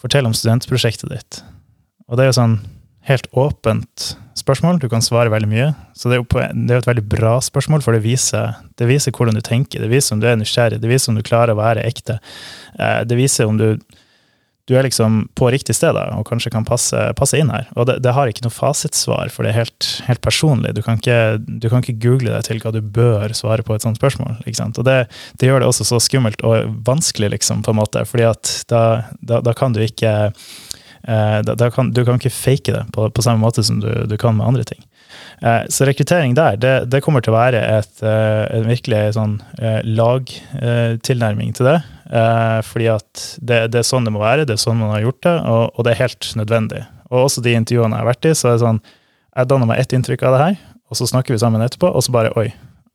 Fortell 0.01 0.25
om 0.25 0.33
studentprosjektet 0.33 1.11
ditt. 1.13 1.39
Og 2.09 2.17
det 2.17 2.25
er 2.25 2.31
jo 2.31 2.37
sånn 2.39 2.55
helt 3.05 3.27
åpent 3.37 4.15
spørsmål. 4.41 4.79
Du 4.81 4.87
kan 4.89 5.05
svare 5.05 5.29
veldig 5.29 5.51
mye. 5.51 5.67
Så 5.93 6.09
det 6.09 6.17
er 6.17 6.23
jo, 6.23 6.25
på, 6.33 6.41
det 6.41 6.73
er 6.73 6.79
jo 6.79 6.85
et 6.87 6.89
veldig 6.89 7.05
bra 7.13 7.35
spørsmål, 7.45 7.85
for 7.85 7.93
det 7.93 8.01
viser, 8.07 8.55
det 8.81 8.89
viser, 8.89 9.13
hvordan 9.13 9.37
du 9.37 9.43
tenker. 9.45 9.85
Det 9.85 9.91
viser 9.93 10.17
om 10.17 10.23
du 10.23 10.25
er 10.31 10.39
nysgjerrig. 10.41 10.81
Det 10.81 10.89
viser 10.89 11.13
om 11.13 11.19
du 11.21 11.27
klarer 11.27 11.53
å 11.53 11.61
være 11.61 11.85
ekte. 11.85 12.17
Det 12.81 13.19
viser 13.19 13.51
om 13.51 13.61
du 13.61 13.67
du 14.71 14.77
er 14.79 14.87
liksom 14.87 15.25
på 15.35 15.49
riktig 15.51 15.75
sted 15.75 15.97
da, 15.97 16.05
og 16.15 16.29
kanskje 16.29 16.53
kan 16.55 16.67
passe, 16.67 16.95
passe 17.19 17.39
inn 17.41 17.51
her. 17.51 17.67
Og 17.75 17.89
det, 17.89 17.97
det, 18.05 18.13
har 18.15 18.31
ikke 18.31 18.45
noe 18.45 18.55
fasitsvar, 18.55 19.33
for 19.35 19.43
det 19.43 19.51
er 19.51 19.65
helt, 19.65 19.89
helt 20.07 20.23
personlig. 20.23 20.77
Du 20.77 20.83
kan, 20.87 21.01
ikke, 21.01 21.41
du 21.43 21.67
kan, 21.67 21.83
ikke, 21.83 21.99
google 21.99 22.31
deg 22.37 22.47
til 22.47 22.63
hva 22.63 22.71
du 22.75 22.79
bør 22.79 23.35
svare 23.35 23.67
på 23.67 23.75
et 23.75 23.83
sånt 23.83 23.99
spørsmål. 23.99 24.39
Og 24.47 24.83
det, 24.87 24.99
det 25.43 25.51
gjør 25.51 25.65
det 25.65 25.71
også 25.73 25.89
så 25.89 25.99
skummelt 26.03 26.45
og 26.47 26.71
vanskelig, 26.87 27.33
liksom, 27.35 27.65
på 27.67 27.75
en 27.75 27.81
måte, 27.81 28.05
fordi 28.07 28.29
at 28.31 28.55
da, 28.71 28.85
da, 29.19 29.43
da 29.43 29.57
kan 29.59 29.75
du 29.75 29.83
ikke 29.83 30.15
eh, 30.31 31.39
da, 31.51 31.71
kan, 31.75 31.91
Du 31.91 32.05
kan 32.07 32.23
ikke 32.23 32.31
fake 32.31 32.71
det 32.71 32.87
på, 32.95 33.11
på 33.11 33.27
samme 33.27 33.43
måte 33.43 33.67
som 33.67 33.83
du, 33.83 33.91
du 34.07 34.17
kan 34.21 34.39
med 34.39 34.47
andre 34.53 34.69
ting. 34.71 34.87
Eh, 35.43 35.63
så 35.69 35.87
rekruttering 35.89 36.39
der, 36.39 36.59
det, 36.61 36.75
det, 36.93 37.03
kommer 37.03 37.25
til 37.25 37.35
å 37.35 37.41
være 37.41 37.63
et, 37.81 38.03
eh, 38.05 38.45
en 38.59 38.69
virkelig 38.71 39.17
sånn 39.17 39.39
eh, 39.59 39.81
lagtilnærming 39.83 41.57
til 41.57 41.73
det. 41.73 41.81
Fordi 42.11 42.89
at 42.91 43.21
det, 43.39 43.59
det, 43.71 43.81
er 43.81 43.87
sånn 43.87 44.07
det 44.07 44.11
må 44.11 44.19
være, 44.23 44.43
det 44.49 44.57
er 44.57 44.63
sånn 44.63 44.81
man 44.81 44.91
har 44.91 45.05
gjort 45.05 45.21
det, 45.23 45.35
og, 45.47 45.61
og 45.79 45.87
det 45.87 45.93
er 45.93 46.01
helt 46.01 46.31
nødvendig. 46.41 46.81
Og 47.11 47.29
også 47.29 47.45
de 47.45 47.55
intervjuene 47.55 47.95
jeg 47.95 48.03
har 48.03 48.09
vært 48.09 48.27
i, 48.27 48.33
så 48.35 48.49
er 48.49 48.57
det 48.57 48.65
sånn 48.65 48.81
Jeg 49.39 49.51
danner 49.53 49.71
meg 49.71 49.79
ett 49.79 49.95
inntrykk 49.95 50.25
av 50.27 50.35
det 50.35 50.41
her, 50.43 50.57
og 50.91 50.99
så 50.99 51.07
snakker 51.07 51.37
vi 51.37 51.39
sammen 51.43 51.63
etterpå, 51.63 51.87
og 51.87 52.03
så 52.03 52.15
bare 52.15 52.33
Oi, 52.41 52.49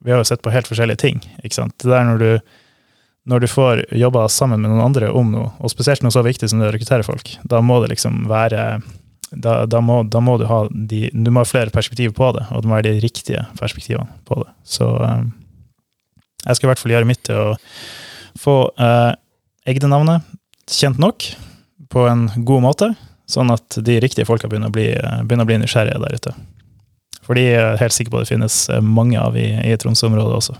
vi 0.03 0.11
har 0.11 0.19
jo 0.19 0.27
sett 0.27 0.43
på 0.43 0.51
helt 0.51 0.67
forskjellige 0.67 0.99
ting. 1.05 1.23
ikke 1.43 1.55
sant? 1.55 1.77
Det 1.79 1.91
der 1.91 2.03
når 2.07 2.21
du 2.21 2.29
når 3.25 3.41
du 3.41 3.47
får 3.49 3.79
jobba 3.97 4.27
sammen 4.29 4.61
med 4.61 4.69
noen 4.69 4.83
andre 4.85 5.09
om 5.09 5.31
noe, 5.33 5.47
og 5.57 5.71
spesielt 5.73 6.03
noe 6.05 6.13
så 6.13 6.21
viktig 6.25 6.45
som 6.51 6.59
det 6.61 6.67
å 6.69 6.73
rekruttere 6.75 7.05
folk, 7.07 7.31
da 7.49 7.57
må 7.57 7.79
det 7.81 7.95
liksom 7.95 8.27
være 8.29 8.67
da, 9.31 9.55
da, 9.65 9.81
må, 9.81 10.03
da, 10.05 10.21
må, 10.21 10.37
du 10.37 10.45
ha 10.45 10.59
de, 10.69 11.07
du 11.09 11.31
må 11.33 11.41
ha 11.41 11.49
flere 11.49 11.73
perspektiver 11.73 12.13
på 12.15 12.29
det, 12.37 12.45
og 12.53 12.61
det 12.61 12.69
må 12.69 12.77
være 12.77 12.91
de 12.93 13.01
riktige 13.03 13.41
perspektivene 13.57 14.05
på 14.29 14.37
det. 14.43 14.51
Så 14.69 14.85
um, 14.85 15.31
jeg 16.45 16.59
skal 16.59 16.67
i 16.67 16.71
hvert 16.71 16.83
fall 16.83 16.93
gjøre 16.93 17.09
mitt 17.09 17.23
til 17.25 17.41
å 17.41 17.47
få 18.39 18.57
eh, 18.81 19.11
egne 19.69 19.91
navnet 19.91 20.35
kjent 20.69 20.99
nok 21.01 21.27
på 21.91 22.05
en 22.09 22.27
god 22.47 22.63
måte, 22.65 22.91
sånn 23.29 23.53
at 23.53 23.77
de 23.85 23.99
riktige 24.03 24.27
folka 24.27 24.49
begynner 24.49 24.73
bli, 24.73 24.89
begynner 25.25 25.45
å 25.45 25.49
bli 25.49 25.59
nysgjerrige 25.61 26.01
der 26.01 26.17
ute. 26.19 26.35
For 27.25 27.37
de 27.37 27.45
er 27.55 27.79
helt 27.81 27.95
sikker 27.95 28.13
på 28.13 28.21
at 28.21 28.27
det 28.27 28.35
finnes 28.35 28.57
mange 28.85 29.17
av 29.17 29.37
i, 29.39 29.47
i 29.65 29.77
Tromsø-området 29.81 30.39
også. 30.39 30.57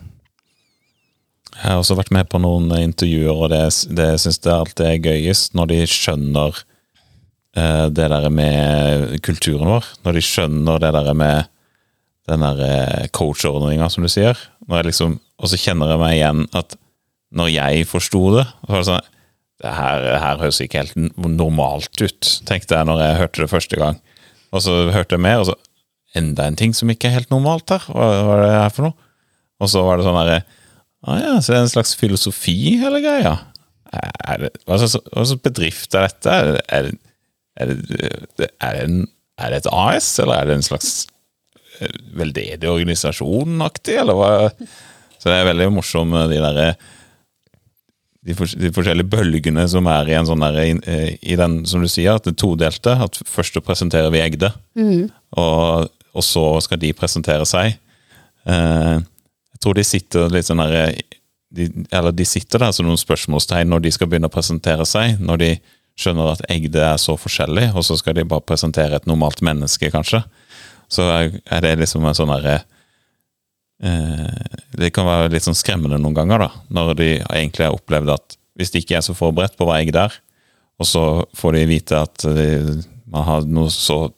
Jeg 1.56 1.72
har 1.72 1.80
også 1.80 1.98
vært 1.98 2.14
med 2.16 2.28
på 2.30 2.40
noen 2.42 2.72
intervjuer, 2.80 3.36
og 3.36 3.52
det, 3.54 3.62
det 3.96 4.08
syns 4.22 4.42
jeg 4.42 4.54
alltid 4.54 4.88
er 4.88 5.04
gøyest 5.04 5.54
når 5.58 5.72
de 5.72 5.84
skjønner 5.90 6.64
Eh, 7.56 7.86
det 7.88 8.08
der 8.12 8.30
med 8.30 9.22
kulturen 9.24 9.70
vår. 9.70 9.92
Når 10.04 10.18
de 10.18 10.24
skjønner 10.24 10.82
det 10.84 10.92
der 10.92 11.14
med 11.16 11.52
den 12.28 12.42
der 12.42 13.08
coach-ordninga, 13.16 13.88
som 13.90 14.04
du 14.04 14.10
sier. 14.12 14.38
Liksom, 14.68 15.20
og 15.40 15.52
så 15.52 15.60
kjenner 15.62 15.94
jeg 15.94 16.02
meg 16.02 16.16
igjen 16.18 16.42
at 16.58 16.76
når 17.36 17.52
jeg 17.52 17.88
forsto 17.90 18.24
det, 18.38 18.46
var 18.70 18.82
det 18.82 18.88
sånn 18.90 19.12
det 19.64 19.72
her, 19.72 20.06
her 20.20 20.42
høres 20.42 20.60
ikke 20.60 20.82
helt 20.82 20.98
normalt 21.16 22.02
ut, 22.02 22.28
tenkte 22.48 22.76
jeg 22.76 22.88
når 22.90 23.00
jeg 23.02 23.20
hørte 23.22 23.42
det 23.46 23.52
første 23.54 23.80
gang. 23.80 24.02
Og 24.52 24.64
så 24.66 24.74
hørte 24.92 25.16
jeg 25.16 25.24
mer, 25.24 25.40
og 25.42 25.48
så 25.48 25.56
enda 26.20 26.48
en 26.48 26.58
ting 26.60 26.76
som 26.76 26.92
ikke 26.92 27.10
er 27.10 27.22
helt 27.22 27.32
normalt 27.32 27.72
her. 27.72 27.86
Hva, 27.88 28.10
hva 28.28 28.36
er 28.36 28.44
det 28.44 28.52
her 28.52 28.76
for 28.76 28.88
noe? 28.90 29.10
Og 29.64 29.72
så 29.72 29.84
var 29.88 29.98
det 29.98 30.08
sånn 30.08 30.20
derre 30.20 30.42
ah 31.06 31.20
ja, 31.22 31.34
så 31.40 31.54
det 31.54 31.58
er 31.58 31.66
en 31.68 31.72
slags 31.72 31.96
filosofi, 31.98 32.58
hele 32.82 33.02
greia. 33.04 33.36
Er 33.96 34.42
det, 34.42 34.52
hva 34.68 34.80
slags 34.82 35.36
bedrift 35.46 35.96
er 35.96 36.08
dette? 36.10 36.36
Er 36.36 36.88
det, 36.90 36.96
er 37.56 37.76
det, 38.42 38.50
er 38.60 38.80
en 38.84 39.04
Er 39.36 39.52
det 39.52 39.58
et 39.64 39.72
AS, 39.72 40.14
eller 40.24 40.38
er 40.40 40.48
det 40.48 40.54
en 40.56 40.64
slags 40.64 41.08
eh, 41.84 41.96
veldedig 42.16 42.70
organisasjon-aktig, 42.72 43.98
eller 44.00 44.16
hva? 44.16 44.30
Så 45.20 45.28
det 45.28 45.34
er 45.36 45.50
veldig 45.50 45.74
morsomt 45.76 46.16
de 46.32 46.38
derre 46.40 46.70
de, 48.26 48.34
fors- 48.38 48.56
de 48.58 48.72
forskjellige 48.74 49.10
bølgene 49.12 49.68
som 49.70 49.86
er 49.92 50.10
i 50.10 50.16
en 50.18 50.26
sånn 50.28 50.42
der, 50.42 50.56
i, 50.66 51.18
i 51.22 51.36
den, 51.40 51.60
som 51.70 51.84
du 51.84 51.90
sier, 51.92 52.16
at 52.18 52.26
det 52.26 52.36
todelte. 52.42 52.96
At 53.06 53.20
først 53.30 53.54
så 53.58 53.62
presenterer 53.66 54.10
vi 54.14 54.24
Egde, 54.24 54.50
og, 55.38 55.92
og 56.16 56.24
så 56.26 56.46
skal 56.66 56.82
de 56.82 56.94
presentere 56.98 57.46
seg. 57.50 57.78
Eh, 58.50 58.96
jeg 59.56 59.62
tror 59.64 59.78
de 59.78 59.86
sitter 59.88 60.34
litt 60.34 60.46
sånn 60.50 60.62
der 60.62 60.96
de, 61.56 61.70
Eller 61.96 62.12
de 62.12 62.26
sitter 62.28 62.60
der 62.62 62.74
som 62.76 62.86
noen 62.86 63.00
spørsmålstegn 63.00 63.70
når 63.72 63.86
de 63.86 63.92
skal 63.96 64.10
begynne 64.12 64.28
å 64.30 64.34
presentere 64.34 64.86
seg. 64.90 65.20
Når 65.24 65.42
de 65.42 65.52
skjønner 65.96 66.34
at 66.34 66.42
Egde 66.52 66.82
er 66.84 66.98
så 67.00 67.16
forskjellig, 67.18 67.70
og 67.74 67.86
så 67.88 67.96
skal 67.98 68.18
de 68.18 68.26
bare 68.28 68.44
presentere 68.44 68.98
et 69.00 69.06
normalt 69.08 69.40
menneske, 69.46 69.88
kanskje. 69.94 70.20
Så 70.92 71.06
er, 71.08 71.38
er 71.48 71.64
det 71.64 71.78
liksom 71.80 72.04
en 72.06 72.18
sånn 72.18 72.34
derre 72.34 72.58
eh, 72.60 72.72
Det 73.80 74.90
kan 74.96 75.08
være 75.08 75.32
litt 75.34 75.46
sånn 75.46 75.58
skremmende 75.58 75.98
noen 76.02 76.16
ganger, 76.16 76.46
da. 76.46 76.50
Når 76.74 76.94
de 77.00 77.08
egentlig 77.22 77.66
har 77.68 77.76
opplevd 77.76 78.14
at 78.16 78.38
hvis 78.56 78.72
de 78.72 78.80
ikke 78.82 78.96
er 79.00 79.04
så 79.04 79.16
forberedt 79.18 79.58
på 79.60 79.68
hva 79.68 79.82
jeg 79.82 79.92
er, 80.00 80.14
og 80.80 80.88
så 80.88 81.02
får 81.36 81.56
de 81.58 81.66
vite 81.70 81.98
at 82.00 82.24
de, 82.36 82.46
man 83.12 83.24
har 83.28 83.46
noe 83.48 83.72
så 83.72 84.10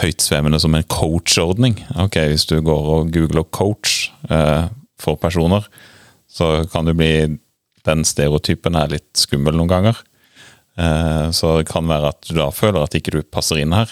høytsvevende 0.00 0.60
som 0.62 0.74
en 0.76 0.86
coach-ordning. 0.88 1.78
Ok, 2.00 2.16
Hvis 2.30 2.46
du 2.48 2.58
går 2.64 2.90
og 2.94 3.10
googler 3.14 3.44
coach 3.52 4.10
eh, 4.30 4.68
for 5.00 5.16
personer, 5.20 5.64
så 6.30 6.60
kan 6.72 6.86
du 6.86 6.94
bli 6.94 7.38
Den 7.88 8.04
stereotypen 8.04 8.76
er 8.76 8.90
litt 8.92 9.16
skummel 9.16 9.56
noen 9.56 9.70
ganger. 9.72 9.96
Eh, 10.76 11.30
så 11.32 11.54
det 11.58 11.68
kan 11.72 11.88
være 11.88 12.10
at 12.12 12.28
du 12.28 12.34
da 12.36 12.50
føler 12.52 12.84
at 12.84 12.94
ikke 12.94 13.14
du 13.16 13.22
passer 13.24 13.56
inn 13.62 13.72
her. 13.72 13.88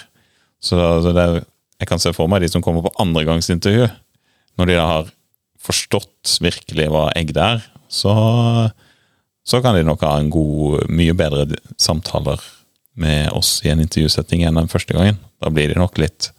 Så 0.61 0.77
det, 1.09 1.15
er- 1.17 1.41
jeg 1.81 1.87
kan 1.89 1.99
se 2.01 2.13
for 2.13 2.29
meg 2.29 2.41
de 2.45 2.49
som 2.53 2.61
kommer 2.61 2.85
på 2.85 2.93
andregangsintervju, 3.01 3.87
når 4.59 4.69
de 4.69 4.77
da 4.77 4.85
har 4.89 5.09
forstått 5.63 6.37
virkelig 6.43 6.87
hva 6.91 7.09
egg 7.17 7.33
det 7.35 7.45
er, 7.55 7.65
så, 7.91 8.13
så 9.47 9.61
kan 9.63 9.77
de 9.77 9.85
nok 9.87 10.03
ha 10.05 10.17
en 10.19 10.31
god, 10.33 10.85
mye 10.91 11.15
bedre 11.17 11.47
samtaler 11.79 12.43
med 12.99 13.31
oss 13.31 13.59
i 13.63 13.71
en 13.71 13.81
intervjusetting 13.83 14.43
enn 14.43 14.59
den 14.59 14.69
første 14.71 14.95
gangen. 14.95 15.19
Da 15.39 15.51
blir 15.53 15.71
de 15.71 15.79
nok 15.79 15.99
litt 16.01 16.31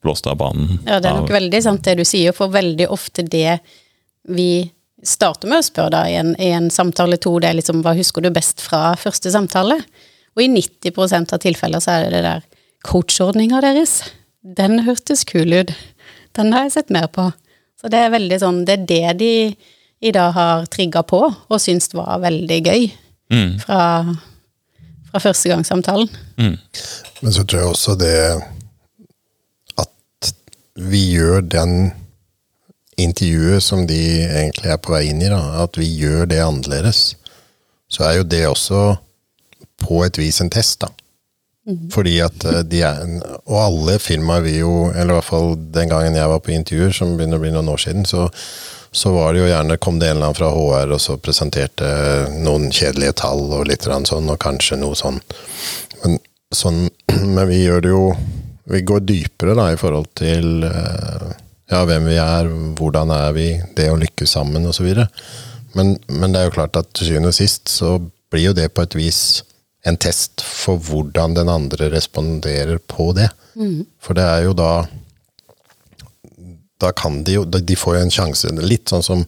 blåst 0.00 0.28
av 0.30 0.38
banen. 0.40 0.78
Ja, 0.86 0.98
det 1.00 1.10
er 1.10 1.20
nok 1.20 1.32
veldig 1.32 1.60
sant 1.64 1.84
det 1.84 1.98
du 2.00 2.06
sier, 2.08 2.32
for 2.36 2.52
veldig 2.52 2.88
ofte 2.88 3.24
det 3.26 3.58
vi 4.28 4.70
starter 5.04 5.48
med 5.48 5.60
å 5.60 5.66
spørre 5.66 5.92
da 5.94 6.04
i 6.08 6.16
en, 6.20 6.32
i 6.40 6.50
en 6.56 6.70
samtale 6.72 7.18
to, 7.20 7.34
det 7.40 7.50
er 7.50 7.58
liksom 7.58 7.82
hva 7.84 7.94
husker 7.96 8.24
du 8.24 8.30
best 8.32 8.60
fra 8.64 8.94
første 9.00 9.32
samtale? 9.32 9.80
Og 10.36 10.44
i 10.44 10.48
90% 10.52 11.34
av 11.34 11.42
tilfeller 11.42 11.84
så 11.84 11.96
er 11.96 12.06
det 12.06 12.18
det 12.18 12.24
der 12.26 12.44
coachordninga 12.86 13.60
deres. 13.64 14.00
Den 14.40 14.84
hørtes 14.86 15.26
kul 15.28 15.52
ut. 15.52 15.72
Den 16.36 16.54
har 16.54 16.68
jeg 16.68 16.76
sett 16.78 16.92
mer 16.94 17.08
på. 17.12 17.28
Så 17.80 17.88
det 17.92 18.00
er 18.04 18.12
veldig 18.12 18.38
sånn, 18.42 18.64
det 18.68 18.76
er 18.78 18.86
det 18.88 19.04
de 19.20 19.34
i 20.00 20.10
dag 20.12 20.32
har 20.36 20.66
trigga 20.72 21.02
på 21.04 21.20
og 21.28 21.60
syns 21.60 21.90
var 21.96 22.20
veldig 22.22 22.60
gøy 22.66 22.90
Mm, 23.30 23.60
fra, 23.62 24.16
fra 25.10 25.20
førstegangssamtalen. 25.22 26.08
mm, 26.36 26.56
Men 27.22 27.32
så 27.32 27.44
tror 27.44 27.60
jeg 27.60 27.68
også 27.68 27.94
det 28.00 28.16
at 29.78 30.32
vi 30.74 31.04
gjør 31.12 31.44
den 31.46 31.92
intervjuet 32.98 33.62
som 33.62 33.86
de 33.86 34.00
egentlig 34.24 34.72
er 34.72 34.80
på 34.82 34.96
vei 34.96 35.04
inn 35.12 35.22
i, 35.22 35.30
da, 35.30 35.62
at 35.62 35.78
vi 35.78 35.86
gjør 36.00 36.26
det 36.32 36.40
annerledes, 36.42 37.14
så 37.86 38.08
er 38.08 38.16
jo 38.18 38.26
det 38.34 38.42
også 38.48 38.80
på 39.78 40.02
et 40.04 40.18
vis 40.18 40.40
en 40.42 40.50
test, 40.50 40.80
da. 40.82 40.90
Fordi 41.92 42.16
at 42.24 42.44
eh, 42.48 42.62
de 42.66 42.82
er 42.86 43.00
Og 43.44 43.56
alle 43.60 43.98
firmaer 44.02 44.44
vi 44.44 44.58
jo, 44.58 44.90
eller 44.90 45.14
i 45.14 45.18
hvert 45.18 45.28
fall 45.28 45.54
den 45.74 45.90
gangen 45.92 46.18
jeg 46.18 46.32
var 46.32 46.42
på 46.44 46.54
intervjuer, 46.54 46.94
som 46.94 47.16
begynner 47.16 47.40
å 47.40 47.44
bli 47.44 47.52
noen 47.54 47.70
år 47.72 47.82
siden, 47.82 48.06
så, 48.08 48.28
så 48.92 49.12
var 49.14 49.34
det 49.34 49.42
jo 49.42 49.50
gjerne 49.50 49.78
kom 49.82 50.00
det 50.00 50.10
en 50.10 50.18
eller 50.18 50.30
annen 50.30 50.38
fra 50.38 50.50
HR 50.54 50.94
og 50.96 51.02
så 51.02 51.18
presenterte 51.22 51.90
noen 52.40 52.70
kjedelige 52.74 53.18
tall 53.22 53.46
og 53.48 53.68
litt 53.70 53.86
sånn, 53.86 54.30
og 54.30 54.40
kanskje 54.42 54.80
noe 54.80 54.98
sånn. 54.98 55.20
Men, 56.02 56.18
sånn, 56.54 56.86
men 57.34 57.44
vi 57.50 57.64
gjør 57.64 57.86
det 57.86 57.94
jo 57.94 58.04
Vi 58.70 58.84
går 58.86 59.00
dypere 59.02 59.54
da 59.58 59.64
i 59.72 59.78
forhold 59.80 60.12
til 60.14 60.62
eh, 60.62 61.30
ja, 61.70 61.80
hvem 61.86 62.06
vi 62.06 62.18
er, 62.22 62.50
hvordan 62.78 63.10
er 63.14 63.32
vi, 63.34 63.48
det 63.74 63.88
å 63.90 63.98
lykkes 63.98 64.36
sammen 64.36 64.66
osv. 64.70 64.86
Men, 65.74 65.96
men 66.06 66.32
det 66.32 66.40
er 66.40 66.48
jo 66.48 66.54
klart 66.54 66.78
at 66.78 66.90
til 66.94 67.08
syvende 67.08 67.32
og 67.32 67.36
sist 67.36 67.70
så 67.70 67.96
blir 68.30 68.50
jo 68.50 68.56
det 68.56 68.68
på 68.74 68.84
et 68.86 68.96
vis 68.98 69.20
en 69.86 69.96
test 69.96 70.42
for 70.44 70.80
hvordan 70.84 71.34
den 71.38 71.48
andre 71.48 71.90
responderer 71.92 72.80
på 72.90 73.12
det. 73.16 73.30
For 74.02 74.16
det 74.16 74.26
er 74.26 74.48
jo 74.48 74.56
da 74.56 74.72
da 76.80 76.92
kan 76.96 77.18
de 77.24 77.34
jo 77.34 77.44
De 77.44 77.76
får 77.76 77.96
jo 77.96 78.02
en 78.02 78.14
sjanse, 78.14 78.50
litt 78.64 78.88
sånn 78.88 79.02
som 79.04 79.24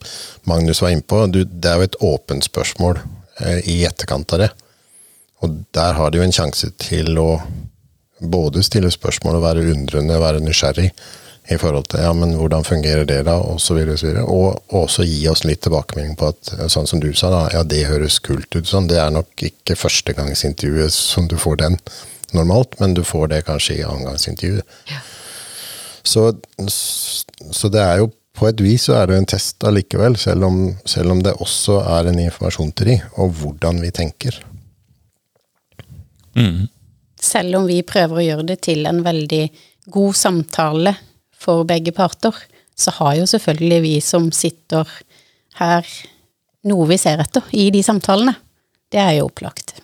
Magnus 0.48 0.80
var 0.80 0.94
innpå. 0.94 1.26
Du, 1.28 1.42
det 1.44 1.68
er 1.68 1.76
jo 1.76 1.88
et 1.88 1.98
åpent 2.00 2.44
spørsmål 2.44 2.96
eh, 3.44 3.58
i 3.68 3.82
etterkant 3.84 4.32
av 4.32 4.40
det. 4.40 4.48
Og 5.44 5.58
der 5.76 5.98
har 5.98 6.10
de 6.10 6.20
jo 6.20 6.24
en 6.24 6.32
sjanse 6.32 6.70
til 6.80 7.18
å 7.20 7.42
både 8.22 8.62
stille 8.64 8.90
spørsmål 8.94 9.36
og 9.36 9.44
være 9.44 9.66
undrende, 9.74 10.20
være 10.22 10.40
nysgjerrig 10.40 10.92
i 11.50 11.58
forhold 11.58 11.88
til 11.90 12.04
ja, 12.04 12.12
men 12.14 12.36
hvordan 12.38 12.64
fungerer 12.64 13.06
det 13.08 13.24
da, 13.26 13.34
og 13.42 13.58
så 13.60 13.74
videre. 13.74 13.96
Og, 13.96 13.98
så 13.98 14.06
videre. 14.06 14.24
og, 14.24 14.62
og 14.70 14.84
også 14.84 15.06
gi 15.06 15.26
oss 15.30 15.42
litt 15.48 15.64
tilbakemelding 15.66 16.14
på 16.18 16.30
at 16.30 16.52
sånn 16.70 16.86
som 16.86 17.02
du 17.02 17.10
sa, 17.18 17.32
da, 17.34 17.42
ja 17.56 17.64
det 17.66 17.82
høres 17.90 18.20
kult 18.22 18.54
ut. 18.54 18.68
sånn, 18.68 18.88
Det 18.90 19.00
er 19.02 19.10
nok 19.14 19.46
ikke 19.50 19.76
førstegangsintervjuet 19.78 20.94
som 20.94 21.26
du 21.28 21.36
får 21.40 21.58
den 21.64 21.78
normalt, 22.32 22.78
men 22.80 22.94
du 22.94 23.02
får 23.04 23.32
det 23.34 23.42
kanskje 23.48 23.80
i 23.80 23.86
annengangsintervjuet. 23.86 24.78
Så, 26.02 26.32
så 26.68 27.70
det 27.70 27.82
er 27.82 28.02
jo 28.02 28.10
på 28.38 28.48
et 28.48 28.62
vis 28.64 28.86
så 28.88 28.96
er 28.96 29.06
det 29.06 29.16
jo 29.16 29.22
en 29.22 29.28
test 29.28 29.64
allikevel, 29.68 30.16
selv 30.18 30.46
om, 30.48 30.62
selv 30.88 31.12
om 31.12 31.20
det 31.22 31.34
også 31.44 31.82
er 31.84 32.08
en 32.08 32.22
informasjon 32.22 32.72
til 32.78 32.94
de, 32.94 32.96
og 33.20 33.34
hvordan 33.42 33.82
vi 33.82 33.90
tenker. 33.94 34.40
mm. 36.34 36.68
selv 37.20 37.58
om 37.60 37.66
vi 37.68 37.82
prøver 37.82 38.18
å 38.18 38.24
gjøre 38.24 38.46
det 38.48 38.60
til 38.64 38.86
en 38.88 39.02
veldig 39.04 39.44
god 39.92 40.16
samtale 40.16 40.94
for 41.42 41.66
begge 41.68 41.94
parter, 41.96 42.36
så 42.78 42.94
har 42.98 43.18
jo 43.18 43.28
selvfølgelig 43.28 43.82
vi 43.84 43.94
som 44.04 44.30
sitter 44.34 44.88
her, 45.58 45.86
noe 46.68 46.88
vi 46.90 46.98
ser 47.00 47.22
etter 47.22 47.46
i 47.58 47.68
de 47.74 47.82
samtalene. 47.84 48.34
Det 48.92 49.00
er 49.00 49.16
jo 49.18 49.28
opplagt. 49.28 49.76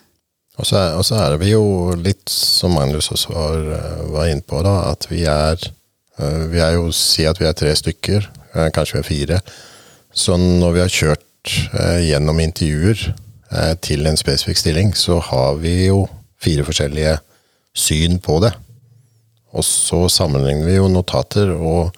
Og 0.58 0.66
så 0.66 0.78
er, 0.78 0.96
og 0.98 1.04
så 1.06 1.20
er 1.22 1.36
vi 1.38 1.52
jo 1.52 1.94
litt, 1.98 2.26
som 2.30 2.74
Magnus 2.74 3.12
også 3.14 3.34
var, 3.34 3.58
eh, 3.76 4.04
var 4.14 4.30
inne 4.30 4.42
på, 4.42 4.60
da, 4.66 4.74
at 4.90 5.06
vi 5.10 5.22
er 5.30 5.54
eh, 6.18 6.44
Vi 6.50 6.58
er 6.58 6.74
jo 6.74 6.90
Si 6.92 7.26
at 7.30 7.38
vi 7.38 7.46
er 7.46 7.54
tre 7.54 7.74
stykker, 7.78 8.26
eh, 8.54 8.70
kanskje 8.74 8.98
vi 8.98 9.02
er 9.04 9.08
fire. 9.08 9.40
Så 10.10 10.36
når 10.36 10.74
vi 10.74 10.82
har 10.82 10.90
kjørt 10.90 11.24
gjennom 12.02 12.40
intervjuer 12.42 12.98
til 13.80 14.08
en 14.10 14.18
spesifikk 14.18 14.58
stilling, 14.58 14.90
så 14.98 15.20
har 15.22 15.54
vi 15.62 15.86
jo 15.86 16.02
fire 16.42 16.64
forskjellige 16.66 17.14
syn 17.72 18.18
på 18.20 18.40
det. 18.42 18.50
Og 19.56 19.64
så 19.64 20.04
sammenligner 20.12 20.68
vi 20.68 20.76
jo 20.76 20.88
notater, 20.92 21.52
og 21.54 21.94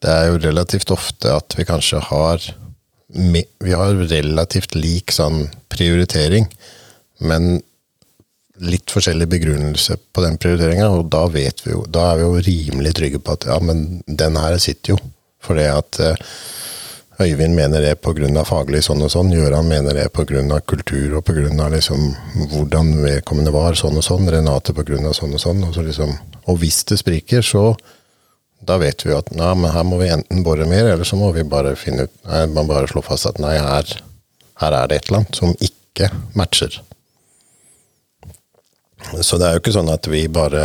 det 0.00 0.12
er 0.12 0.30
jo 0.30 0.42
relativt 0.46 0.92
ofte 0.94 1.32
at 1.36 1.56
vi 1.58 1.68
kanskje 1.68 2.02
har 2.10 2.50
Vi 3.10 3.72
har 3.74 3.96
relativt 4.06 4.76
lik 4.78 5.10
sånn 5.10 5.48
prioritering, 5.66 6.44
men 7.18 7.56
litt 8.62 8.92
forskjellig 8.92 9.26
begrunnelse 9.32 9.96
på 10.14 10.22
den 10.22 10.36
prioriteringa, 10.38 10.86
og 10.94 11.08
da 11.10 11.24
jo, 11.66 11.82
da 11.88 12.12
er 12.12 12.20
vi 12.20 12.22
jo 12.22 12.44
rimelig 12.46 12.92
trygge 12.94 13.18
på 13.18 13.34
at 13.34 13.48
ja, 13.50 13.58
men 13.58 14.02
den 14.06 14.38
her 14.38 14.56
sitter 14.62 14.94
jo. 14.94 15.00
For 15.42 15.58
det 15.58 15.66
at 15.72 15.98
eh, 16.04 16.22
Øyvind 17.20 17.54
mener 17.54 17.82
det 17.84 17.98
pga. 18.00 18.44
faglig 18.48 18.80
sånn 18.86 19.02
og 19.04 19.10
sånn, 19.12 19.32
Gøran 19.34 19.68
mener 19.68 19.92
det 19.94 20.06
pga. 20.12 20.60
kultur 20.60 21.18
og 21.18 21.24
pga. 21.24 21.68
Liksom, 21.68 22.14
hvordan 22.48 22.94
vedkommende 23.02 23.52
var 23.52 23.74
sånn 23.74 23.96
og 23.96 24.04
sånn, 24.04 24.30
Renate 24.30 24.72
pga. 24.72 25.12
sånn 25.12 25.34
og 25.34 25.40
sånn. 25.40 25.64
Og, 25.64 25.74
så 25.74 25.82
liksom, 25.82 26.14
og 26.46 26.58
hvis 26.58 26.84
det 26.84 26.98
spriker, 26.98 27.42
så 27.42 27.76
da 28.64 28.78
vet 28.78 29.04
vi 29.04 29.12
at 29.12 29.30
nei, 29.36 29.52
men 29.54 29.72
her 29.72 29.84
må 29.84 29.98
vi 30.00 30.08
enten 30.12 30.42
bore 30.44 30.66
mer, 30.68 30.86
eller 30.92 31.04
så 31.04 31.16
må 31.16 31.30
vi 31.32 31.44
bare 31.44 31.76
finne 31.76 32.08
ut 32.08 32.12
nei, 32.28 32.46
man 32.46 32.68
bare 32.68 32.88
slå 32.88 33.02
fast 33.04 33.28
at 33.28 33.38
nei, 33.40 33.56
her, 33.56 33.94
her 34.60 34.76
er 34.76 34.88
det 34.88 34.96
et 34.96 35.08
eller 35.08 35.22
annet 35.22 35.40
som 35.40 35.54
ikke 35.60 36.10
matcher. 36.36 36.80
Så 39.20 39.36
det 39.40 39.48
er 39.48 39.56
jo 39.56 39.62
ikke 39.62 39.76
sånn 39.76 39.92
at 39.92 40.08
vi 40.12 40.26
bare 40.28 40.64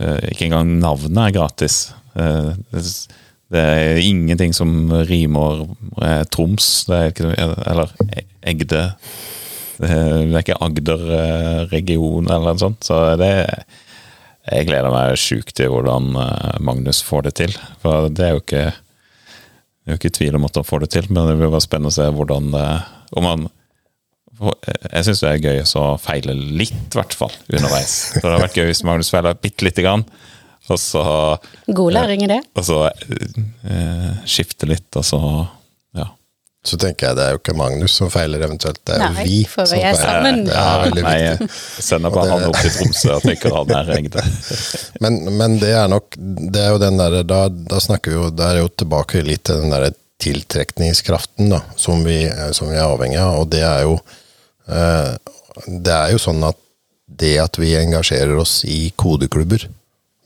Eh, 0.00 0.32
ikke 0.32 0.48
engang 0.48 0.76
navnet 0.80 1.22
er 1.26 1.36
gratis. 1.36 1.78
Eh, 2.16 2.52
det, 2.72 2.84
det 3.52 3.62
er 3.62 4.02
ingenting 4.02 4.54
som 4.56 4.90
rimer 5.08 5.66
Troms, 6.32 6.86
det 6.88 7.02
ikke, 7.12 7.32
eller 7.36 7.92
Egde. 8.46 8.86
Det 9.76 9.90
er 9.92 10.40
ikke 10.40 10.56
Agder-region 10.64 12.30
eller 12.30 12.54
noe 12.54 12.62
sånt. 12.62 12.86
Så 12.86 12.98
det 13.20 13.32
Jeg 14.46 14.68
gleder 14.68 14.92
meg 14.94 15.18
sjukt 15.18 15.56
til 15.58 15.72
hvordan 15.72 16.12
Magnus 16.62 17.02
får 17.02 17.26
det 17.26 17.32
til. 17.42 17.54
For 17.82 18.08
det 18.08 18.24
er 18.24 18.36
jo 18.36 18.42
ikke 18.44 18.66
det 18.70 19.92
er 19.92 19.96
jo 19.96 20.00
ikke 20.00 20.16
tvil 20.18 20.36
om 20.38 20.46
at 20.46 20.56
han 20.58 20.66
får 20.66 20.82
det 20.82 20.88
til, 20.94 21.08
men 21.10 21.28
det 21.28 21.36
blir 21.38 21.50
bare 21.50 21.62
spennende 21.62 21.92
å 21.92 21.94
se 21.94 22.06
hvordan 22.14 22.54
Om 22.56 23.26
han 23.26 23.44
jeg 24.36 25.06
syns 25.06 25.20
det 25.24 25.28
er 25.30 25.44
gøy 25.44 25.60
å 25.80 25.84
feile 26.00 26.34
litt, 26.36 26.72
i 26.92 26.98
hvert 26.98 27.14
fall, 27.16 27.32
underveis. 27.48 27.94
Så 28.12 28.20
det 28.20 28.28
hadde 28.28 28.42
vært 28.44 28.58
gøy 28.60 28.66
hvis 28.70 28.82
Magnus 28.84 29.12
feiler 29.12 29.38
bitte 29.40 29.64
lite 29.64 29.84
grann. 29.86 30.04
Og 30.66 30.80
så 30.82 31.02
God 31.70 31.92
læring 31.94 32.24
i 32.26 32.28
det. 32.30 32.40
Og 32.58 32.64
så 32.66 32.80
eh, 32.90 34.10
skifte 34.26 34.66
litt, 34.66 34.88
og 34.98 35.04
så 35.06 35.20
ja. 35.96 36.08
Så 36.66 36.74
tenker 36.82 37.06
jeg 37.12 37.18
det 37.20 37.22
er 37.28 37.36
jo 37.36 37.40
ikke 37.40 37.54
Magnus 37.54 37.94
som 38.00 38.10
feiler 38.10 38.42
eventuelt, 38.42 38.80
det 38.88 38.96
er 38.98 39.04
jo 39.06 39.26
vi 39.28 39.36
for 39.46 39.70
vi 39.70 39.78
er 39.86 39.94
sammen. 39.94 40.42
Det 40.48 40.56
er 40.58 40.82
veldig 40.82 41.04
Nei, 41.06 41.14
viktig. 41.22 41.46
jeg 41.46 41.84
sender 41.86 42.16
bare 42.16 42.32
han 42.34 42.48
opp 42.48 42.58
til 42.58 42.74
Tromsø 42.80 43.12
og 43.14 43.28
tenker 43.28 43.54
han 43.60 43.74
er 43.78 43.92
Egde. 44.00 44.26
Men, 45.06 45.20
men 45.38 45.54
det 45.62 45.70
er 45.76 45.86
nok 45.92 46.16
Det 46.16 46.60
er 46.64 46.70
jo 46.74 46.78
den 46.82 46.98
derre 46.98 47.22
da, 47.28 47.44
da 47.52 47.78
snakker 47.84 48.10
vi 48.10 48.16
jo 48.16 48.28
Da 48.32 48.46
er 48.50 48.62
jo 48.62 48.70
tilbake 48.72 49.20
litt 49.22 49.44
til 49.46 49.60
den 49.62 49.70
derre 49.70 49.92
tiltrekningskraften 50.24 51.50
da, 51.52 51.60
som 51.76 52.00
vi, 52.04 52.22
som 52.56 52.70
vi 52.72 52.78
er 52.78 52.86
avhengig 52.88 53.18
av, 53.20 53.42
og 53.42 53.50
det 53.52 53.60
er 53.62 53.82
jo 53.84 53.98
eh, 54.00 54.14
Det 54.66 55.94
er 55.94 56.12
jo 56.12 56.20
sånn 56.20 56.42
at 56.46 56.58
det 57.06 57.36
at 57.38 57.58
vi 57.58 57.76
engasjerer 57.78 58.34
oss 58.38 58.60
i 58.66 58.90
kodeklubber, 58.98 59.68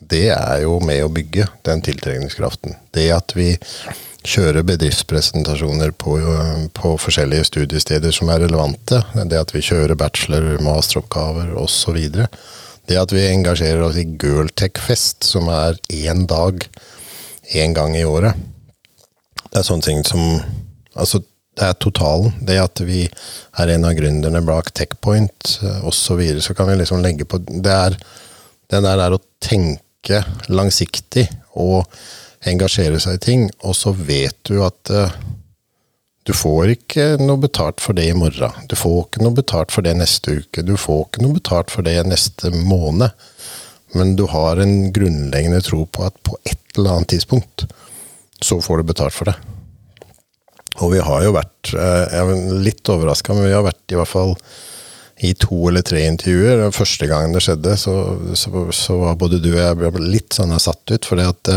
det 0.01 0.31
er 0.33 0.63
jo 0.65 0.79
med 0.83 1.05
å 1.05 1.11
bygge 1.13 1.47
den 1.67 1.83
tiltrekningskraften. 1.85 2.75
Det 2.97 3.11
at 3.15 3.35
vi 3.37 3.53
kjører 4.27 4.65
bedriftspresentasjoner 4.67 5.93
på, 5.97 6.17
på 6.77 6.95
forskjellige 7.01 7.47
studiesteder 7.51 8.13
som 8.13 8.33
er 8.33 8.43
relevante, 8.47 9.03
det 9.15 9.39
at 9.39 9.53
vi 9.55 9.63
kjører 9.65 9.97
bachelor, 10.01 10.57
masteroppgaver 10.65 11.53
osv. 11.61 12.01
Det 12.89 12.99
at 12.99 13.13
vi 13.15 13.29
engasjerer 13.29 13.85
oss 13.87 14.01
i 14.01 14.09
Girltech-fest, 14.21 15.25
som 15.29 15.49
er 15.53 15.79
én 15.93 16.27
dag 16.29 16.65
én 17.55 17.77
gang 17.77 17.97
i 17.97 18.07
året. 18.07 18.35
Det 19.51 19.61
er 19.61 19.67
sånne 19.67 19.87
ting 19.87 20.03
som 20.07 20.41
Altså, 21.01 21.21
det 21.61 21.69
er 21.69 21.77
totalen. 21.77 22.33
Det 22.41 22.57
at 22.61 22.81
vi 22.87 23.05
er 23.05 23.75
en 23.75 23.85
av 23.85 23.97
gründerne 23.99 24.41
bak 24.47 24.73
Techpoint 24.77 25.59
osv. 25.85 26.23
Så, 26.25 26.41
så 26.47 26.57
kan 26.57 26.71
vi 26.71 26.79
liksom 26.81 27.05
legge 27.05 27.29
på 27.29 27.43
Det 27.45 27.75
er 27.75 27.99
den 28.71 28.87
der, 28.87 29.03
er 29.03 29.17
å 29.17 29.23
tenke 29.43 30.23
langsiktig 30.49 31.27
og 31.59 31.85
engasjere 32.49 33.01
seg 33.03 33.19
i 33.19 33.25
ting, 33.25 33.43
og 33.67 33.75
så 33.77 33.93
vet 33.93 34.39
du 34.49 34.63
at 34.65 34.93
uh, 34.95 35.11
du 36.25 36.33
får 36.37 36.77
ikke 36.77 37.07
noe 37.21 37.41
betalt 37.43 37.83
for 37.83 37.99
det 37.99 38.07
i 38.09 38.17
morgen. 38.17 38.55
Du 38.71 38.77
får 38.79 39.01
ikke 39.03 39.25
noe 39.25 39.37
betalt 39.37 39.75
for 39.75 39.85
det 39.85 39.97
neste 39.99 40.39
uke. 40.41 40.65
Du 40.65 40.77
får 40.79 41.03
ikke 41.09 41.25
noe 41.25 41.37
betalt 41.37 41.73
for 41.75 41.85
det 41.85 41.99
neste 42.07 42.53
måned. 42.55 43.11
Men 43.99 44.15
du 44.17 44.29
har 44.31 44.61
en 44.63 44.93
grunnleggende 44.95 45.61
tro 45.67 45.83
på 45.91 46.07
at 46.07 46.17
på 46.23 46.39
et 46.47 46.79
eller 46.79 47.01
annet 47.01 47.17
tidspunkt 47.17 47.67
så 48.41 48.61
får 48.63 48.81
du 48.81 48.93
betalt 48.93 49.17
for 49.17 49.33
det. 49.33 49.35
Og 50.81 50.95
vi 50.95 51.01
har 51.05 51.25
jo 51.25 51.37
vært 51.37 51.73
Jeg 51.75 52.19
er 52.19 52.61
litt 52.65 52.89
overraska, 52.89 53.35
men 53.37 53.49
vi 53.49 53.55
har 53.57 53.65
vært 53.67 53.93
i 53.93 53.99
hvert 53.99 54.11
fall 54.11 54.37
i 55.21 55.35
to 55.37 55.57
eller 55.69 55.85
tre 55.85 56.07
intervjuer. 56.09 56.63
Første 56.73 57.05
gangen 57.11 57.35
det 57.37 57.43
skjedde, 57.45 57.75
så, 57.77 57.95
så, 58.39 58.63
så 58.73 58.97
var 59.03 59.19
både 59.21 59.41
du 59.45 59.51
og 59.53 59.61
jeg 59.61 60.05
litt 60.07 60.37
sånn 60.37 60.55
satt 60.57 60.95
ut. 60.95 61.05
fordi 61.05 61.27
at 61.29 61.51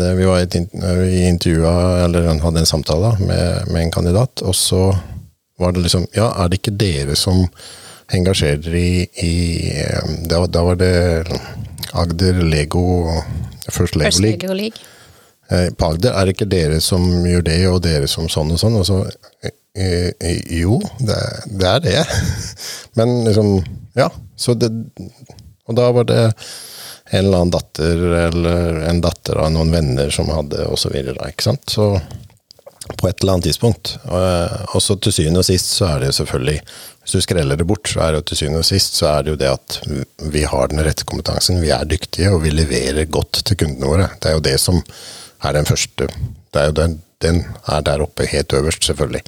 det, 0.00 0.14
vi 0.16 0.24
var 0.24 0.40
i 0.40 1.26
intervjua, 1.28 2.04
eller 2.06 2.30
hadde 2.40 2.62
en 2.62 2.68
samtale 2.68 3.12
med, 3.20 3.68
med, 3.68 3.82
en 3.82 3.92
kandidat, 3.92 4.40
og 4.40 4.56
så 4.56 4.86
var 5.60 5.72
det 5.72 5.84
liksom 5.84 6.06
Ja, 6.16 6.30
er 6.32 6.48
det 6.48 6.62
ikke 6.62 6.78
dere 6.80 7.16
som 7.16 7.44
engasjerer 8.16 8.74
i, 8.78 9.04
i 9.20 9.34
da, 10.28 10.46
da, 10.46 10.62
var 10.64 10.80
det 10.80 10.94
Agder 11.92 12.40
Lego 12.40 13.04
First 13.68 13.96
Lego 13.96 14.10
First 14.10 14.24
Lego 14.24 14.54
League. 14.54 14.80
Eh, 15.48 15.68
på 15.78 15.90
Agder 15.92 16.16
er 16.16 16.26
det 16.26 16.36
ikke 16.36 16.50
dere 16.50 16.80
som 16.82 17.04
gjør 17.26 17.44
det, 17.46 17.58
og 17.70 17.82
dere 17.84 18.10
som 18.10 18.30
sånn 18.30 18.54
og 18.54 18.60
sånn. 18.60 18.78
Og 18.80 18.86
så 18.88 19.00
eh, 19.46 20.10
eh, 20.18 20.40
Jo, 20.58 20.80
det, 20.98 21.18
det, 21.52 21.66
er 21.70 21.84
det. 21.86 21.98
Men 22.98 23.18
liksom 23.28 23.58
Ja. 23.96 24.10
Så 24.36 24.54
det 24.58 24.70
Og 25.66 25.76
da 25.78 25.90
var 25.94 26.04
det 26.06 26.22
en 27.14 27.22
eller 27.22 27.38
annen 27.38 27.52
datter, 27.54 28.00
eller 28.26 28.80
en 28.88 29.00
datter 29.00 29.38
av 29.38 29.52
noen 29.54 29.70
venner 29.70 30.08
som 30.10 30.26
hadde, 30.34 30.64
og 30.66 30.78
så 30.78 30.90
videre, 30.90 31.28
ikke 31.30 31.44
sant. 31.46 31.70
Så 31.70 31.92
på 32.98 33.06
et 33.08 33.20
eller 33.20 33.36
annet 33.36 33.46
tidspunkt. 33.46 33.92
Og 34.06 34.82
så 34.82 34.96
til 34.98 35.14
syvende 35.14 35.42
og 35.42 35.46
sist 35.46 35.70
så 35.74 35.88
er 35.90 36.02
det 36.02 36.10
jo 36.10 36.16
selvfølgelig 36.20 36.56
Hvis 37.02 37.14
du 37.14 37.22
skreller 37.22 37.58
det 37.58 37.66
bort, 37.66 37.86
så 37.86 38.02
er 38.02 38.12
det 38.12 38.20
jo 38.20 38.26
til 38.30 38.40
syvende 38.40 38.62
og 38.64 38.66
sist 38.66 38.98
så 38.98 39.06
er 39.12 39.22
det 39.22 39.30
jo 39.30 39.38
det 39.38 39.50
at 39.52 39.76
vi 40.34 40.42
har 40.42 40.72
den 40.72 40.82
rette 40.82 41.06
kompetansen, 41.06 41.60
vi 41.62 41.70
er 41.70 41.86
dyktige, 41.86 42.32
og 42.34 42.42
vi 42.42 42.50
leverer 42.50 43.06
godt 43.06 43.44
til 43.46 43.58
kundene 43.60 43.86
våre. 43.86 44.08
Det 44.18 44.30
er 44.30 44.34
jo 44.34 44.42
det 44.42 44.56
som 44.58 44.80
er 45.42 45.56
den 45.56 45.68
første. 45.68 46.08
Er 46.56 46.72
den, 46.72 47.00
den 47.22 47.44
er 47.68 47.80
der 47.84 48.02
oppe 48.02 48.26
helt 48.26 48.52
øverst, 48.52 48.84
selvfølgelig. 48.84 49.22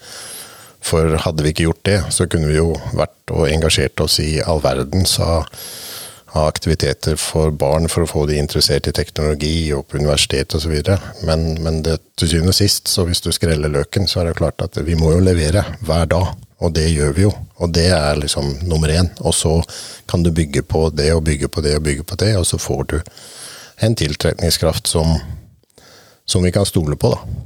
For 0.80 1.18
hadde 1.24 1.42
vi 1.42 1.52
ikke 1.52 1.66
gjort 1.66 1.84
det, 1.86 1.98
så 2.14 2.26
kunne 2.30 2.48
vi 2.48 2.56
jo 2.56 2.72
vært 2.96 3.34
og 3.34 3.50
engasjert 3.50 4.00
oss 4.00 4.18
i 4.22 4.38
all 4.40 4.62
verdens 4.64 5.18
av 5.20 5.48
aktiviteter 6.38 7.16
for 7.16 7.50
barn 7.50 7.88
for 7.88 8.04
å 8.04 8.08
få 8.08 8.26
de 8.28 8.36
interessert 8.38 8.86
i 8.86 8.94
teknologi 8.94 9.70
og 9.74 9.86
på 9.88 9.98
universitet 9.98 10.54
osv. 10.54 10.76
Men, 11.26 11.46
men 11.64 11.80
det, 11.86 11.98
til 12.20 12.32
syvende 12.32 12.52
og 12.52 12.58
sist, 12.58 12.88
så 12.88 13.06
hvis 13.08 13.22
du 13.24 13.30
skreller 13.32 13.72
løken, 13.72 14.06
så 14.08 14.20
er 14.20 14.30
det 14.30 14.38
klart 14.40 14.62
at 14.64 14.78
vi 14.84 14.96
må 14.98 15.14
jo 15.14 15.24
levere 15.24 15.64
hver 15.80 16.06
dag. 16.12 16.36
Og 16.58 16.74
det 16.74 16.88
gjør 16.90 17.12
vi 17.14 17.22
jo. 17.22 17.32
Og 17.62 17.72
det 17.74 17.86
er 17.94 18.18
liksom 18.18 18.50
nummer 18.66 18.90
én. 18.90 19.10
Og 19.22 19.34
så 19.34 19.56
kan 20.10 20.24
du 20.26 20.32
bygge 20.34 20.64
på 20.66 20.88
det 20.90 21.12
og 21.14 21.24
bygge 21.28 21.48
på 21.48 21.62
det 21.64 21.76
og 21.78 21.84
bygge 21.86 22.06
på 22.06 22.18
det, 22.18 22.34
og 22.36 22.46
så 22.46 22.58
får 22.58 22.88
du 22.92 22.96
en 23.86 23.94
tiltrekningskraft 23.94 24.90
som, 24.90 25.20
som 26.28 26.44
vi 26.44 26.52
kan 26.52 26.66
stole 26.68 26.96
på, 27.00 27.12
da. 27.14 27.44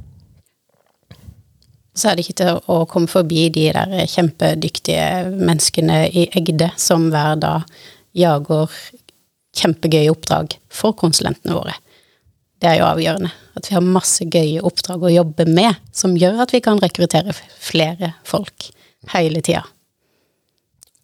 Så 1.93 2.09
er 2.09 2.17
det 2.17 2.23
ikke 2.25 2.39
til 2.41 2.57
å 2.73 2.79
komme 2.89 3.09
forbi 3.09 3.47
de 3.53 3.67
der 3.75 4.07
kjempedyktige 4.09 5.29
menneskene 5.29 6.07
i 6.09 6.25
Egde 6.33 6.71
som 6.81 7.11
hver 7.13 7.37
dag 7.37 7.67
jager 8.17 8.73
kjempegøye 9.53 10.09
oppdrag 10.09 10.55
for 10.73 10.97
konsulentene 10.97 11.53
våre. 11.53 11.75
Det 12.57 12.71
er 12.71 12.79
jo 12.79 12.87
avgjørende. 12.87 13.29
At 13.53 13.69
vi 13.69 13.75
har 13.77 13.85
masse 13.85 14.25
gøye 14.25 14.63
oppdrag 14.65 15.05
å 15.05 15.13
jobbe 15.13 15.45
med, 15.45 15.77
som 15.93 16.17
gjør 16.17 16.41
at 16.45 16.55
vi 16.55 16.63
kan 16.65 16.81
rekruttere 16.81 17.35
flere 17.61 18.15
folk 18.25 18.71
hele 19.13 19.43
tida. 19.45 19.61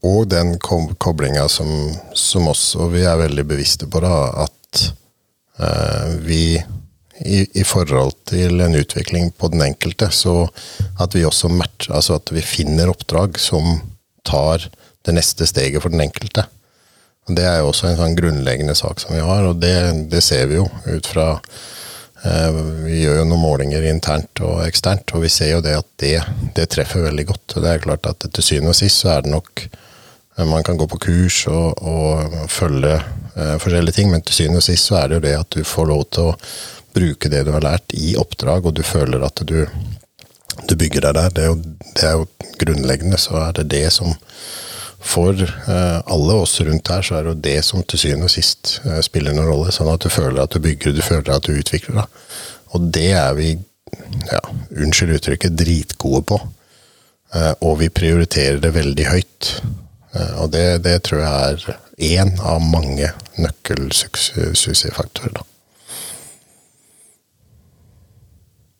Og 0.08 0.30
den 0.32 0.56
koblinga 0.58 1.46
som, 1.52 1.70
som 2.16 2.48
også 2.50 2.88
vi 2.94 3.04
er 3.04 3.20
veldig 3.20 3.46
bevisste 3.46 3.90
på, 3.92 4.02
da, 4.02 4.48
at 4.48 4.84
eh, 5.60 6.14
vi 6.24 6.44
i, 7.26 7.44
i, 7.60 7.64
forhold 7.64 8.14
til 8.30 8.62
en 8.64 8.76
utvikling 8.80 9.32
på 9.32 9.50
den 9.52 9.64
enkelte, 9.66 10.10
så 10.12 10.48
at 11.00 11.16
vi 11.16 11.26
også 11.28 11.52
matcher, 11.52 11.96
altså 11.96 12.20
at 12.20 12.32
vi 12.32 12.44
finner 12.46 12.92
oppdrag 12.92 13.40
som 13.42 13.82
tar 14.28 14.70
det 15.06 15.16
neste 15.18 15.48
steget 15.50 15.84
for 15.84 15.92
den 15.92 16.04
enkelte. 16.06 16.46
Det 17.30 17.46
er 17.46 17.60
jo 17.62 17.70
også 17.70 17.90
en 17.90 18.00
sånn 18.00 18.16
grunnleggende 18.18 18.76
sak 18.78 19.02
som 19.04 19.14
vi 19.14 19.22
har, 19.22 19.46
og 19.46 19.60
det, 19.62 19.76
det 20.10 20.22
ser 20.26 20.48
vi 20.50 20.58
jo 20.58 20.66
ut 20.88 21.10
fra 21.12 21.28
eh, 22.24 22.58
Vi 22.86 23.04
gjør 23.04 23.22
jo 23.22 23.28
noen 23.30 23.44
målinger 23.44 23.86
internt 23.92 24.42
og 24.46 24.64
eksternt, 24.66 25.14
og 25.14 25.26
vi 25.28 25.34
ser 25.34 25.54
jo 25.54 25.62
det 25.66 25.76
at 25.78 25.90
det, 26.02 26.16
det 26.58 26.70
treffer 26.74 27.06
veldig 27.06 27.28
godt. 27.30 27.56
og 27.56 27.66
Det 27.66 27.76
er 27.76 27.86
klart 27.86 28.10
at 28.10 28.26
til 28.26 28.46
syvende 28.46 28.74
og 28.74 28.80
sist 28.80 29.04
så 29.04 29.14
er 29.18 29.28
det 29.28 29.36
nok 29.36 29.68
Man 30.40 30.64
kan 30.64 30.78
gå 30.80 30.86
på 30.88 30.98
kurs 31.04 31.42
og, 31.52 31.82
og 31.84 32.36
følge 32.48 32.94
eh, 32.96 33.56
forskjellige 33.60 33.98
ting, 33.98 34.12
men 34.12 34.22
til 34.24 34.38
syvende 34.38 34.64
og 34.64 34.68
sist 34.70 34.88
så 34.88 35.02
er 35.02 35.10
det 35.10 35.18
jo 35.18 35.26
det 35.28 35.36
at 35.36 35.50
du 35.52 35.68
får 35.68 35.90
lov 35.90 36.06
til 36.16 36.30
å 36.32 36.36
bruke 36.96 37.32
det 37.32 37.46
du 37.48 37.54
har 37.56 37.66
lært 37.66 37.96
i 37.98 38.16
oppdrag, 38.20 38.66
og 38.66 38.78
du 38.78 38.84
føler 38.86 39.24
at 39.26 39.42
du, 39.48 39.64
du 40.70 40.76
bygger 40.76 41.08
deg 41.08 41.18
der. 41.18 41.36
Det 41.36 41.44
er, 41.44 41.54
jo, 41.54 41.60
det 41.96 42.08
er 42.08 42.18
jo 42.18 42.26
grunnleggende, 42.62 43.20
så 43.22 43.34
er 43.48 43.60
det 43.60 43.70
det 43.74 43.88
som 43.96 44.16
for 45.00 45.34
eh, 45.34 46.02
alle 46.06 46.34
oss 46.34 46.62
rundt 46.62 46.88
her, 46.92 47.02
så 47.02 47.16
er 47.16 47.24
det 47.24 47.34
jo 47.34 47.42
det 47.46 47.66
som 47.66 47.84
til 47.84 48.00
syvende 48.02 48.28
og 48.28 48.34
sist 48.34 48.82
eh, 48.84 49.00
spiller 49.06 49.36
noen 49.36 49.48
rolle. 49.48 49.72
Sånn 49.72 49.92
at 49.92 50.04
du 50.04 50.10
føler 50.12 50.42
at 50.44 50.54
du 50.54 50.60
bygger, 50.64 50.96
du 50.96 51.04
føler 51.06 51.32
at 51.34 51.48
du 51.48 51.56
utvikler. 51.56 52.02
Da. 52.02 52.06
Og 52.76 52.80
det 52.98 53.12
er 53.16 53.34
vi, 53.38 53.54
ja, 54.28 54.42
unnskyld 54.76 55.16
uttrykket, 55.16 55.58
dritgode 55.60 56.24
på. 56.34 56.42
Eh, 57.34 57.54
og 57.64 57.80
vi 57.84 57.94
prioriterer 57.94 58.60
det 58.64 58.76
veldig 58.76 59.08
høyt. 59.14 59.54
Og 60.42 60.48
det, 60.50 60.82
det 60.82 61.04
tror 61.06 61.20
jeg 61.22 61.54
er 61.54 61.60
én 62.18 62.32
av 62.42 62.64
mange 62.66 63.12
nøkkelsuksessfaktorer. 63.38 65.38
da. 65.38 65.44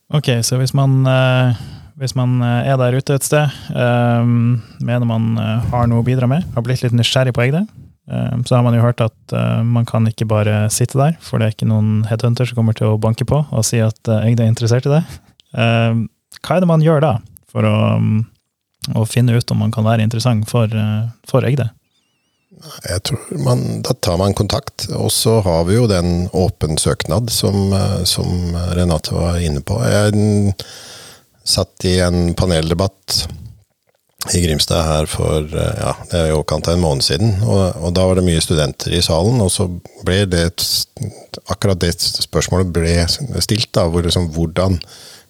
Ok, 0.10 0.32
så 0.42 0.58
hvis 0.58 0.74
man, 0.74 1.04
eh, 1.06 1.58
hvis 2.02 2.16
man 2.18 2.40
eh, 2.42 2.72
er 2.72 2.80
der 2.82 2.98
ute 2.98 3.14
et 3.14 3.26
sted, 3.26 3.52
eh, 3.70 4.30
mener 4.82 5.06
man 5.06 5.36
har 5.70 5.86
noe 5.90 6.02
å 6.02 6.06
bidra 6.08 6.26
med, 6.30 6.48
har 6.56 6.66
blitt 6.66 6.82
litt 6.82 6.96
nysgjerrig 6.98 7.36
på 7.38 7.44
Egde, 7.46 7.62
eh, 8.10 8.32
så 8.50 8.58
har 8.58 8.66
man 8.66 8.74
jo 8.74 8.82
hørt 8.82 9.04
at 9.06 9.36
man 9.66 9.86
kan 9.86 10.10
ikke 10.10 10.26
bare 10.30 10.64
sitte 10.74 10.98
der, 10.98 11.14
for 11.22 11.38
det 11.38 11.46
er 11.46 11.54
ikke 11.54 11.70
noen 11.70 12.08
headhunter 12.10 12.50
som 12.50 12.58
kommer 12.58 12.74
til 12.78 12.90
å 12.90 13.02
banke 13.02 13.28
på 13.30 13.44
og 13.46 13.68
si 13.68 13.84
at 13.86 14.02
Egde 14.24 14.48
er 14.48 14.50
interessert 14.50 14.90
i 14.90 14.96
det. 14.98 15.04
Hva 15.54 16.56
er 16.56 16.64
det 16.64 16.70
man 16.70 16.82
gjør 16.82 17.06
da, 17.06 17.14
for 17.50 17.66
å, 17.70 17.78
mm, 18.02 18.20
å 18.98 19.06
finne 19.10 19.38
ut 19.38 19.54
om 19.54 19.62
man 19.62 19.74
kan 19.74 19.86
være 19.86 20.06
interessant 20.06 20.50
for, 20.50 20.74
for 21.30 21.46
Egde? 21.46 21.70
Jeg 22.90 23.04
tror 23.08 23.42
man, 23.44 23.82
Da 23.86 23.94
tar 23.94 24.18
man 24.20 24.36
kontakt, 24.36 24.90
og 24.96 25.12
så 25.16 25.40
har 25.46 25.66
vi 25.70 25.78
jo 25.78 25.88
den 25.88 26.30
åpen 26.36 26.78
søknad 26.78 27.32
som, 27.32 27.74
eh, 27.74 28.04
som 28.04 28.56
Renate 28.76 29.16
var 29.16 29.40
inne 29.40 29.62
på. 29.62 29.80
Jeg 29.84 30.56
satt 31.48 31.86
i 31.86 32.00
en 32.04 32.34
paneldebatt 32.38 33.24
i 34.36 34.42
Grimstad 34.44 34.84
her 34.84 35.08
for 35.10 35.46
eh, 35.48 35.78
ja, 35.80 35.94
det 36.12 36.20
er 36.20 36.30
i 36.30 36.36
overkant 36.36 36.68
av 36.68 36.76
en 36.76 36.84
måned 36.84 37.06
siden. 37.06 37.38
Og, 37.48 37.80
og 37.80 37.94
da 37.96 38.06
var 38.10 38.20
det 38.20 38.26
mye 38.28 38.44
studenter 38.44 38.94
i 38.96 39.04
salen, 39.06 39.40
og 39.44 39.52
så 39.54 39.70
ble 40.06 40.26
det 40.30 40.50
akkurat 41.48 41.80
det 41.80 41.96
spørsmålet 42.04 42.74
ble 42.76 42.98
stilt. 43.40 43.72
da, 43.78 43.88
hvor 43.88 44.04
liksom, 44.06 44.30
Hvordan 44.36 44.80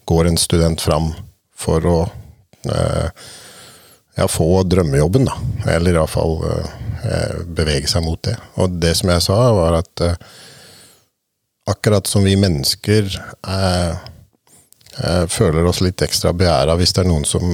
går 0.10 0.32
en 0.32 0.42
student 0.42 0.82
fram 0.82 1.14
for 1.60 1.86
å 1.86 2.00
eh, 2.66 3.30
ja, 4.20 4.28
få 4.28 4.63
drømmejobben, 4.67 5.30
da. 5.30 5.38
Eller 5.76 5.95
iallfall 5.95 6.38
eh, 6.43 7.41
bevege 7.47 7.88
seg 7.88 8.03
mot 8.03 8.20
det. 8.28 8.36
Og 8.59 8.80
det 8.82 8.95
som 8.99 9.11
jeg 9.13 9.24
sa, 9.26 9.39
var 9.55 9.80
at 9.80 10.03
eh, 10.05 10.17
akkurat 11.70 12.07
som 12.09 12.26
vi 12.28 12.36
mennesker 12.39 13.07
eh, 13.47 13.93
eh, 14.99 15.26
føler 15.32 15.70
oss 15.70 15.82
litt 15.86 16.01
ekstra 16.03 16.34
begjæra 16.36 16.76
hvis 16.80 16.95
det 16.95 17.03
er 17.05 17.09
noen 17.11 17.28
som 17.28 17.45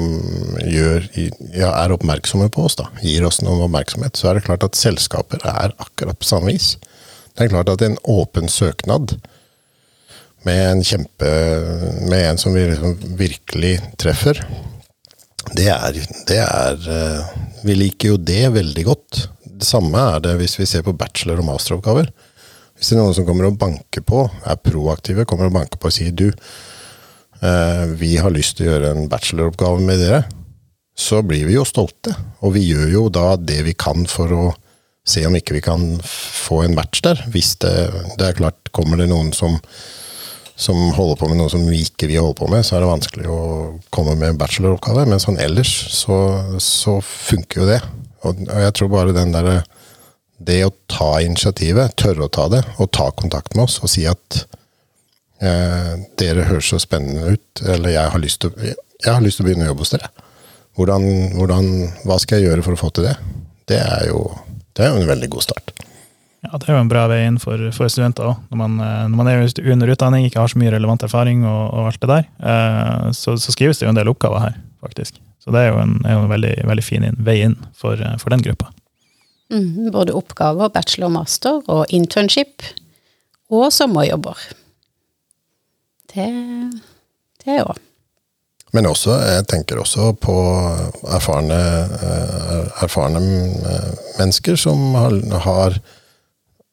gjør, 0.64 1.08
ja, 1.54 1.72
er 1.84 1.96
oppmerksomme 1.96 2.50
på 2.54 2.66
oss, 2.66 2.80
da. 2.82 2.90
gir 3.04 3.28
oss 3.28 3.42
noen 3.44 3.68
oppmerksomhet, 3.68 4.18
så 4.18 4.32
er 4.32 4.40
det 4.40 4.48
klart 4.50 4.66
at 4.66 4.80
selskaper 4.80 5.46
er 5.46 5.76
akkurat 5.78 6.20
på 6.20 6.30
samme 6.34 6.54
vis. 6.54 6.76
Det 7.36 7.46
er 7.46 7.52
klart 7.52 7.70
at 7.70 7.84
en 7.84 8.00
åpen 8.10 8.50
søknad 8.50 9.18
med 10.46 10.62
en 10.62 10.84
kjempe 10.86 11.30
Med 12.06 12.20
en 12.22 12.38
som 12.38 12.54
vi 12.54 12.68
liksom 12.70 13.00
virkelig 13.18 13.80
treffer, 13.98 14.38
det 15.54 15.68
er, 15.70 15.98
det 16.28 16.40
er 16.42 16.88
eh, 16.90 17.34
Vi 17.66 17.76
liker 17.78 18.14
jo 18.14 18.22
det 18.22 18.44
veldig 18.56 18.86
godt. 18.88 19.26
Det 19.46 19.68
samme 19.68 20.00
er 20.16 20.24
det 20.24 20.36
hvis 20.40 20.58
vi 20.60 20.68
ser 20.70 20.86
på 20.86 20.96
bachelor- 20.98 21.42
og 21.44 21.50
masteroppgaver. 21.50 22.10
Hvis 22.76 22.90
det 22.90 22.98
er 22.98 23.04
noen 23.04 23.16
som 23.16 23.28
kommer 23.28 23.48
og 23.48 23.60
banker 23.60 24.04
på, 24.04 24.26
er 24.44 24.60
proaktive, 24.60 25.26
kommer 25.30 25.48
og 25.48 25.56
banker 25.56 25.80
på 25.80 25.92
og 25.92 25.96
sier 25.96 26.12
du, 26.12 26.28
eh, 27.40 27.86
vi 27.96 28.16
har 28.20 28.34
lyst 28.36 28.58
til 28.58 28.68
å 28.68 28.74
gjøre 28.74 28.92
en 28.96 29.10
bacheloroppgave 29.12 29.86
med 29.86 30.02
dere, 30.04 30.26
så 30.96 31.22
blir 31.24 31.48
vi 31.48 31.56
jo 31.56 31.66
stolte. 31.68 32.16
Og 32.44 32.56
vi 32.56 32.66
gjør 32.68 32.92
jo 32.92 33.04
da 33.14 33.36
det 33.40 33.62
vi 33.68 33.76
kan 33.78 34.08
for 34.10 34.32
å 34.32 34.46
se 35.06 35.24
om 35.28 35.36
ikke 35.38 35.60
vi 35.60 35.64
kan 35.64 35.84
få 36.04 36.64
en 36.66 36.76
match 36.76 37.04
der. 37.06 37.22
Hvis 37.32 37.56
det, 37.62 37.76
det 38.20 38.28
er 38.28 38.40
klart, 38.40 38.72
kommer 38.76 39.00
det 39.00 39.10
noen 39.12 39.32
som 39.36 39.60
som 40.56 40.78
holder 40.96 41.20
på 41.20 41.28
med 41.30 41.40
noe 41.40 41.52
som 41.52 41.66
vi 41.68 41.82
ikke 41.84 42.08
vil 42.08 42.24
holde 42.24 42.38
på 42.40 42.48
med, 42.52 42.64
så 42.64 42.78
er 42.78 42.84
det 42.84 42.92
vanskelig 42.94 43.28
å 43.28 43.40
komme 43.94 44.16
med 44.16 44.32
en 44.32 44.40
bacheloroppgave. 44.40 45.04
Men 45.12 45.22
sånn 45.22 45.40
ellers 45.44 45.72
så, 45.92 46.18
så 46.64 46.98
funker 47.04 47.62
jo 47.62 47.70
det. 47.74 47.82
Og, 48.26 48.46
jeg 48.48 48.76
tror 48.78 48.94
bare 48.94 49.16
den 49.16 49.36
derre 49.36 49.60
Det 50.46 50.58
å 50.66 50.72
ta 50.92 51.22
initiativet, 51.24 51.94
tørre 51.96 52.26
å 52.26 52.32
ta 52.32 52.50
det, 52.52 52.62
og 52.80 52.92
ta 52.92 53.08
kontakt 53.16 53.54
med 53.56 53.70
oss 53.70 53.78
og 53.80 53.88
si 53.88 54.04
at 54.10 54.42
eh, 55.40 55.94
dere 56.20 56.44
høres 56.50 56.74
så 56.74 56.80
spennende 56.84 57.38
ut, 57.38 57.62
eller 57.64 57.94
jeg 57.94 58.12
har 58.12 58.20
lyst 58.20 58.42
til 58.44 58.52
å 58.52 59.48
begynne 59.48 59.64
å 59.64 59.70
jobbe 59.72 59.86
hos 59.86 59.94
dere. 59.96 60.12
Hvordan, 60.76 61.08
hvordan, 61.38 61.72
hva 62.04 62.20
skal 62.20 62.42
jeg 62.42 62.50
gjøre 62.50 62.68
for 62.68 62.76
å 62.76 62.82
få 62.82 62.92
til 62.92 63.08
det? 63.08 63.16
Det 63.72 63.80
er 63.80 64.10
jo, 64.10 64.26
det 64.76 64.84
er 64.84 64.92
jo 64.92 65.06
en 65.06 65.12
veldig 65.14 65.32
god 65.38 65.48
start. 65.48 65.85
Ja, 66.46 66.60
Det 66.62 66.70
er 66.70 66.78
jo 66.78 66.84
en 66.84 66.92
bra 66.92 67.06
vei 67.12 67.22
inn 67.26 67.38
for, 67.42 67.60
for 67.76 67.92
studenter 67.92 68.30
òg. 68.32 68.40
Når, 68.52 68.60
man, 68.62 68.80
eh, 68.86 69.04
når 69.10 69.20
man 69.20 69.30
er 69.32 69.46
under 69.74 69.92
utdanning, 69.94 70.26
ikke 70.28 70.42
har 70.42 70.52
så 70.52 70.62
mye 70.62 70.74
relevant 70.76 71.06
erfaring 71.08 71.46
og, 71.46 71.62
og 71.74 71.92
alt 71.92 72.02
det 72.02 72.12
der, 72.12 72.32
eh, 72.52 73.12
så, 73.18 73.36
så 73.42 73.56
skrives 73.56 73.82
det 73.82 73.88
jo 73.88 73.94
en 73.94 74.00
del 74.00 74.12
oppgaver 74.12 74.44
her, 74.48 74.58
faktisk. 74.86 75.20
Så 75.44 75.54
det 75.54 75.62
er 75.62 75.74
jo 75.74 75.82
en, 75.84 76.00
er 76.06 76.18
jo 76.18 76.24
en 76.26 76.32
veldig, 76.32 76.56
veldig 76.72 76.86
fin 76.86 77.06
inn, 77.06 77.22
vei 77.26 77.40
inn 77.46 77.58
for, 77.78 78.00
eh, 78.00 78.18
for 78.22 78.34
den 78.34 78.46
gruppa. 78.46 78.72
Mm, 79.54 79.92
både 79.94 80.16
oppgaver, 80.18 80.72
bachelor, 80.74 81.14
master 81.14 81.62
og 81.70 81.86
internship. 81.94 82.66
Og 83.54 83.70
sommerjobber. 83.74 84.40
Det 86.16 86.32
det 87.46 87.62
òg. 87.62 87.78
Men 88.76 88.90
også, 88.90 89.14
jeg 89.24 89.46
tenker 89.48 89.80
også 89.80 90.10
på 90.20 90.36
erfarne, 91.16 91.60
eh, 91.96 92.82
erfarne 92.84 93.22
mennesker 94.18 94.58
som 94.60 94.82
har, 94.98 95.16
har, 95.46 95.78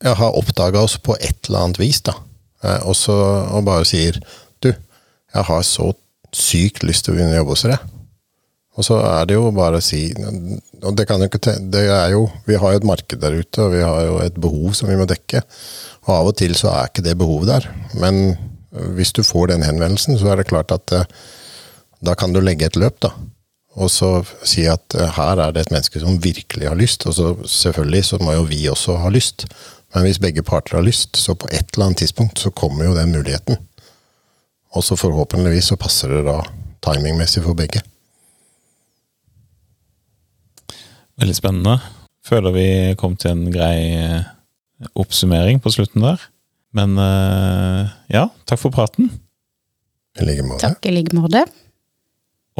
ja, 0.03 0.15
har 0.19 0.37
oppdaga 0.39 0.83
oss 0.83 0.99
på 0.99 1.17
et 1.21 1.49
eller 1.49 1.67
annet 1.67 1.81
vis. 1.83 2.03
da. 2.03 2.17
Eh, 2.65 2.81
Og, 2.87 2.97
så, 2.97 3.15
og 3.51 3.65
bare 3.67 3.89
sier 3.89 4.21
Du, 4.63 4.71
jeg 4.73 5.45
har 5.49 5.63
så 5.67 5.93
sykt 6.33 6.85
lyst 6.87 7.05
til 7.05 7.13
å 7.13 7.17
begynne 7.17 7.35
å 7.35 7.43
jobbe 7.43 7.55
hos 7.57 7.65
dere. 7.67 7.79
Og 8.73 8.87
så 8.87 8.97
er 9.05 9.27
det 9.29 9.35
jo 9.37 9.51
bare 9.53 9.83
å 9.83 9.85
si 9.85 10.07
og 10.83 10.95
det 10.97 11.05
kan 11.07 11.21
jo 11.21 11.29
ikke, 11.29 11.59
det 11.71 11.83
er 11.93 12.15
jo, 12.15 12.23
Vi 12.47 12.57
har 12.57 12.73
jo 12.73 12.81
et 12.81 12.87
marked 12.89 13.21
der 13.21 13.37
ute, 13.37 13.61
og 13.63 13.75
vi 13.75 13.83
har 13.85 14.01
jo 14.07 14.17
et 14.23 14.39
behov 14.41 14.73
som 14.75 14.89
vi 14.89 14.97
må 14.97 15.05
dekke. 15.07 15.43
Og 16.07 16.15
av 16.15 16.31
og 16.31 16.39
til 16.41 16.57
så 16.59 16.73
er 16.73 16.89
ikke 16.89 17.05
det 17.05 17.19
behovet 17.21 17.53
der. 17.53 17.69
Men 18.01 18.39
hvis 18.97 19.13
du 19.13 19.23
får 19.23 19.53
den 19.53 19.63
henvendelsen, 19.67 20.17
så 20.19 20.33
er 20.33 20.41
det 20.41 20.49
klart 20.49 20.73
at 20.75 20.95
eh, 20.97 21.05
da 22.03 22.17
kan 22.19 22.33
du 22.33 22.41
legge 22.41 22.67
et 22.67 22.79
løp, 22.81 22.97
da. 23.05 23.13
Og 23.79 23.89
så 23.93 24.11
si 24.49 24.65
at 24.69 24.97
eh, 24.97 25.13
her 25.17 25.39
er 25.39 25.53
det 25.53 25.67
et 25.67 25.75
menneske 25.75 26.01
som 26.01 26.19
virkelig 26.25 26.69
har 26.69 26.79
lyst. 26.81 27.07
Og 27.07 27.15
så 27.17 27.35
selvfølgelig 27.45 28.05
så 28.09 28.21
må 28.25 28.35
jo 28.39 28.49
vi 28.49 28.65
også 28.73 28.97
ha 29.05 29.13
lyst. 29.13 29.47
Men 29.93 30.07
hvis 30.07 30.20
begge 30.22 30.45
parter 30.45 30.78
har 30.78 30.84
lyst, 30.86 31.16
så 31.20 31.34
på 31.36 31.49
et 31.53 31.74
eller 31.74 31.90
annet 31.90 32.03
tidspunkt 32.03 32.40
så 32.40 32.51
kommer 32.51 32.88
jo 32.88 32.97
den 32.97 33.12
muligheten. 33.12 33.61
Og 34.72 34.84
så 34.84 34.97
forhåpentligvis 34.97 35.68
så 35.72 35.76
passer 35.76 36.14
det 36.14 36.22
da 36.28 36.38
timingmessig 36.82 37.43
for 37.45 37.57
begge. 37.57 37.82
Veldig 41.20 41.36
spennende. 41.36 41.76
Føler 42.24 42.55
vi 42.55 42.68
kom 42.99 43.18
til 43.20 43.34
en 43.34 43.51
grei 43.53 43.76
eh, 43.99 44.30
oppsummering 44.99 45.61
på 45.61 45.74
slutten 45.74 46.05
der. 46.07 46.22
Men 46.72 46.97
eh, 46.97 47.93
ja, 48.14 48.28
takk 48.49 48.62
for 48.62 48.72
praten. 48.74 49.11
I 50.16 50.24
like 50.28 50.47
måte. 50.47 50.64
Takk 50.64 50.88
i 50.88 50.95
like 50.95 51.12
måte. 51.16 51.45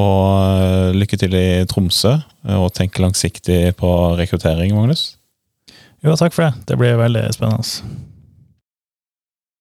Og 0.01 0.29
eh, 0.61 0.93
lykke 0.97 1.17
til 1.21 1.37
i 1.37 1.65
Tromsø, 1.69 2.19
og 2.59 2.71
tenk 2.77 3.01
langsiktig 3.01 3.75
på 3.81 3.91
rekruttering, 4.21 4.77
Magnus. 4.77 5.15
Jo, 6.03 6.17
takk 6.19 6.35
for 6.35 6.43
det. 6.49 6.53
Det 6.67 6.77
blir 6.81 6.97
veldig 6.99 7.29
spennende. 7.35 8.12